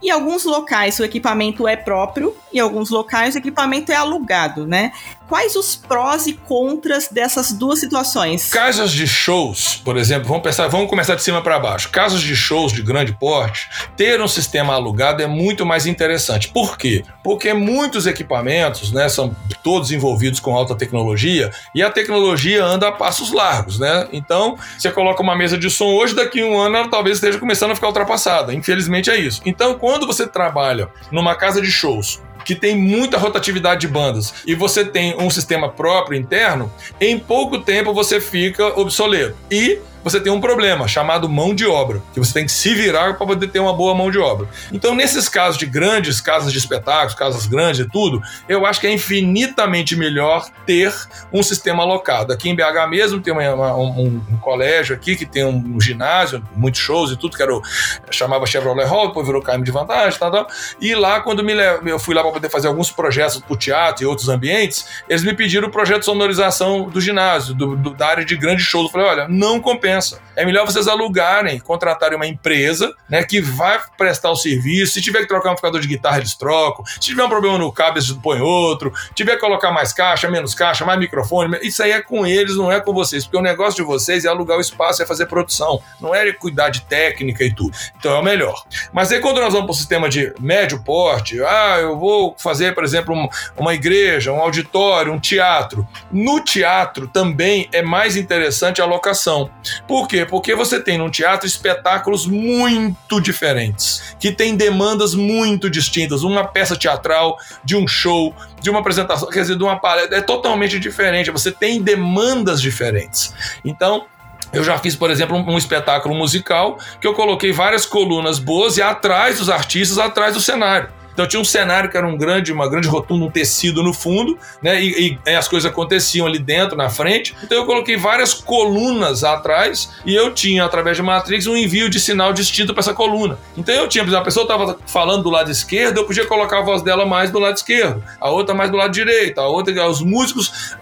Em 0.03 0.11
alguns 0.11 0.45
locais 0.45 0.99
o 0.99 1.05
equipamento 1.05 1.67
é 1.69 1.77
próprio, 1.77 2.35
em 2.53 2.59
alguns 2.59 2.91
locais 2.91 3.37
o 3.37 3.39
equipamento 3.39 3.93
é 3.93 3.95
alugado, 3.95 4.67
né? 4.67 4.93
Quais 5.29 5.57
os 5.57 5.75
prós 5.75 6.27
e 6.27 6.35
contras 6.35 7.09
dessas 7.09 7.51
duas 7.53 7.81
situações? 7.81 8.51
Casas 8.51 8.93
de 8.93 9.07
shows, 9.07 9.81
por 9.83 9.97
exemplo, 9.97 10.29
vamos 10.29 10.43
pensar, 10.43 10.69
vamos 10.69 10.89
começar 10.89 11.15
de 11.15 11.23
cima 11.23 11.41
para 11.41 11.59
baixo. 11.59 11.89
Casas 11.89 12.21
de 12.21 12.37
shows 12.37 12.73
de 12.73 12.83
grande 12.83 13.17
porte, 13.19 13.69
ter 13.97 14.21
um 14.21 14.29
sistema 14.29 14.75
alugado 14.75 15.23
é 15.23 15.27
muito 15.27 15.65
mais 15.65 15.87
interessante. 15.87 16.49
Por 16.49 16.77
quê? 16.77 17.03
Porque 17.23 17.55
muitos 17.55 18.07
equipamentos, 18.07 18.93
né, 18.93 19.09
são 19.09 19.35
todos 19.63 19.91
envolvidos 19.91 20.41
com 20.41 20.55
alta 20.55 20.75
tecnologia 20.75 21.51
e 21.75 21.83
a 21.83 21.91
tecnologia 21.91 22.63
anda 22.63 22.89
a 22.89 22.93
passos 22.93 23.33
largos, 23.33 23.79
né? 23.79 24.07
Então, 24.13 24.59
você 24.79 24.91
coloca 24.91 25.23
uma 25.23 25.35
mesa 25.35 25.57
de 25.57 25.71
som 25.71 25.87
hoje, 25.87 26.15
daqui 26.15 26.43
a 26.43 26.47
um 26.47 26.59
ano 26.59 26.77
ela 26.77 26.91
talvez 26.91 27.17
esteja 27.17 27.39
começando 27.39 27.71
a 27.71 27.75
ficar 27.75 27.87
ultrapassada. 27.87 28.53
Infelizmente 28.53 29.11
é 29.11 29.17
isso. 29.17 29.41
Então, 29.47 29.79
quando 29.79 30.07
você 30.07 30.27
trabalha 30.27 30.91
numa 31.11 31.35
casa 31.35 31.63
de 31.63 31.71
shows 31.71 32.21
que 32.45 32.55
tem 32.55 32.77
muita 32.77 33.19
rotatividade 33.19 33.83
de 33.83 33.89
bandas 33.89 34.35
e 34.47 34.55
você 34.55 34.85
tem 34.85 35.17
um 35.21 35.31
sistema 35.31 35.69
próprio 35.69 36.19
interno, 36.19 36.73
em 37.01 37.19
pouco 37.19 37.59
tempo 37.59 37.93
você 37.93 38.21
fica 38.21 38.79
obsoleto. 38.79 39.37
E 39.51 39.79
você 40.05 40.21
tem 40.21 40.31
um 40.31 40.41
problema 40.41 40.87
chamado 40.87 41.29
mão 41.31 41.55
de 41.55 41.67
obra, 41.67 42.03
que 42.13 42.21
você 42.21 42.35
tem 42.35 42.45
que 42.45 42.53
se 42.53 42.75
virar 42.75 43.15
para 43.15 43.27
poder 43.27 43.49
ter 43.49 43.59
uma 43.59 43.73
boa 43.73 43.95
mão 43.95 44.11
de 44.11 44.19
obra. 44.19 44.47
Então, 44.71 44.95
nesses 44.95 45.31
casos 45.31 45.57
de 45.59 45.65
grandes 45.65 46.21
casas 46.21 46.53
de 46.53 46.59
espetáculos, 46.59 47.15
casas 47.15 47.47
grandes 47.47 47.81
e 47.81 47.89
tudo, 47.89 48.21
eu 48.47 48.67
acho 48.67 48.81
que 48.81 48.87
é 48.87 48.93
infinitamente 48.93 49.97
melhor 49.97 50.47
ter 50.67 50.95
um 51.33 51.43
sistema 51.43 51.83
alocado. 51.83 52.35
Aqui 52.35 52.51
em 52.51 52.55
BH 52.55 52.89
mesmo 52.91 53.21
tem 53.21 53.33
uma, 53.33 53.55
uma, 53.55 53.77
um, 53.77 54.23
um, 54.31 54.37
colégio 54.37 54.95
aqui 54.95 55.17
que 55.17 55.25
tem 55.25 55.43
um, 55.43 55.77
um, 55.77 55.81
ginásio, 55.81 56.47
muitos 56.55 56.81
shows 56.81 57.11
e 57.11 57.17
tudo, 57.17 57.35
que 57.35 57.43
era 57.43 57.55
o, 57.55 57.63
chamava 58.11 58.45
Chevrolet 58.45 58.87
Hall, 58.87 59.09
depois 59.09 59.27
virou 59.27 59.41
KM 59.41 59.63
de 59.63 59.71
vantagem, 59.71 60.19
tal, 60.19 60.31
tal. 60.31 60.47
E 60.79 60.95
lá, 60.95 61.21
quando 61.21 61.43
me, 61.43 61.55
eu 61.87 61.99
fui 61.99 62.15
lá 62.15 62.23
para 62.23 62.33
poder 62.33 62.51
fazer 62.51 62.69
alguns 62.69 62.91
projetos 62.91 63.39
para 63.39 63.55
o 63.55 63.57
teatro 63.57 64.05
e 64.05 64.07
outros 64.07 64.29
ambientes, 64.29 64.87
eles 65.09 65.25
me 65.25 65.35
pediram 65.35 65.69
o 65.69 65.71
projeto 65.71 66.01
de 66.01 66.05
sonorização 66.05 66.91
do 66.91 67.01
ginásio, 67.01 67.55
do, 67.55 67.75
do, 67.75 67.95
da 67.95 68.07
área 68.07 68.25
de 68.25 68.37
grandes 68.37 68.67
shows. 68.67 68.87
Eu 68.87 68.93
falei, 68.93 69.07
olha, 69.07 69.29
não 69.29 69.61
compensa 69.61 69.94
compensa. 69.95 70.21
É 70.37 70.45
melhor 70.45 70.67
vocês 70.67 70.89
alugarem, 70.89 71.59
contratarem 71.61 72.17
uma 72.17 72.27
empresa 72.27 72.93
né, 73.09 73.23
que 73.23 73.41
vai 73.41 73.81
prestar 73.97 74.31
o 74.31 74.37
serviço. 74.37 74.95
Se 74.95 75.03
tiver 75.03 75.21
que 75.21 75.29
trocar 75.29 75.51
um 75.51 75.53
amplificador 75.53 75.81
de 75.81 75.89
guitarra, 75.89 76.19
eles 76.19 76.35
trocam. 76.35 76.85
Se 76.87 77.01
tiver 77.01 77.23
um 77.23 77.29
problema 77.29 77.59
no 77.59 77.71
cabo, 77.73 77.99
eles 77.99 78.11
põem 78.13 78.41
outro. 78.41 78.93
Se 79.09 79.15
tiver 79.15 79.35
que 79.35 79.41
colocar 79.41 79.71
mais 79.71 79.93
caixa, 79.93 80.29
menos 80.29 80.55
caixa, 80.55 80.85
mais 80.85 80.99
microfone. 80.99 81.59
Isso 81.63 81.83
aí 81.83 81.93
é 81.93 82.03
com 82.03 82.27
eles, 82.27 82.57
não 82.57 82.71
é 82.71 82.81
com 82.81 82.93
vocês. 82.93 83.25
Porque 83.25 83.37
o 83.37 83.43
negócio 83.43 83.77
de 83.77 83.83
vocês 83.83 84.25
é 84.25 84.29
alugar 84.29 84.59
o 84.59 84.61
espaço, 84.61 85.03
é 85.03 85.07
fazer 85.07 85.27
produção. 85.27 85.81
Não 86.01 86.15
é 86.15 86.33
cuidar 86.33 86.71
de 86.71 86.83
técnica 86.83 87.45
e 87.45 87.55
tudo. 87.55 87.77
Então 87.97 88.13
é 88.13 88.19
o 88.19 88.23
melhor. 88.23 88.65
Mas 88.93 89.13
aí 89.13 89.21
quando 89.21 89.41
nós 89.41 89.53
vamos 89.53 89.67
para 89.67 89.73
o 89.73 89.77
sistema 89.77 90.09
de 90.09 90.33
médio 90.41 90.83
porte, 90.83 91.41
ah, 91.43 91.79
eu 91.81 91.97
vou 91.97 92.35
fazer, 92.39 92.75
por 92.75 92.83
exemplo, 92.83 93.15
uma 93.57 93.75
igreja, 93.75 94.33
um 94.33 94.41
auditório, 94.41 95.13
um 95.13 95.21
teatro. 95.21 95.87
No 96.11 96.41
teatro 96.41 97.07
também 97.07 97.69
é 97.73 97.83
mais 97.83 98.17
interessante 98.17 98.83
a 98.83 98.85
locação 98.85 99.51
Por 99.87 100.09
quê? 100.09 100.25
Porque 100.25 100.55
você 100.55 100.81
tem 100.81 100.97
num 100.97 101.11
teatro 101.11 101.47
espetáculos 101.47 102.27
muito 102.27 103.21
diferentes, 103.21 104.17
que 104.19 104.33
têm 104.33 104.57
demandas 104.57 105.15
muito 105.15 105.69
distintas. 105.69 106.23
Uma 106.23 106.45
peça 106.45 106.77
teatral, 106.77 107.39
de 107.63 107.77
um 107.77 107.87
show, 107.87 108.35
de 108.61 108.71
uma 108.71 108.81
apresentação, 108.81 109.29
quer 109.29 109.43
dizer, 109.43 109.57
de 109.57 109.63
uma 109.63 109.79
palestra, 109.79 110.17
é 110.17 110.21
totalmente 110.23 110.81
diferente. 110.81 111.31
Você 111.31 111.53
tem 111.53 111.83
demandas 111.83 112.63
diferentes. 112.63 113.35
Então, 113.63 114.07
eu 114.55 114.65
já 114.65 114.79
fiz, 114.79 114.97
por 114.97 115.11
exemplo, 115.11 115.37
um, 115.37 115.53
um, 115.53 115.59
espetáculo 115.59 116.15
musical 116.15 116.79
que 117.01 117.07
eu 117.07 117.13
coloquei 117.13 117.53
várias 117.53 117.85
colunas 117.85 118.39
boas 118.39 118.79
e 118.79 118.83
atrás 118.83 119.39
dos 119.39 119.51
artistas, 119.51 119.99
atrás 119.99 120.35
do 120.35 120.41
cenário. 120.41 120.89
Então 121.15 121.27
tinha 121.27 121.41
um 121.41 121.45
cenário 121.45 121.89
que 121.89 121.97
era 121.97 122.07
um 122.07 122.19
grande, 122.19 122.53
uma 122.53 122.69
grande 122.69 122.89
rotunda, 122.89 123.25
um 123.25 123.31
tecido 123.31 123.83
no 123.83 123.95
fundo, 123.95 124.37
né? 124.61 124.83
E, 124.83 125.19
e, 125.27 125.31
as 125.31 125.49
coisas 125.49 125.71
aconteciam 125.71 126.27
ali 126.27 126.39
dentro, 126.39 126.77
na 126.77 126.91
frente. 126.91 127.35
Então 127.43 127.57
eu 127.57 127.65
coloquei 127.65 127.97
várias 127.97 128.35
colunas 128.35 129.25
atrás 129.25 129.91
e 130.05 130.15
eu 130.15 130.35
tinha, 130.35 130.65
através 130.65 130.97
de 130.97 131.03
Matrix, 131.03 131.47
um 131.47 131.57
envio 131.57 131.89
de 131.89 132.01
sinal 132.01 132.33
distinto 132.33 132.75
para 132.75 132.81
essa 132.81 132.93
coluna. 132.93 133.39
Então 133.57 133.75
eu 133.75 133.89
tinha, 133.89 134.05
por 134.05 134.15
a 134.15 134.21
pessoa 134.21 134.45
estava 134.45 134.77
falando 134.87 135.23
do 135.23 135.31
lado 135.31 135.51
esquerdo, 135.51 135.99
eu 135.99 136.05
podia 136.05 136.27
colocar 136.27 136.59
a 136.59 136.63
voz 136.63 136.83
dela 136.83 137.07
mais 137.07 137.31
do 137.31 137.39
lado 137.39 137.57
esquerdo, 137.57 138.03
a 138.21 138.31
outra 138.31 138.55
mais 138.55 138.71
do 138.71 138.77
lado 138.77 138.93
direito, 138.93 139.41
a 139.41 139.47
outra, 139.47 139.89
os 139.89 140.01
músicos 140.01 140.77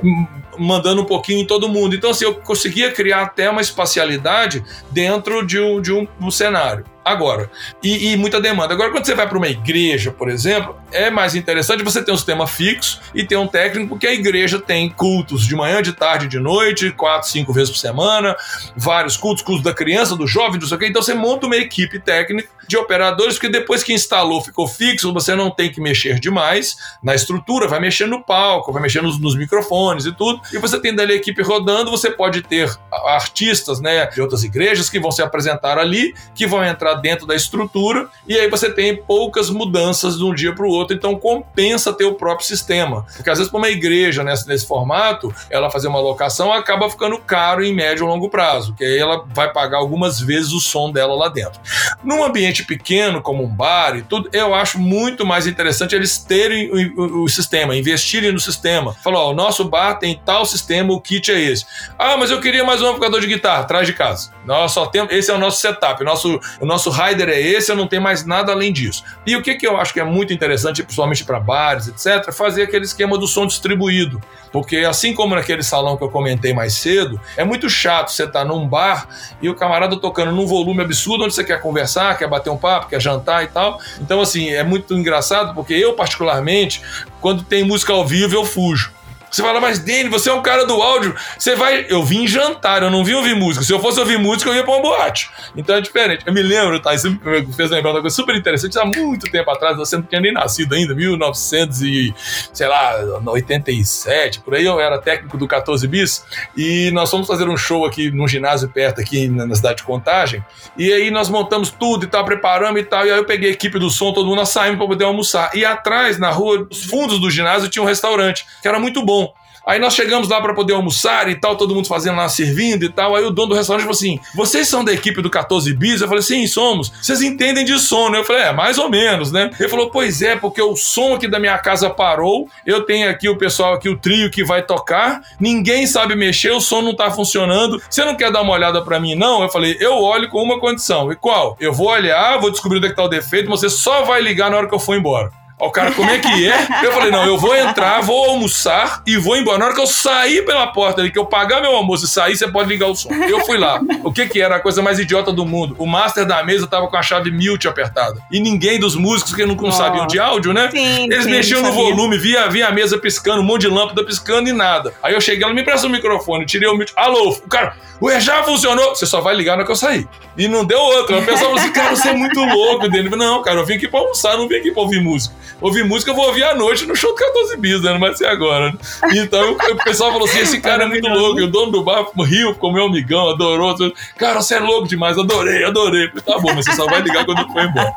mandando 0.59 1.03
um 1.03 1.05
pouquinho 1.05 1.41
em 1.41 1.47
todo 1.47 1.69
mundo. 1.69 1.95
Então, 1.95 2.11
assim, 2.11 2.25
eu 2.25 2.35
conseguia 2.35 2.91
criar 2.91 3.23
até 3.23 3.49
uma 3.51 3.61
espacialidade 3.61 4.65
dentro 4.91 5.47
de 5.47 5.61
um, 5.61 5.81
de 5.81 5.93
um, 5.93 6.07
um 6.21 6.31
cenário. 6.31 6.85
Agora, 7.05 7.51
e, 7.83 8.13
e, 8.13 8.17
muita 8.17 8.41
demanda. 8.41 8.73
Agora, 8.73 8.91
quando 8.91 9.05
você 9.05 9.15
vai 9.15 9.29
para 9.29 9.37
uma 9.37 9.49
igreja, 9.49 10.13
por 10.13 10.31
exemplo, 10.31 10.77
é 10.93 11.11
mais 11.11 11.35
interessante 11.35 11.83
você 11.83 12.03
ter 12.03 12.13
um 12.13 12.17
sistema 12.17 12.47
fixo 12.47 13.01
e 13.13 13.25
ter 13.25 13.37
um 13.37 13.47
técnico, 13.47 13.89
porque 13.89 14.07
a 14.07 14.13
igreja 14.13 14.61
tem 14.61 14.89
cultos 14.89 15.45
de 15.45 15.57
manhã, 15.57 15.83
de 15.83 15.93
tarde, 15.93 16.29
de 16.29 16.39
noite, 16.39 16.93
quatro, 16.93 17.29
cinco 17.29 17.53
vezes 17.53 17.71
por 17.71 17.79
semana, 17.79 18.37
vários 18.77 19.17
cultos, 19.17 19.43
cultos 19.43 19.65
da 19.65 19.75
criança, 19.75 20.15
do 20.15 20.29
jovem, 20.29 20.61
não 20.61 20.69
sei 20.69 20.77
o 20.77 20.81
quê. 20.81 20.87
Então 20.87 21.03
você 21.03 21.15
monta 21.15 21.47
uma 21.47 21.57
equipe 21.57 21.99
técnica 21.99 22.49
de 22.69 22.77
operadores, 22.77 23.35
porque 23.35 23.49
depois 23.49 23.83
que 23.83 23.93
instalou, 23.93 24.41
ficou 24.41 24.69
fixo, 24.69 25.13
você 25.13 25.35
não 25.35 25.51
tem 25.51 25.71
que 25.71 25.81
mexer 25.81 26.21
demais 26.21 26.77
na 27.03 27.15
estrutura, 27.15 27.67
vai 27.67 27.81
mexer 27.81 28.07
no 28.07 28.23
palco, 28.23 28.73
vai 28.73 28.81
mexer 28.81 29.03
nos, 29.03 29.19
nos 29.19 29.37
microfones 29.37 30.07
e 30.07 30.13
tudo, 30.13 30.41
e 30.53 30.59
você 30.59 30.81
tem 30.81 30.95
dali 30.95 31.15
a 31.15 31.17
equipe 31.17 31.43
rodando, 31.43 31.91
você 31.91 32.11
pode 32.11 32.43
ter 32.43 32.71
artistas 33.07 33.81
né, 33.81 34.07
de 34.07 34.21
outras 34.21 34.45
igrejas 34.45 34.89
que 34.89 35.01
vão 35.01 35.11
se 35.11 35.21
apresentar 35.21 35.79
ali, 35.79 36.15
que 36.35 36.47
vão 36.47 36.65
entrar 36.65 36.92
dentro 36.95 37.27
da 37.27 37.35
estrutura, 37.35 38.09
e 38.27 38.39
aí 38.39 38.49
você 38.49 38.71
tem 38.71 38.97
poucas 38.97 39.51
mudanças 39.51 40.19
de 40.19 40.25
um 40.25 40.35
dia 40.35 40.55
para 40.55 40.65
o 40.65 40.69
outro, 40.69 40.97
então 40.97 41.17
compensa 41.17 41.93
ter 41.93 42.05
o 42.05 42.15
próprio 42.15 42.47
sistema. 42.47 43.05
Porque 43.17 43.31
às 43.31 43.39
vezes, 43.39 43.51
para 43.51 43.59
uma 43.59 43.69
igreja 43.69 44.23
nesse, 44.23 44.47
nesse 44.49 44.67
formato, 44.67 45.35
ela 45.51 45.71
fazer 45.71 45.89
uma 45.89 46.01
locação 46.01 46.53
acaba 46.53 46.91
ficando 46.91 47.19
caro 47.19 47.65
em 47.65 47.75
médio 47.75 48.05
e 48.05 48.09
longo 48.09 48.29
prazo, 48.29 48.75
que 48.75 48.85
aí 48.85 48.99
ela 48.99 49.25
vai 49.29 49.53
pagar 49.53 49.79
algumas 49.79 50.21
vezes 50.21 50.53
o 50.53 50.61
som 50.61 50.91
dela 50.91 51.15
lá 51.15 51.29
dentro. 51.29 51.61
Num 52.03 52.23
ambiente 52.23 52.65
pequeno, 52.65 53.21
como 53.23 53.45
um 53.45 53.49
bar 53.49 53.97
e 53.97 54.03
tudo, 54.03 54.29
eu 54.33 54.55
acho 54.55 54.79
muito 54.79 55.25
mais 55.25 55.47
interessante 55.47 55.95
eles 55.95 56.19
terem 56.19 56.71
o, 56.71 57.01
o, 57.01 57.25
o 57.25 57.29
sistema, 57.29 57.77
investirem 57.77 58.33
no 58.33 58.41
sistema. 58.41 58.95
Falou, 59.03 59.29
ó, 59.29 59.31
o 59.31 59.35
nosso 59.35 59.65
bar 59.65 59.95
tem 59.95 60.21
tal 60.25 60.45
sistema, 60.45 60.93
o 60.93 61.01
kit 61.01 61.31
é 61.31 61.41
esse. 61.41 61.65
Ah, 61.99 62.17
mas 62.17 62.31
eu 62.31 62.41
queria 62.41 62.65
mais 62.65 62.81
um 62.81 62.87
amplificador 62.87 63.21
de 63.21 63.27
guitarra, 63.27 63.61
atrás 63.61 63.87
de 63.87 63.93
casa. 63.93 64.31
Nós 64.45 64.73
só 64.73 64.87
temos, 64.87 65.13
esse 65.13 65.31
é 65.31 65.35
o 65.35 65.39
nosso 65.39 65.61
setup, 65.61 66.03
o 66.03 66.05
nosso, 66.05 66.41
o 66.61 66.67
nosso 66.67 66.82
rider 66.91 67.29
é 67.29 67.41
esse, 67.41 67.71
eu 67.71 67.77
não 67.77 67.87
tenho 67.87 68.03
mais 68.03 68.25
nada 68.25 68.53
além 68.53 68.73
disso. 68.73 69.05
E 69.27 69.37
o 69.37 69.43
que, 69.43 69.55
que 69.55 69.67
eu 69.67 69.77
acho 69.77 69.93
que 69.93 70.01
é 70.01 70.05
muito 70.05 70.33
interessante, 70.33 70.83
principalmente 70.83 71.25
para 71.25 71.39
bares, 71.41 71.89
etc., 71.89 72.33
fazer 72.33 72.63
aquele 72.63 72.85
esquema 72.85 73.19
do 73.19 73.27
som 73.27 73.47
distribuído. 73.47 74.21
Porque 74.51 74.79
assim 74.79 75.15
como 75.15 75.35
naquele 75.35 75.63
salão 75.63 75.97
que 75.97 76.05
eu 76.05 76.11
comentei 76.11 76.53
mais 76.53 76.75
cedo, 76.75 77.21
é 77.37 77.45
muito 77.45 77.69
chato 77.71 78.11
você 78.11 78.25
estar 78.25 78.41
tá 78.41 78.45
num 78.45 78.69
bar 78.69 79.09
e 79.41 79.49
o 79.49 79.55
camarada 79.55 79.97
tocando 79.97 80.33
num 80.33 80.47
volume 80.47 80.83
absurdo 80.83 81.25
onde 81.25 81.35
você 81.35 81.43
quer 81.43 81.61
conversar, 81.61 82.19
quer 82.19 82.29
bater 82.29 82.51
um 82.51 82.59
papo, 82.59 82.89
quer 82.89 83.01
jantar 83.01 83.45
e 83.45 83.47
tal. 83.47 83.81
Então, 84.01 84.21
assim, 84.21 84.51
é 84.51 84.63
muito 84.63 84.95
engraçado 84.95 85.55
porque 85.55 85.73
eu, 85.73 85.95
particularmente, 85.95 86.83
quando 87.21 87.43
tem 87.43 87.65
música 87.65 87.93
ao 87.93 88.07
vivo, 88.07 88.35
eu 88.35 88.45
fujo. 88.45 88.93
Você 89.33 89.43
fala, 89.43 89.61
mas 89.61 89.79
Dani, 89.79 90.11
você 90.11 90.29
é 90.29 90.33
um 90.35 90.43
cara 90.43 90.67
do 90.67 90.75
áudio. 90.75 91.17
Você 91.39 91.57
vai. 91.57 91.87
Eu 91.89 92.03
vim 92.03 92.27
jantar, 92.27 92.83
eu 92.83 92.91
não 92.91 93.03
vim 93.03 93.15
ouvir 93.15 93.35
música. 93.35 93.65
Se 93.65 93.73
eu 93.73 93.81
fosse 93.81 93.99
ouvir 93.99 94.19
música, 94.19 94.51
eu 94.51 94.55
ia 94.55 94.63
pra 94.63 94.75
uma 94.75 94.83
boate. 94.83 95.31
Então 95.57 95.75
é 95.75 95.81
diferente. 95.81 96.23
Eu 96.27 96.35
me 96.35 96.43
lembro, 96.43 96.79
tá? 96.81 96.95
Isso 96.95 97.11
me 97.11 97.53
fez 97.55 97.71
lembrar 97.71 97.93
uma 97.93 98.01
coisa 98.03 98.15
super 98.15 98.37
interessante. 98.37 98.79
Há 98.79 98.85
muito 98.85 99.31
tempo 99.31 99.51
atrás, 99.51 99.77
você 99.79 99.97
não 99.97 100.03
tinha 100.03 100.21
nem 100.21 100.33
nascido 100.33 100.75
ainda, 100.75 100.95
1900 100.95 101.81
e, 101.81 102.15
sei 102.53 102.69
lá, 102.69 103.21
87, 103.25 104.41
por 104.41 104.55
aí 104.55 104.67
eu 104.67 104.79
era 104.79 104.99
técnico 104.99 105.39
do 105.39 105.49
14 105.49 105.89
Bis. 105.89 106.25
E 106.55 106.91
nós 106.91 107.11
fomos 107.11 107.27
fazer 107.27 107.49
um 107.49 107.57
show 107.57 107.87
aqui 107.87 108.11
num 108.11 108.29
ginásio 108.29 108.69
perto, 108.69 109.01
aqui 109.01 109.29
na 109.29 109.55
cidade 109.55 109.77
de 109.77 109.83
Contagem. 109.85 110.45
E 110.77 110.93
aí 110.93 111.11
nós 111.11 111.31
montamos 111.31 111.71
tudo 111.71 112.05
e 112.05 112.09
tal, 112.09 112.23
preparamos 112.25 112.81
e 112.81 112.85
tal. 112.85 113.07
E 113.07 113.11
aí 113.11 113.17
eu 113.17 113.25
peguei 113.25 113.49
a 113.49 113.53
equipe 113.53 113.79
do 113.79 113.89
som, 113.89 114.13
todo 114.13 114.27
mundo 114.27 114.45
saímos 114.45 114.77
pra 114.77 114.87
poder 114.87 115.05
almoçar. 115.05 115.51
E 115.55 115.65
atrás, 115.65 116.19
na 116.19 116.31
rua, 116.31 116.67
nos 116.71 116.85
fundos 116.85 117.19
do 117.19 117.31
ginásio, 117.31 117.71
tinha 117.71 117.83
um 117.83 117.87
restaurante, 117.87 118.45
que 118.61 118.69
era 118.69 118.79
muito 118.79 119.03
bom. 119.03 119.22
Aí 119.67 119.79
nós 119.79 119.95
chegamos 119.95 120.29
lá 120.29 120.41
para 120.41 120.55
poder 120.55 120.75
almoçar 120.75 121.29
e 121.29 121.37
tal, 121.37 121.57
todo 121.57 121.75
mundo 121.75 121.87
fazendo 121.87 122.17
lá, 122.17 122.29
servindo 122.29 122.85
e 122.85 122.89
tal. 122.89 123.15
Aí 123.15 123.25
o 123.25 123.31
dono 123.31 123.51
do 123.51 123.55
restaurante 123.55 123.83
falou 123.83 123.97
assim: 123.97 124.19
Vocês 124.35 124.69
são 124.69 124.85
da 124.85 124.93
equipe 124.93 125.23
do 125.23 125.31
14 125.31 125.73
Bis? 125.75 126.01
Eu 126.01 126.09
falei: 126.09 126.23
Sim, 126.23 126.47
somos. 126.47 126.93
Vocês 127.01 127.23
entendem 127.23 127.65
de 127.65 127.79
som, 127.79 128.09
né? 128.11 128.19
Eu 128.19 128.25
falei: 128.25 128.43
É, 128.43 128.53
mais 128.53 128.79
ou 128.79 128.89
menos, 128.89 129.31
né? 129.31 129.51
Ele 129.59 129.69
falou: 129.69 129.91
Pois 129.91 130.21
é, 130.21 130.37
porque 130.37 130.61
o 130.61 130.75
som 130.77 131.15
aqui 131.15 131.29
da 131.29 131.39
minha 131.39 131.57
casa 131.59 131.89
parou. 131.89 132.49
Eu 132.67 132.83
tenho 132.83 133.09
aqui 133.09 133.29
o 133.29 133.39
pessoal 133.39 133.75
aqui, 133.75 133.89
o 133.89 133.97
trio 133.97 134.31
que 134.31 134.45
vai 134.45 134.63
tocar. 134.63 135.21
Ninguém 135.39 135.87
sabe 135.87 136.15
mexer, 136.15 136.51
o 136.51 136.61
som 136.61 136.83
não 136.83 136.95
tá 136.95 137.11
funcionando. 137.11 137.81
Você 137.89 138.05
não 138.05 138.17
quer 138.17 138.33
dar 138.33 138.43
uma 138.43 138.53
olhada 138.53 138.83
para 138.83 138.99
mim, 138.99 139.15
não? 139.15 139.43
Eu 139.43 139.49
falei: 139.49 139.77
Eu 139.81 139.95
olho 139.95 140.29
com 140.29 140.43
uma 140.43 140.59
condição. 140.59 141.13
E 141.13 141.17
qual? 141.17 141.57
Eu 141.61 141.73
vou 141.73 141.89
olhar, 141.89 142.39
vou 142.39 142.51
descobrir 142.51 142.79
onde 142.79 142.87
é 142.87 142.91
que 142.91 142.97
tá 142.97 143.05
o 143.05 143.09
defeito, 143.09 143.49
você 143.49 143.69
só 143.69 144.03
vai 144.03 144.21
ligar 144.21 144.51
na 144.51 144.57
hora 144.57 144.69
que 144.69 144.75
eu 144.75 144.79
for 144.79 144.97
embora. 144.97 145.42
O 145.63 145.71
cara, 145.71 145.93
como 145.93 146.11
é 146.11 146.19
que 146.19 146.49
é? 146.49 146.67
Eu 146.83 146.91
falei, 146.91 147.13
não, 147.13 147.25
eu 147.25 147.39
vou 147.39 147.55
entrar, 147.55 148.01
vou 148.01 148.31
almoçar 148.31 149.01
e 149.07 149.17
vou 149.17 149.37
embora. 149.37 149.59
Na 149.59 149.67
hora 149.67 149.75
que 149.75 149.81
eu 149.81 149.87
sair 149.87 150.45
pela 150.45 150.67
porta 150.67 151.01
ali, 151.01 151.11
que 151.11 151.19
eu 151.19 151.25
pagar 151.25 151.61
meu 151.61 151.71
almoço 151.77 152.05
e 152.05 152.09
sair, 152.09 152.37
você 152.37 152.51
pode 152.51 152.69
ligar 152.69 152.89
o 152.89 152.97
som. 152.97 153.13
Eu 153.13 153.47
fui 153.47 153.57
lá. 153.57 153.81
O 154.03 154.13
que 154.13 154.27
que 154.27 154.41
era 154.41 154.57
a 154.57 154.61
coisa 154.61 154.83
mais 154.83 154.99
idiota 154.99 155.33
do 155.33 155.47
mundo? 155.47 155.77
O 155.79 155.87
master 155.87 156.27
da 156.27 156.43
mesa 156.43 156.67
tava 156.67 156.89
com 156.89 156.97
a 156.97 157.03
chave 157.03 157.31
mute 157.31 157.69
apertada. 157.69 158.21
E 158.31 158.41
ninguém 158.41 158.81
dos 158.81 158.97
músicos 158.97 159.35
que 159.35 159.47
não, 159.47 159.55
não 159.55 159.71
sabiam 159.71 160.05
de 160.07 160.19
áudio, 160.19 160.53
né? 160.53 160.69
Sim, 160.69 161.05
Eles 161.05 161.25
sim, 161.25 161.31
mexiam 161.31 161.63
no 161.63 161.71
volume, 161.71 162.19
via, 162.19 162.49
via 162.49 162.67
a 162.67 162.73
mesa 162.73 162.99
piscando, 162.99 163.41
um 163.41 163.45
monte 163.45 163.63
de 163.63 163.69
lâmpada 163.69 164.05
piscando 164.05 164.49
e 164.49 164.53
nada. 164.53 164.93
Aí 165.01 165.15
eu 165.15 165.21
cheguei, 165.21 165.45
ela 165.45 165.55
me 165.55 165.63
empresta 165.63 165.87
o 165.87 165.91
microfone, 165.91 166.45
tirei 166.45 166.69
o 166.69 166.77
mute. 166.77 166.93
Alô, 166.97 167.31
o 167.31 167.49
cara, 167.49 167.77
Ué, 168.03 168.19
já 168.21 168.43
funcionou? 168.43 168.97
Você 168.97 169.07
só 169.07 169.21
vai 169.21 169.33
ligar 169.33 169.53
na 169.53 169.59
hora 169.59 169.65
que 169.65 169.71
eu 169.71 169.77
sair. 169.77 170.09
E 170.37 170.49
não 170.49 170.65
deu 170.65 170.81
outra. 170.81 171.19
O 171.19 171.25
pessoal 171.25 171.51
falou 171.51 171.59
assim, 171.59 171.73
cara, 171.73 171.95
você 171.95 172.09
é 172.09 172.13
muito 172.13 172.41
louco 172.41 172.89
dele. 172.89 173.09
Não, 173.11 173.41
cara, 173.43 173.61
eu 173.61 173.65
vim 173.65 173.75
aqui 173.75 173.87
pra 173.87 174.01
almoçar, 174.01 174.37
não 174.37 174.49
vim 174.49 174.57
aqui 174.57 174.73
pra 174.73 174.83
ouvir 174.83 175.01
música. 175.01 175.33
Ouvir 175.63 175.85
música 175.85 176.11
eu 176.11 176.15
vou 176.15 176.27
ouvir 176.27 176.45
à 176.45 176.55
noite 176.55 176.85
no 176.85 176.95
show 176.95 177.13
do 177.13 177.17
14 177.17 177.57
bis, 177.57 177.83
né? 177.83 177.93
Não 177.93 178.01
vai 178.01 178.15
ser 178.15 178.27
agora. 178.27 178.71
Né? 178.71 178.79
Então 179.15 179.53
o 179.53 179.85
pessoal 179.85 180.13
falou 180.13 180.29
assim: 180.29 180.41
esse 180.41 180.61
cara 180.61 180.85
é 180.85 180.87
muito 180.87 181.09
louco. 181.09 181.41
E 181.41 181.45
o 181.45 181.49
dono 181.49 181.73
do 181.73 181.83
bar 181.83 182.05
riu, 182.25 182.53
ficou 182.53 182.73
meu 182.73 182.87
amigão, 182.87 183.31
adorou. 183.31 183.75
Cara, 184.19 184.43
você 184.43 184.57
é 184.57 184.59
louco 184.59 184.89
demais, 184.89 185.17
adorei, 185.17 185.65
adorei. 185.65 186.09
Falei, 186.09 186.23
tá 186.25 186.39
bom, 186.39 186.53
mas 186.55 186.65
você 186.65 186.73
só 186.73 186.87
vai 186.87 187.01
ligar 187.01 187.25
quando 187.25 187.47
for 187.53 187.63
embora. 187.63 187.93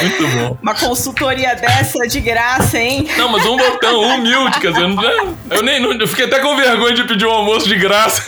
Muito 0.00 0.28
bom. 0.28 0.58
Uma 0.62 0.74
consultoria 0.74 1.54
dessa 1.54 2.06
de 2.06 2.20
graça, 2.20 2.78
hein? 2.78 3.08
Não, 3.16 3.28
mas 3.28 3.44
um 3.44 3.56
botão 3.56 4.00
humilde, 4.00 4.60
quer 4.60 4.72
dizer, 4.72 4.88
não, 4.88 5.36
eu 5.50 5.62
nem 5.62 5.82
eu 5.82 6.08
fiquei 6.08 6.26
até 6.26 6.38
com 6.38 6.56
vergonha 6.56 6.94
de 6.94 7.04
pedir 7.04 7.26
um 7.26 7.30
almoço 7.30 7.68
de 7.68 7.76
graça. 7.76 8.22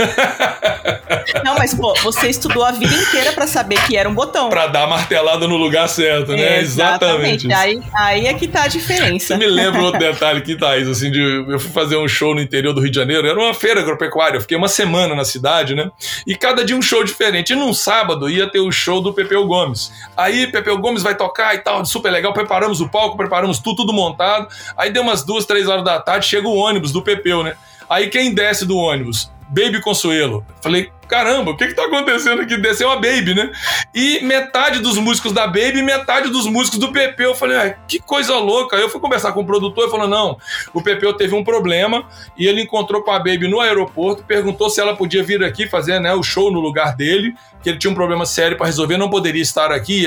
Não, 1.45 1.55
mas 1.55 1.75
pô, 1.75 1.95
você 2.03 2.29
estudou 2.29 2.65
a 2.65 2.73
vida 2.73 2.95
inteira 2.95 3.33
para 3.33 3.47
saber 3.47 3.81
que 3.87 3.97
era 3.97 4.09
um 4.09 4.15
botão. 4.15 4.49
Pra 4.49 4.67
dar 4.67 4.87
martelada 4.87 5.47
no 5.47 5.57
lugar 5.57 5.89
certo, 5.89 6.33
né? 6.33 6.61
Exatamente. 6.61 7.47
Exatamente. 7.47 7.53
Aí, 7.53 7.83
aí 7.95 8.27
é 8.27 8.35
que 8.35 8.49
tá 8.49 8.63
a 8.63 8.69
diferença. 8.79 9.27
Você 9.29 9.37
me 9.37 9.47
lembra 9.47 9.83
outro 9.83 9.99
detalhe 9.99 10.39
aqui, 10.39 10.57
Thaís, 10.57 10.89
assim, 10.89 11.11
de, 11.11 11.21
eu 11.21 11.59
fui 11.59 11.71
fazer 11.71 11.97
um 11.97 12.09
show 12.09 12.35
no 12.35 12.41
interior 12.41 12.73
do 12.73 12.81
Rio 12.81 12.91
de 12.91 12.97
Janeiro, 12.97 13.27
era 13.27 13.39
uma 13.39 13.55
feira 13.55 13.81
agropecuária, 13.81 14.37
eu 14.37 14.41
fiquei 14.41 14.57
uma 14.57 14.69
semana 14.69 15.15
na 15.15 15.25
cidade, 15.25 15.75
né? 15.75 15.91
E 16.27 16.35
cada 16.37 16.65
dia 16.65 16.77
um 16.77 16.83
show 16.83 17.05
diferente. 17.05 17.53
E 17.53 17.57
num 17.57 17.73
sábado 17.73 18.29
ia 18.29 18.51
ter 18.51 18.61
o 18.61 18.71
show 18.71 19.01
do 19.01 19.13
Pepeu 19.13 19.47
Gomes. 19.47 19.93
Aí 20.17 20.47
Pepeu 20.47 20.79
Gomes 20.79 21.03
vai 21.03 21.17
tocar 21.17 21.55
e 21.55 21.59
tal, 21.59 21.85
super 21.85 22.11
legal, 22.11 22.33
preparamos 22.33 22.81
o 22.81 22.89
palco, 22.89 23.17
preparamos 23.17 23.59
tudo, 23.59 23.77
tudo 23.77 23.93
montado. 23.93 24.49
Aí 24.77 24.91
deu 24.91 25.03
umas 25.03 25.25
duas, 25.25 25.45
três 25.45 25.69
horas 25.69 25.85
da 25.85 26.01
tarde, 26.01 26.27
chega 26.27 26.47
o 26.47 26.55
ônibus 26.55 26.93
do 26.93 27.03
Pepeu, 27.03 27.43
né? 27.43 27.55
Aí 27.89 28.09
quem 28.09 28.35
desce 28.35 28.65
do 28.65 28.77
ônibus? 28.77 29.31
Baby 29.49 29.81
Consuelo. 29.81 30.47
Falei, 30.63 30.91
caramba, 31.13 31.51
o 31.51 31.57
que 31.59 31.67
que 31.67 31.75
tá 31.75 31.85
acontecendo 31.85 32.41
aqui? 32.41 32.57
Desceu 32.57 32.91
a 32.91 32.95
Baby, 32.95 33.35
né? 33.35 33.53
E 33.95 34.25
metade 34.25 34.79
dos 34.79 34.97
músicos 34.97 35.31
da 35.31 35.47
Baby 35.47 35.81
e 35.81 35.83
metade 35.83 36.31
dos 36.31 36.47
músicos 36.47 36.79
do 36.79 36.91
PP. 36.91 37.27
Eu 37.27 37.35
falei, 37.35 37.59
ah, 37.59 37.77
que 37.87 37.99
coisa 37.99 38.35
louca. 38.39 38.77
Eu 38.77 38.89
fui 38.89 38.99
conversar 38.99 39.33
com 39.33 39.43
o 39.43 39.47
produtor 39.47 39.89
e 39.89 39.91
falou, 39.91 40.09
não, 40.09 40.39
o 40.73 40.81
PP 40.81 41.13
teve 41.19 41.35
um 41.35 41.45
problema 41.45 42.07
e 42.35 42.47
ele 42.47 42.63
encontrou 42.63 43.03
com 43.03 43.11
a 43.11 43.19
Baby 43.19 43.47
no 43.47 43.61
aeroporto, 43.61 44.25
perguntou 44.25 44.71
se 44.71 44.81
ela 44.81 44.97
podia 44.97 45.23
vir 45.23 45.45
aqui 45.45 45.69
fazer 45.69 46.01
né, 46.01 46.15
o 46.15 46.23
show 46.23 46.51
no 46.51 46.61
lugar 46.61 46.97
dele, 46.97 47.35
que 47.63 47.69
ele 47.69 47.79
tinha 47.79 47.91
um 47.91 47.95
problema 47.95 48.25
sério 48.25 48.57
para 48.57 48.67
resolver, 48.67 48.97
não 48.97 49.11
poderia 49.11 49.43
estar 49.43 49.71
aqui, 49.71 50.07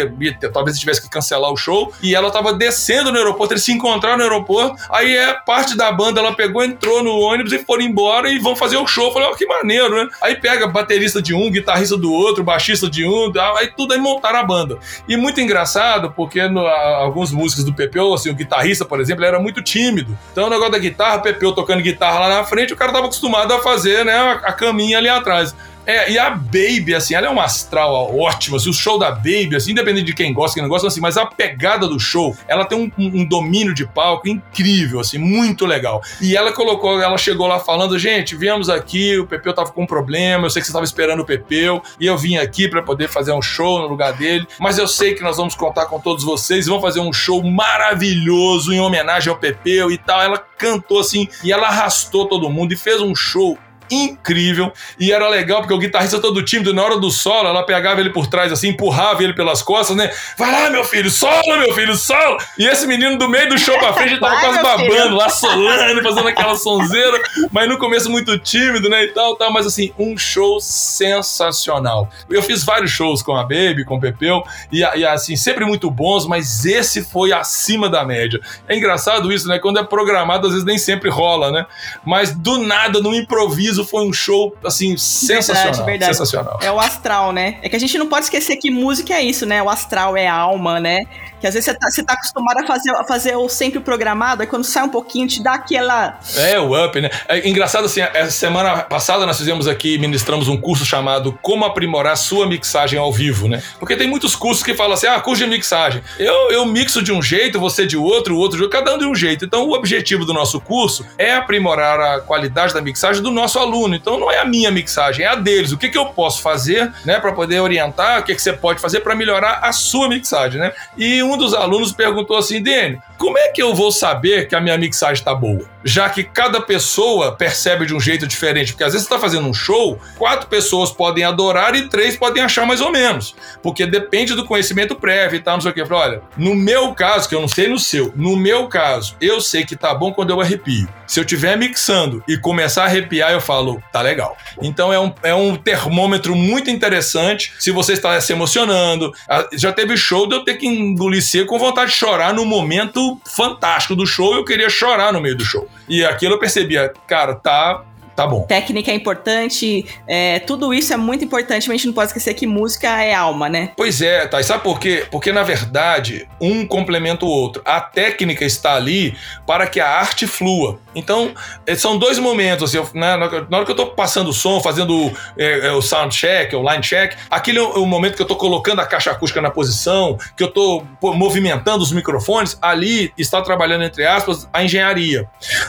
talvez 0.52 0.78
tivesse 0.78 1.02
que 1.02 1.10
cancelar 1.10 1.52
o 1.52 1.56
show. 1.56 1.94
E 2.02 2.16
ela 2.16 2.32
tava 2.32 2.52
descendo 2.52 3.12
no 3.12 3.18
aeroporto, 3.18 3.54
eles 3.54 3.64
se 3.64 3.72
encontraram 3.72 4.18
no 4.18 4.24
aeroporto. 4.24 4.76
Aí 4.90 5.16
é 5.16 5.34
parte 5.34 5.78
da 5.78 5.92
banda, 5.92 6.20
ela 6.20 6.34
pegou, 6.36 6.64
entrou 6.64 7.04
no 7.04 7.18
ônibus 7.20 7.54
e 7.54 7.60
foram 7.60 7.84
embora 7.84 8.30
e 8.30 8.40
vão 8.40 8.56
fazer 8.56 8.78
o 8.78 8.88
show. 8.88 9.08
Eu 9.08 9.14
falei, 9.14 9.30
ó, 9.30 9.32
oh, 9.32 9.36
que 9.36 9.46
maneiro, 9.46 9.96
né? 9.96 10.10
Aí 10.22 10.36
pega, 10.36 10.68
bater 10.68 10.95
baterista 10.96 11.22
de 11.22 11.34
um, 11.34 11.52
guitarrista 11.52 11.98
do 11.98 12.12
outro, 12.12 12.44
baixista 12.44 12.90
de 12.90 13.06
um, 13.06 13.32
aí 13.58 13.68
tudo 13.76 13.94
aí 13.94 14.00
montaram 14.00 14.40
a 14.40 14.44
banda. 14.44 14.78
E 15.08 15.18
muito 15.18 15.42
engraçado, 15.42 16.12
porque 16.12 16.48
no, 16.48 16.66
alguns 16.66 17.32
músicos 17.32 17.64
do 17.64 17.74
Pepeu, 17.74 18.14
assim, 18.14 18.30
o 18.30 18.36
guitarrista, 18.36 18.86
por 18.86 19.00
exemplo, 19.00 19.26
era 19.26 19.40
muito 19.40 19.62
tímido. 19.62 20.18
Então 20.32 20.48
o 20.48 20.50
negócio 20.50 20.72
da 20.72 20.80
guitarra, 20.80 21.20
Pepeu 21.20 21.52
tocando 21.52 21.82
guitarra 21.82 22.20
lá 22.20 22.30
na 22.30 22.44
frente, 22.44 22.74
o 22.74 22.78
cara 22.78 22.92
tava 22.92 23.06
acostumado 23.06 23.54
a 23.54 23.60
fazer, 23.62 24.06
né, 24.06 24.14
a, 24.14 24.32
a 24.34 24.54
caminha 24.54 24.98
ali 24.98 25.10
atrás. 25.10 25.56
É, 25.86 26.12
e 26.12 26.18
a 26.18 26.32
Baby, 26.32 26.96
assim, 26.96 27.14
ela 27.14 27.28
é 27.28 27.30
uma 27.30 27.44
astral 27.44 28.18
ótima. 28.18 28.58
Assim, 28.58 28.70
o 28.70 28.74
show 28.74 28.98
da 28.98 29.12
Baby, 29.12 29.56
assim, 29.56 29.72
independente 29.72 30.06
de 30.06 30.14
quem 30.14 30.34
gosta, 30.34 30.56
quem 30.56 30.64
não 30.64 30.70
gosta, 30.70 30.88
assim, 30.88 31.00
mas 31.00 31.18
a 31.18 31.26
pegada 31.26 31.88
do 31.88 32.00
show, 32.00 32.36
ela 32.48 32.66
tem 32.66 32.78
um, 32.78 32.92
um, 32.98 33.26
domínio 33.26 33.74
de 33.74 33.86
palco 33.86 34.28
incrível, 34.28 35.00
assim, 35.00 35.18
muito 35.18 35.66
legal. 35.66 36.02
E 36.22 36.36
ela 36.36 36.52
colocou, 36.52 37.02
ela 37.02 37.18
chegou 37.18 37.48
lá 37.48 37.60
falando, 37.60 37.98
gente, 38.00 38.36
viemos 38.36 38.70
aqui, 38.70 39.18
o 39.18 39.28
Pepeu 39.28 39.54
tava 39.54 39.72
com 39.72 39.84
um 39.84 39.88
problema, 39.88 40.46
eu 40.46 40.50
sei 40.50 40.62
que 40.62 40.68
você 40.68 40.74
tava 40.74 40.86
esperando 40.86 41.22
o 41.22 41.26
Pepeu, 41.26 41.82
e 42.00 42.06
eu 42.06 42.18
vim 42.18 42.38
aqui 42.38 42.68
para 42.68 42.82
poder 42.82 43.08
fazer 43.08 43.32
um 43.34 43.42
show 43.42 43.80
no 43.80 43.88
lugar 43.88 44.14
dele, 44.14 44.48
mas 44.60 44.78
eu 44.78 44.88
sei 44.88 45.14
que 45.14 45.22
nós 45.22 45.38
vamos 45.38 45.56
contar 45.56 45.86
com 45.86 46.00
todos 46.00 46.24
vocês, 46.24 46.66
vamos 46.66 46.82
fazer 46.82 47.00
um 47.00 47.14
show 47.14 47.44
maravilhoso 47.44 48.74
em 48.74 48.80
homenagem 48.80 49.30
ao 49.30 49.38
Pepeu 49.38 49.92
e 49.92 49.98
tal. 49.98 50.22
Ela 50.22 50.38
cantou 50.58 51.00
assim, 51.00 51.28
e 51.44 51.52
ela 51.52 51.68
arrastou 51.68 52.28
todo 52.28 52.50
mundo 52.50 52.74
e 52.74 52.78
fez 52.78 53.02
um 53.02 53.16
show 53.16 53.58
incrível. 53.90 54.72
E 55.00 55.12
era 55.12 55.28
legal 55.30 55.60
porque 55.60 55.74
o 55.74 55.80
guitarrista 55.80 56.20
todo 56.20 56.44
tímido, 56.44 56.74
na 56.74 56.84
hora 56.84 56.98
do 56.98 57.10
solo, 57.10 57.48
ela 57.48 57.64
pegava 57.64 58.00
ele 58.00 58.10
por 58.10 58.28
trás, 58.28 58.52
assim, 58.52 58.70
empurrava 58.70 59.24
ele 59.24 59.34
pelas 59.34 59.62
costas, 59.62 59.96
né? 59.96 60.12
Vai 60.38 60.52
lá, 60.52 60.70
meu 60.70 60.84
filho, 60.84 61.10
solo, 61.10 61.58
meu 61.58 61.74
filho, 61.74 61.96
solo! 61.96 62.38
E 62.58 62.66
esse 62.66 62.88
menino 62.88 63.18
do 63.18 63.30
meio 63.30 63.50
do 63.50 63.58
show 63.58 63.78
pra 63.78 63.94
frente 63.94 64.20
tava 64.20 64.40
quase 64.40 64.62
babando, 64.62 64.92
filho. 64.92 65.16
lá 65.16 65.30
solando, 65.30 66.04
fazendo 66.04 66.28
aquela 66.28 66.56
sonzeira, 66.56 67.22
mas 67.52 67.68
no 67.70 67.78
começo 67.78 68.10
muito 68.10 68.38
tímido, 68.38 68.90
né? 68.90 69.06
E 69.06 69.08
tal, 69.10 69.36
tal, 69.36 69.52
mas 69.52 69.66
assim, 69.66 69.92
um 69.98 70.18
show 70.18 70.60
sensacional. 70.60 72.10
Eu 72.30 72.42
fiz 72.42 72.64
vários 72.64 72.92
shows 72.92 73.22
com 73.22 73.36
a 73.36 73.44
Baby, 73.44 73.86
com 73.86 73.96
o 73.96 74.00
Pepeu, 74.00 74.44
e, 74.72 74.80
e 74.80 75.06
assim, 75.06 75.36
sempre 75.36 75.66
muito 75.66 75.90
bons, 75.90 76.26
mas 76.26 76.66
esse 76.66 77.04
foi 77.04 77.32
acima 77.32 77.90
da 77.90 78.04
média. 78.04 78.40
É 78.68 78.76
engraçado 78.76 79.32
isso, 79.32 79.48
né? 79.48 79.60
Quando 79.60 79.80
é 79.80 79.84
programado, 79.84 80.48
às 80.48 80.54
vezes 80.54 80.66
nem 80.66 80.78
sempre 80.78 81.10
rola, 81.10 81.52
né? 81.52 81.66
Mas 82.04 82.34
do 82.34 82.60
nada, 82.60 83.00
no 83.00 83.14
improviso, 83.14 83.85
foi 83.86 84.06
um 84.06 84.12
show, 84.12 84.56
assim, 84.66 84.98
sensacional. 84.98 85.64
Verdade, 85.64 85.86
verdade. 85.86 86.18
Sensacional. 86.18 86.60
É 86.62 86.72
o 86.72 86.80
astral, 86.80 87.32
né? 87.32 87.60
É 87.62 87.70
que 87.70 87.76
a 87.76 87.80
gente 87.80 87.98
não 87.98 88.08
pode 88.08 88.26
esquecer 88.26 88.58
que 88.58 88.70
música 88.70 89.14
é 89.14 89.22
isso, 89.22 89.46
né? 89.46 89.62
O 89.62 89.70
astral 89.70 90.18
é 90.18 90.28
a 90.28 90.34
alma, 90.34 90.80
né? 90.80 91.06
Que 91.46 91.50
às 91.50 91.54
vezes 91.54 91.66
você 91.66 91.74
tá, 91.76 91.92
você 91.92 92.04
tá 92.04 92.14
acostumado 92.14 92.58
a 92.58 92.66
fazer, 92.66 92.90
a 92.90 93.04
fazer 93.04 93.36
o 93.36 93.48
sempre 93.48 93.80
programado, 93.80 94.42
aí 94.42 94.48
quando 94.48 94.64
sai 94.64 94.82
um 94.82 94.90
pouquinho, 94.90 95.28
te 95.28 95.44
dá 95.44 95.54
aquela. 95.54 96.20
É, 96.36 96.60
o 96.60 96.74
up, 96.84 97.00
né? 97.00 97.12
É 97.28 97.48
engraçado 97.48 97.86
assim, 97.86 98.02
essa 98.02 98.32
semana 98.32 98.78
passada 98.78 99.28
nós 99.28 99.38
fizemos 99.38 99.68
aqui, 99.68 100.00
ministramos 100.00 100.48
um 100.48 100.58
curso 100.58 100.84
chamado 100.84 101.38
Como 101.44 101.64
Aprimorar 101.64 102.18
Sua 102.18 102.48
Mixagem 102.48 102.98
ao 102.98 103.14
Vivo, 103.14 103.48
né? 103.48 103.62
Porque 103.78 103.96
tem 103.96 104.08
muitos 104.08 104.36
cursos 104.36 104.64
que 104.64 104.74
falam 104.74 104.94
assim, 104.94 105.06
ah, 105.06 105.20
curso 105.20 105.44
de 105.44 105.48
mixagem. 105.48 106.02
Eu, 106.18 106.50
eu 106.50 106.66
mixo 106.66 107.04
de 107.04 107.12
um 107.12 107.22
jeito, 107.22 107.60
você 107.60 107.86
de 107.86 107.96
outro, 107.96 108.36
o 108.36 108.40
outro 108.40 108.58
de 108.58 108.64
outro, 108.64 108.80
cada 108.80 108.96
um 108.96 108.98
de 108.98 109.06
um 109.06 109.14
jeito. 109.14 109.46
Então 109.46 109.68
o 109.70 109.74
objetivo 109.74 110.26
do 110.26 110.34
nosso 110.34 110.60
curso 110.60 111.06
é 111.16 111.36
aprimorar 111.36 112.00
a 112.00 112.22
qualidade 112.22 112.74
da 112.74 112.82
mixagem 112.82 113.22
do 113.22 113.30
nosso 113.30 113.60
aluno. 113.60 113.94
Então 113.94 114.20
não 114.20 114.32
é 114.32 114.40
a 114.40 114.46
minha 114.46 114.72
mixagem, 114.72 115.24
é 115.24 115.28
a 115.28 115.36
deles. 115.36 115.72
O 115.72 115.78
que, 115.78 115.90
que 115.90 115.98
eu 115.98 116.08
posso 116.08 116.42
fazer, 116.42 116.92
né, 117.06 117.20
para 117.20 117.34
poder 117.34 117.60
orientar, 117.60 118.22
o 118.22 118.24
que, 118.24 118.34
que 118.34 118.42
você 118.42 118.52
pode 118.52 118.82
fazer 118.82 119.02
para 119.02 119.14
melhorar 119.14 119.60
a 119.62 119.72
sua 119.72 120.10
mixagem, 120.10 120.60
né? 120.60 120.74
E 120.98 121.22
um 121.22 121.35
dos 121.38 121.54
alunos 121.54 121.92
perguntou 121.92 122.38
assim, 122.38 122.62
Dene, 122.62 123.00
como 123.18 123.38
é 123.38 123.50
que 123.50 123.62
eu 123.62 123.74
vou 123.74 123.92
saber 123.92 124.48
que 124.48 124.56
a 124.56 124.62
minha 124.62 124.78
mixagem 124.78 125.16
está 125.16 125.34
boa? 125.34 125.66
Já 125.84 126.10
que 126.10 126.24
cada 126.24 126.60
pessoa 126.60 127.36
percebe 127.36 127.86
de 127.86 127.94
um 127.94 128.00
jeito 128.00 128.28
diferente. 128.28 128.74
Porque 128.74 128.84
às 128.84 128.94
vezes 128.94 129.08
você 129.08 129.14
está 129.14 129.22
fazendo 129.22 129.48
um 129.48 129.54
show, 129.54 130.00
quatro 130.18 130.48
pessoas 130.48 130.92
podem 130.92 131.24
adorar 131.24 131.76
e 131.76 131.88
três 131.88 132.18
podem 132.18 132.44
achar 132.44 132.66
mais 132.66 132.82
ou 132.82 132.92
menos. 132.92 133.36
Porque 133.62 133.86
depende 133.86 134.34
do 134.34 134.46
conhecimento 134.46 134.96
prévio 134.96 135.38
e 135.38 135.40
tal, 135.42 135.56
não 135.56 135.62
sei 135.62 135.72
o 135.72 135.74
que. 135.74 135.82
Eu 135.82 135.88
falei, 135.88 136.04
olha, 136.04 136.22
no 136.38 136.56
meu 136.56 136.94
caso, 136.94 137.30
que 137.30 137.36
eu 137.36 137.42
não 137.42 137.48
sei 137.48 137.68
no 137.68 137.80
seu, 137.80 138.12
no 138.16 138.36
meu 138.36 138.68
caso, 138.68 139.16
eu 139.22 139.40
sei 139.40 139.66
que 139.66 139.76
tá 139.76 139.94
bom 139.94 140.12
quando 140.12 140.32
eu 140.32 140.42
arrepio. 140.42 140.88
Se 141.08 141.20
eu 141.20 141.24
estiver 141.24 141.56
mixando 141.58 142.24
e 142.28 142.38
começar 142.38 142.84
a 142.84 142.86
arrepiar, 142.86 143.32
eu 143.32 143.42
falo, 143.42 143.82
tá 143.92 144.02
legal. 144.02 144.36
Então 144.62 144.92
é 144.92 145.00
um, 145.00 145.14
é 145.22 145.36
um 145.36 145.56
termômetro 145.56 146.36
muito 146.36 146.70
interessante. 146.70 147.54
Se 147.60 147.72
você 147.72 147.94
está 147.94 148.20
se 148.20 148.34
emocionando, 148.34 149.14
já 149.54 149.72
teve 149.72 149.96
show 149.96 150.28
de 150.28 150.36
eu 150.36 150.44
ter 150.44 150.56
que 150.56 150.68
engolir 150.68 151.15
seco 151.22 151.48
com 151.48 151.60
vontade 151.60 151.92
de 151.92 151.98
chorar 151.98 152.34
no 152.34 152.46
momento 152.46 153.20
fantástico 153.26 153.96
do 153.96 154.06
show, 154.06 154.34
eu 154.34 154.44
queria 154.44 154.70
chorar 154.70 155.14
no 155.14 155.22
meio 155.22 155.36
do 155.36 155.44
show. 155.44 155.68
E 155.88 156.04
aquilo 156.04 156.36
eu 156.36 156.40
percebia, 156.40 156.94
cara, 157.08 157.36
tá 157.36 157.84
Tá 158.16 158.26
bom. 158.26 158.44
Técnica 158.44 158.92
é 158.92 158.96
importante, 158.96 159.86
é, 160.08 160.40
tudo 160.40 160.74
isso 160.74 160.94
é 160.94 160.98
muito 160.98 161.26
importante, 161.26 161.68
mas 161.68 161.76
a 161.76 161.78
gente 161.78 161.88
não 161.88 161.94
pode 161.94 162.08
esquecer 162.08 162.34
que 162.34 162.48
música 162.48 162.88
é 163.04 163.14
alma, 163.14 163.50
né? 163.50 163.72
Pois 163.76 164.02
é, 164.02 164.26
tá. 164.26 164.40
E 164.40 164.44
sabe 164.44 164.64
por 164.64 164.80
quê? 164.80 165.06
Porque, 165.12 165.34
na 165.34 165.44
verdade, 165.44 166.28
um 166.40 166.66
complementa 166.66 167.26
o 167.26 167.30
outro. 167.30 167.62
A 167.66 167.82
técnica 167.82 168.46
está 168.46 168.76
ali 168.76 169.16
para 169.46 169.68
que 169.68 169.82
a 169.82 169.90
arte 169.90 170.26
flua. 170.28 170.80
Então, 170.96 171.34
é, 171.68 171.76
são 171.76 171.98
dois 171.98 172.18
momentos. 172.18 172.74
Assim, 172.74 172.98
né, 172.98 173.18
na 173.18 173.58
hora 173.58 173.66
que 173.66 173.72
eu 173.72 173.76
tô 173.76 173.88
passando 173.88 174.30
o 174.30 174.34
som, 174.34 174.62
fazendo 174.62 175.12
é, 175.38 175.68
é, 175.68 175.72
o 175.74 175.82
sound 175.82 176.16
check, 176.16 176.54
o 176.54 176.72
line 176.72 176.82
check, 176.82 177.18
aquele 177.30 177.60
é 177.60 177.62
o 177.62 177.86
momento 177.86 178.16
que 178.16 178.22
eu 178.22 178.28
tô 178.28 178.38
colocando 178.38 178.80
a 178.80 178.86
caixa 178.86 179.12
acústica 179.12 179.42
na 179.42 179.52
posição, 179.52 180.18
que 180.38 180.44
eu 180.44 180.48
tô 180.50 180.84
pô, 181.02 181.14
movimentando 181.14 181.84
os 181.84 181.92
microfones, 181.92 182.58
ali 182.62 183.12
está 183.18 183.42
trabalhando, 183.42 183.84
entre 183.84 184.06
aspas, 184.06 184.48
a 184.54 184.64
engenharia. 184.64 185.28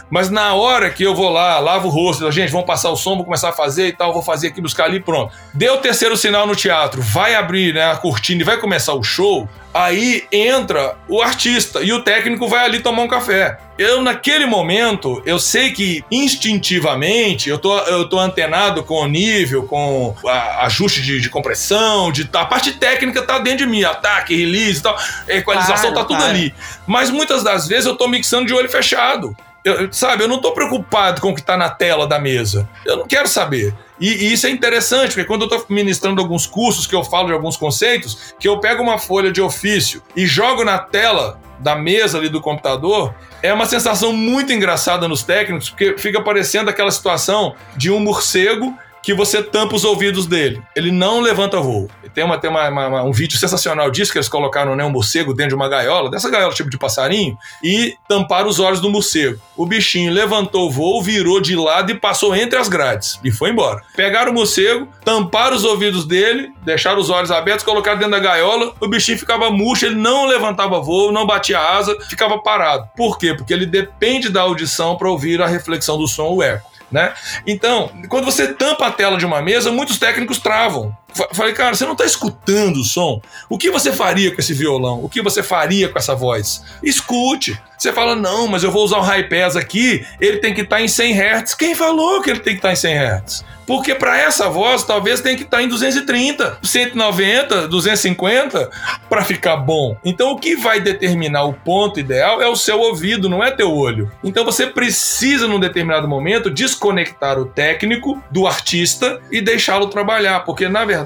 Mas 0.09 0.31
na 0.31 0.55
hora 0.55 0.91
que 0.91 1.03
eu 1.03 1.15
vou 1.15 1.31
lá, 1.31 1.59
lavo 1.59 1.89
o 1.89 1.91
rosto, 1.91 2.36
gente, 2.37 2.51
vamos 2.51 2.67
passar 2.67 2.91
o 2.91 2.97
som, 2.97 3.17
vou 3.17 3.25
começar 3.25 3.49
a 3.49 3.53
fazer 3.53 3.89
e 3.89 3.93
tal, 3.93 4.13
vou 4.13 4.23
fazer 4.23 4.49
aqui, 4.49 4.61
buscar 4.61 4.85
ali, 4.85 5.01
pronto. 5.01 5.33
Deu 5.53 5.75
o 5.75 5.79
terceiro 5.79 6.17
sinal 6.17 6.47
no 6.47 6.55
teatro, 6.55 7.03
vai 7.03 7.35
abrir 7.35 7.75
né, 7.75 7.91
a 7.91 7.97
cortina 7.97 8.41
e 8.43 8.45
vai 8.45 8.59
começar 8.59 8.95
o 8.95 9.03
show, 9.03 9.49
aí 9.73 10.25
entra 10.33 10.97
o 11.09 11.21
artista 11.21 11.83
e 11.83 11.93
o 11.93 12.01
técnico 12.01 12.49
vai 12.49 12.65
ali 12.65 12.81
tomar 12.81 13.03
um 13.03 13.09
café. 13.09 13.59
Eu, 13.79 14.01
naquele 14.01 14.47
momento, 14.47 15.23
eu 15.27 15.39
sei 15.39 15.71
que 15.71 16.03
instintivamente 16.11 17.51
eu 17.51 17.59
tô, 17.59 17.79
eu 17.81 18.09
tô 18.09 18.19
antenado 18.19 18.83
com 18.83 19.03
o 19.03 19.07
nível, 19.07 19.65
com 19.65 20.15
a, 20.27 20.65
ajuste 20.65 21.03
de, 21.03 21.21
de 21.21 21.29
compressão, 21.29 22.11
de, 22.11 22.29
a 22.33 22.45
parte 22.47 22.73
técnica 22.73 23.21
tá 23.23 23.39
dentro 23.39 23.67
de 23.67 23.67
mim, 23.67 23.85
ataque, 23.85 24.35
release 24.35 24.79
e 24.79 24.83
tal, 24.83 24.97
equalização 25.29 25.93
claro, 25.93 25.95
tá 25.95 26.05
tudo 26.05 26.19
claro. 26.19 26.31
ali. 26.33 26.55
Mas 26.87 27.11
muitas 27.11 27.43
das 27.43 27.69
vezes 27.69 27.85
eu 27.85 27.97
tô 27.97 28.09
mixando 28.09 28.47
de 28.47 28.55
olho 28.55 28.69
fechado. 28.69 29.37
Eu, 29.67 29.93
sabe, 29.93 30.23
eu 30.23 30.29
não 30.29 30.37
estou 30.37 30.53
preocupado 30.53 31.21
com 31.21 31.31
o 31.31 31.35
que 31.35 31.41
está 31.41 31.57
na 31.57 31.69
tela 31.69 32.07
da 32.07 32.21
mesa. 32.21 32.69
Eu 32.85 32.99
não 32.99 33.07
quero 33.09 33.27
saber. 33.27 33.75
E, 34.01 34.09
e, 34.09 34.33
isso 34.33 34.47
é 34.47 34.51
interessante, 34.51 35.09
porque 35.09 35.25
quando 35.25 35.43
eu 35.43 35.49
estou 35.49 35.67
ministrando 35.69 36.23
alguns 36.23 36.47
cursos 36.47 36.87
que 36.87 36.95
eu 36.95 37.03
falo 37.03 37.27
de 37.27 37.33
alguns 37.33 37.57
conceitos, 37.57 38.33
que 38.39 38.47
eu 38.47 38.61
pego 38.61 38.81
uma 38.81 38.97
folha 38.97 39.33
de 39.33 39.43
ofício 39.43 40.01
e 40.15 40.25
jogo 40.25 40.63
na 40.63 40.79
tela 40.79 41.41
da 41.59 41.75
mesa 41.75 42.17
ali 42.17 42.29
do 42.29 42.41
computador, 42.41 43.13
é 43.43 43.53
uma 43.53 43.67
sensação 43.67 44.13
muito 44.13 44.53
engraçada 44.53 45.09
nos 45.09 45.25
técnicos, 45.25 45.71
porque 45.71 45.99
fica 45.99 46.23
parecendo 46.23 46.71
aquela 46.71 46.93
situação 46.93 47.57
de 47.77 47.91
um 47.91 47.99
morcego 47.99 48.73
que 49.07 49.15
você 49.15 49.41
tampa 49.41 49.77
os 49.77 49.85
ouvidos 49.85 50.27
dele. 50.27 50.61
Ele 50.75 50.91
não 50.91 51.21
levanta 51.21 51.61
voo. 51.61 51.89
Tem, 52.13 52.25
uma, 52.25 52.39
tem 52.39 52.51
uma, 52.51 52.69
uma, 52.69 53.03
um 53.05 53.13
vídeo 53.13 53.39
sensacional 53.39 53.89
disso, 53.89 54.11
que 54.11 54.19
eles 54.19 54.29
colocaram 54.29 54.75
né, 54.75 54.85
um 54.85 54.91
morcego 54.91 55.33
dentro 55.33 55.51
de 55.51 55.55
uma 55.55 55.69
gaiola, 55.69 56.11
dessa 56.11 56.29
gaiola 56.29 56.53
tipo 56.53 56.69
de 56.69 56.77
passarinho, 56.77 57.39
e 57.63 57.95
tamparam 58.09 58.49
os 58.49 58.59
olhos 58.59 58.81
do 58.81 58.91
morcego. 58.91 59.41
O 59.57 59.65
bichinho 59.65 60.13
levantou 60.13 60.67
o 60.67 60.73
voo, 60.73 61.01
virou 61.01 61.41
de 61.41 61.55
lado 61.55 61.93
e 61.93 61.95
passou 61.95 62.35
entre 62.35 62.59
as 62.59 62.69
grades. 62.69 63.21
E 63.23 63.31
foi 63.31 63.51
embora. 63.51 63.81
Pegaram 63.95 64.33
o 64.33 64.35
morcego, 64.35 64.89
tamparam 65.05 65.55
os 65.55 65.63
ouvidos 65.63 66.05
dele, 66.05 66.51
deixaram 66.65 66.99
os 66.99 67.09
olhos 67.09 67.31
abertos, 67.31 67.65
colocaram 67.65 67.99
dentro 67.99 68.11
da 68.11 68.19
gaiola, 68.19 68.75
o 68.81 68.89
bichinho 68.89 69.21
ficava 69.21 69.53
murcho, 69.53 69.87
ele 69.87 69.95
não 69.95 70.27
levantava 70.27 70.81
voo, 70.81 71.13
não 71.13 71.25
batia 71.25 71.61
asa, 71.61 71.97
ficava 72.09 72.41
parado. 72.41 72.89
Por 72.97 73.19
quê? 73.19 73.35
Porque 73.35 73.53
ele 73.53 73.67
depende 73.67 74.31
da 74.31 74.41
audição 74.41 74.97
para 74.97 75.09
ouvir 75.09 75.41
a 75.41 75.47
reflexão 75.47 75.97
do 75.97 76.09
som, 76.09 76.31
o 76.31 76.43
eco. 76.43 76.75
Né? 76.97 77.13
Então, 77.47 77.91
quando 78.09 78.25
você 78.25 78.55
tampa 78.55 78.87
a 78.87 78.91
tela 78.91 79.19
de 79.19 79.27
uma 79.27 79.43
mesa, 79.43 79.71
muitos 79.71 79.99
técnicos 79.99 80.39
travam. 80.39 80.97
Falei, 81.33 81.53
cara, 81.55 81.75
você 81.75 81.85
não 81.85 81.93
está 81.93 82.05
escutando 82.05 82.77
o 82.77 82.85
som? 82.85 83.21
O 83.49 83.57
que 83.57 83.71
você 83.71 83.93
faria 83.93 84.31
com 84.35 84.41
esse 84.41 84.53
violão? 84.53 85.03
O 85.03 85.09
que 85.09 85.23
você 85.23 85.43
faria 85.43 85.89
com 85.89 85.99
essa 85.99 86.15
voz? 86.15 86.63
Escute. 86.83 87.61
Você 87.79 87.93
fala, 87.93 88.17
não, 88.17 88.47
mas 88.47 88.63
eu 88.63 88.71
vou 88.71 88.85
usar 88.85 88.99
um 88.99 89.03
high 89.03 89.29
pass 89.29 89.55
aqui, 89.55 90.05
ele 90.21 90.39
tem 90.39 90.55
que 90.55 90.63
estar 90.63 90.77
tá 90.77 90.83
em 90.83 90.89
100 90.89 91.13
Hz. 91.13 91.55
Quem 91.55 91.75
falou 91.75 92.23
que 92.23 92.31
ele 92.31 92.41
tem 92.41 92.55
que 92.55 92.59
estar 92.59 92.69
tá 92.69 92.73
em 92.73 92.77
100 92.77 92.99
Hz? 92.99 93.45
Porque 93.67 93.95
para 93.95 94.19
essa 94.19 94.49
voz, 94.49 94.85
talvez 94.85 95.21
tenha 95.21 95.37
que 95.37 95.43
estar 95.43 95.59
tá 95.59 95.63
em 95.63 95.69
230, 95.69 96.59
190, 96.63 97.67
250 97.67 98.71
para 99.09 99.25
ficar 99.25 99.57
bom. 99.57 99.97
Então, 100.05 100.31
o 100.31 100.39
que 100.39 100.55
vai 100.55 100.81
determinar 100.81 101.45
o 101.45 101.53
ponto 101.53 101.99
ideal 101.99 102.41
é 102.41 102.49
o 102.49 102.55
seu 102.55 102.79
ouvido, 102.79 103.29
não 103.29 103.43
é 103.43 103.51
teu 103.51 103.75
olho. 103.75 104.11
Então, 104.23 104.45
você 104.45 104.69
precisa, 104.69 105.49
num 105.49 105.59
determinado 105.59 106.07
momento, 106.07 106.49
desconectar 106.49 107.39
o 107.39 107.47
técnico 107.47 108.23
do 108.31 108.47
artista 108.47 109.21
e 109.33 109.41
deixá-lo 109.41 109.89
trabalhar, 109.89 110.45
porque 110.45 110.69
na 110.69 110.85
verdade 110.85 111.06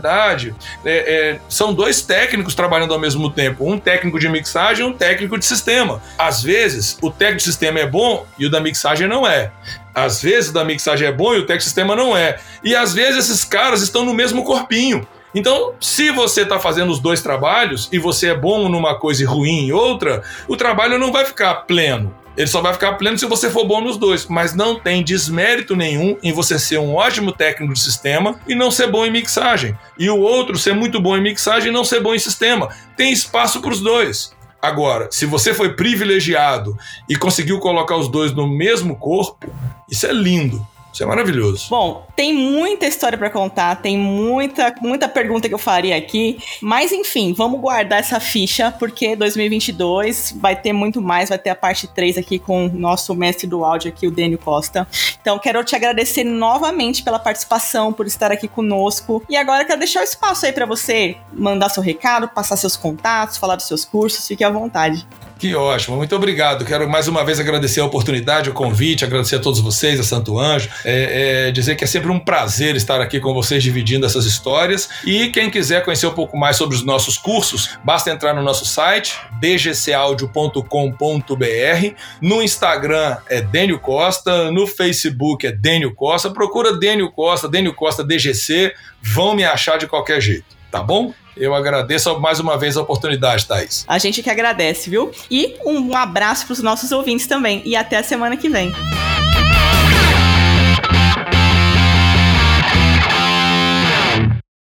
é, 0.85 1.33
é, 1.35 1.41
são 1.49 1.73
dois 1.75 2.03
técnicos 2.03 2.55
trabalhando 2.55 2.93
ao 2.93 3.01
mesmo 3.01 3.31
tempo, 3.31 3.71
um 3.71 3.79
técnico 3.79 4.19
de 4.19 4.29
mixagem 4.29 4.85
e 4.85 4.89
um 4.89 4.93
técnico 4.93 5.39
de 5.39 5.45
sistema. 5.45 6.03
Às 6.19 6.43
vezes, 6.43 6.99
o 7.01 7.11
técnico 7.11 7.39
de 7.39 7.45
sistema 7.45 7.81
é 7.81 7.87
bom 7.87 8.27
e 8.39 8.47
o 8.47 8.51
da 8.51 8.61
mixagem 8.61 9.07
não 9.07 9.27
é. 9.27 9.51
às 9.95 10.23
vezes 10.23 10.53
da 10.53 10.65
mixagem 10.65 11.09
é 11.09 11.13
bom 11.13 11.35
e 11.35 11.39
o 11.39 11.47
tech 11.47 11.63
sistema 11.63 11.95
não 11.95 12.17
é. 12.17 12.39
E 12.65 12.75
às 12.75 12.95
vezes 12.95 13.29
esses 13.29 13.45
caras 13.45 13.83
estão 13.83 14.05
no 14.05 14.15
mesmo 14.15 14.45
corpinho. 14.45 15.07
Então, 15.35 15.75
se 15.81 16.11
você 16.11 16.43
está 16.43 16.59
fazendo 16.59 16.91
os 16.91 16.99
dois 16.99 17.23
trabalhos 17.23 17.89
e 17.93 17.99
você 17.99 18.29
é 18.29 18.35
bom 18.35 18.69
numa 18.69 18.97
coisa 18.97 19.23
e 19.23 19.27
ruim 19.27 19.67
em 19.67 19.73
outra, 19.73 20.23
o 20.49 20.57
trabalho 20.57 20.99
não 20.99 21.13
vai 21.13 21.25
ficar 21.25 21.55
pleno. 21.67 22.15
Ele 22.37 22.47
só 22.47 22.61
vai 22.61 22.73
ficar 22.73 22.95
pleno 22.95 23.19
se 23.19 23.27
você 23.27 23.51
for 23.51 23.67
bom 23.67 23.81
nos 23.81 23.97
dois, 23.97 24.27
mas 24.27 24.55
não 24.55 24.79
tem 24.79 25.03
desmérito 25.03 25.75
nenhum 25.77 26.17
em 26.23 26.33
você 26.33 26.59
ser 26.59 26.79
um 26.79 26.95
ótimo 26.95 27.33
técnico 27.33 27.75
de 27.75 27.81
sistema 27.81 28.41
e 28.47 28.55
não 28.55 28.71
ser 28.71 28.87
bom 28.87 29.05
em 29.05 29.11
mixagem. 29.11 29.77
E 29.99 30.09
o 30.09 30.19
outro 30.19 30.57
ser 30.57 30.75
muito 30.75 31.01
bom 31.01 31.17
em 31.17 31.23
mixagem 31.23 31.71
e 31.71 31.73
não 31.73 31.85
ser 31.85 32.01
bom 32.01 32.15
em 32.15 32.19
sistema. 32.19 32.69
Tem 32.97 33.13
espaço 33.13 33.61
para 33.61 33.73
os 33.73 33.81
dois. 33.81 34.35
Agora, 34.63 35.09
se 35.11 35.25
você 35.25 35.55
foi 35.55 35.75
privilegiado 35.75 36.77
e 37.09 37.17
conseguiu 37.17 37.59
colocar 37.59 37.97
os 37.97 38.09
dois 38.09 38.33
no 38.33 38.47
mesmo 38.47 38.97
corpo, 38.97 39.51
isso 39.91 40.07
é 40.07 40.13
lindo. 40.13 40.67
Isso 40.93 41.03
é 41.03 41.07
maravilhoso. 41.07 41.69
Bom, 41.71 42.07
tem 42.17 42.33
muita 42.33 42.87
história 42.87 43.17
para 43.17 43.31
contar, 43.31 43.77
tem 43.77 43.97
muita, 43.97 44.75
muita 44.81 45.09
pergunta 45.09 45.49
que 45.49 45.55
eu 45.55 45.59
faria 45.59 45.97
aqui, 45.97 46.39
mas 46.61 46.93
enfim, 46.93 47.33
vamos 47.33 47.61
guardar 47.61 48.01
essa 48.01 48.19
ficha 48.19 48.75
porque 48.79 49.15
2022 49.15 50.35
vai 50.37 50.57
ter 50.57 50.73
muito 50.73 51.01
mais, 51.01 51.29
vai 51.29 51.39
ter 51.39 51.51
a 51.51 51.55
parte 51.55 51.87
3 51.87 52.19
aqui 52.19 52.39
com 52.39 52.67
o 52.67 52.69
nosso 52.69 53.15
mestre 53.15 53.47
do 53.47 53.65
áudio 53.65 53.91
aqui, 53.91 54.07
o 54.07 54.11
Dênio 54.11 54.39
Costa. 54.39 54.87
Então, 55.21 55.39
quero 55.39 55.63
te 55.65 55.77
agradecer 55.77 56.25
novamente 56.25 57.03
pela 57.03 57.19
participação, 57.19 57.93
por 57.93 58.07
estar 58.07 58.33
aqui 58.33 58.49
conosco. 58.49 59.23
E 59.29 59.37
agora 59.37 59.65
quero 59.65 59.79
deixar 59.79 60.01
o 60.01 60.05
espaço 60.05 60.47
aí 60.47 60.53
para 60.53 60.67
você 60.67 61.17
mandar 61.33 61.69
seu 61.69 61.83
recado, 61.83 62.29
passar 62.29 62.57
seus 62.57 62.77
contatos, 62.77 63.37
falar 63.37 63.57
dos 63.57 63.67
seus 63.67 63.85
cursos, 63.85 64.27
fique 64.27 64.43
à 64.43 64.51
vontade. 64.51 65.07
Que 65.41 65.55
ótimo, 65.55 65.97
muito 65.97 66.15
obrigado. 66.15 66.67
Quero 66.67 66.87
mais 66.87 67.09
uma 67.09 67.25
vez 67.25 67.41
agradecer 67.41 67.81
a 67.81 67.87
oportunidade, 67.87 68.51
o 68.51 68.53
convite, 68.53 69.07
agradecer 69.07 69.37
a 69.37 69.39
todos 69.39 69.59
vocês, 69.59 69.99
a 69.99 70.03
Santo 70.03 70.39
Anjo, 70.39 70.69
é, 70.85 71.47
é, 71.49 71.51
dizer 71.51 71.77
que 71.77 71.85
é 71.85 71.87
sempre 71.87 72.11
um 72.11 72.19
prazer 72.19 72.77
estar 72.77 73.01
aqui 73.01 73.19
com 73.19 73.33
vocês 73.33 73.63
dividindo 73.63 74.05
essas 74.05 74.27
histórias. 74.27 74.91
E 75.03 75.29
quem 75.29 75.49
quiser 75.49 75.83
conhecer 75.83 76.07
um 76.07 76.13
pouco 76.13 76.37
mais 76.37 76.59
sobre 76.59 76.77
os 76.77 76.85
nossos 76.85 77.17
cursos, 77.17 77.71
basta 77.83 78.11
entrar 78.11 78.35
no 78.35 78.43
nosso 78.43 78.67
site, 78.67 79.19
dgcaudio.com.br. 79.41 81.95
No 82.21 82.43
Instagram 82.43 83.17
é 83.27 83.41
Dênio 83.41 83.79
Costa, 83.79 84.51
no 84.51 84.67
Facebook 84.67 85.47
é 85.47 85.53
Dênio 85.53 85.95
Costa. 85.95 86.29
Procura 86.29 86.77
Dênio 86.77 87.11
Costa, 87.11 87.49
Dênio 87.49 87.73
Costa 87.73 88.05
DGC, 88.05 88.75
vão 89.01 89.35
me 89.35 89.45
achar 89.45 89.79
de 89.79 89.87
qualquer 89.87 90.21
jeito, 90.21 90.45
tá 90.71 90.83
bom? 90.83 91.15
Eu 91.41 91.55
agradeço 91.55 92.21
mais 92.21 92.39
uma 92.39 92.59
vez 92.59 92.77
a 92.77 92.83
oportunidade, 92.83 93.47
Thaís. 93.47 93.85
A 93.89 93.97
gente 93.97 94.23
que 94.23 94.29
agradece, 94.29 94.91
viu? 94.91 95.11
E 95.31 95.57
um 95.65 95.97
abraço 95.97 96.45
para 96.45 96.53
os 96.53 96.63
nossos 96.63 96.93
ouvintes 96.93 97.27
também. 97.27 97.63
E 97.65 97.75
até 97.75 97.97
a 97.97 98.03
semana 98.03 98.37
que 98.37 98.51
vem. 98.51 98.71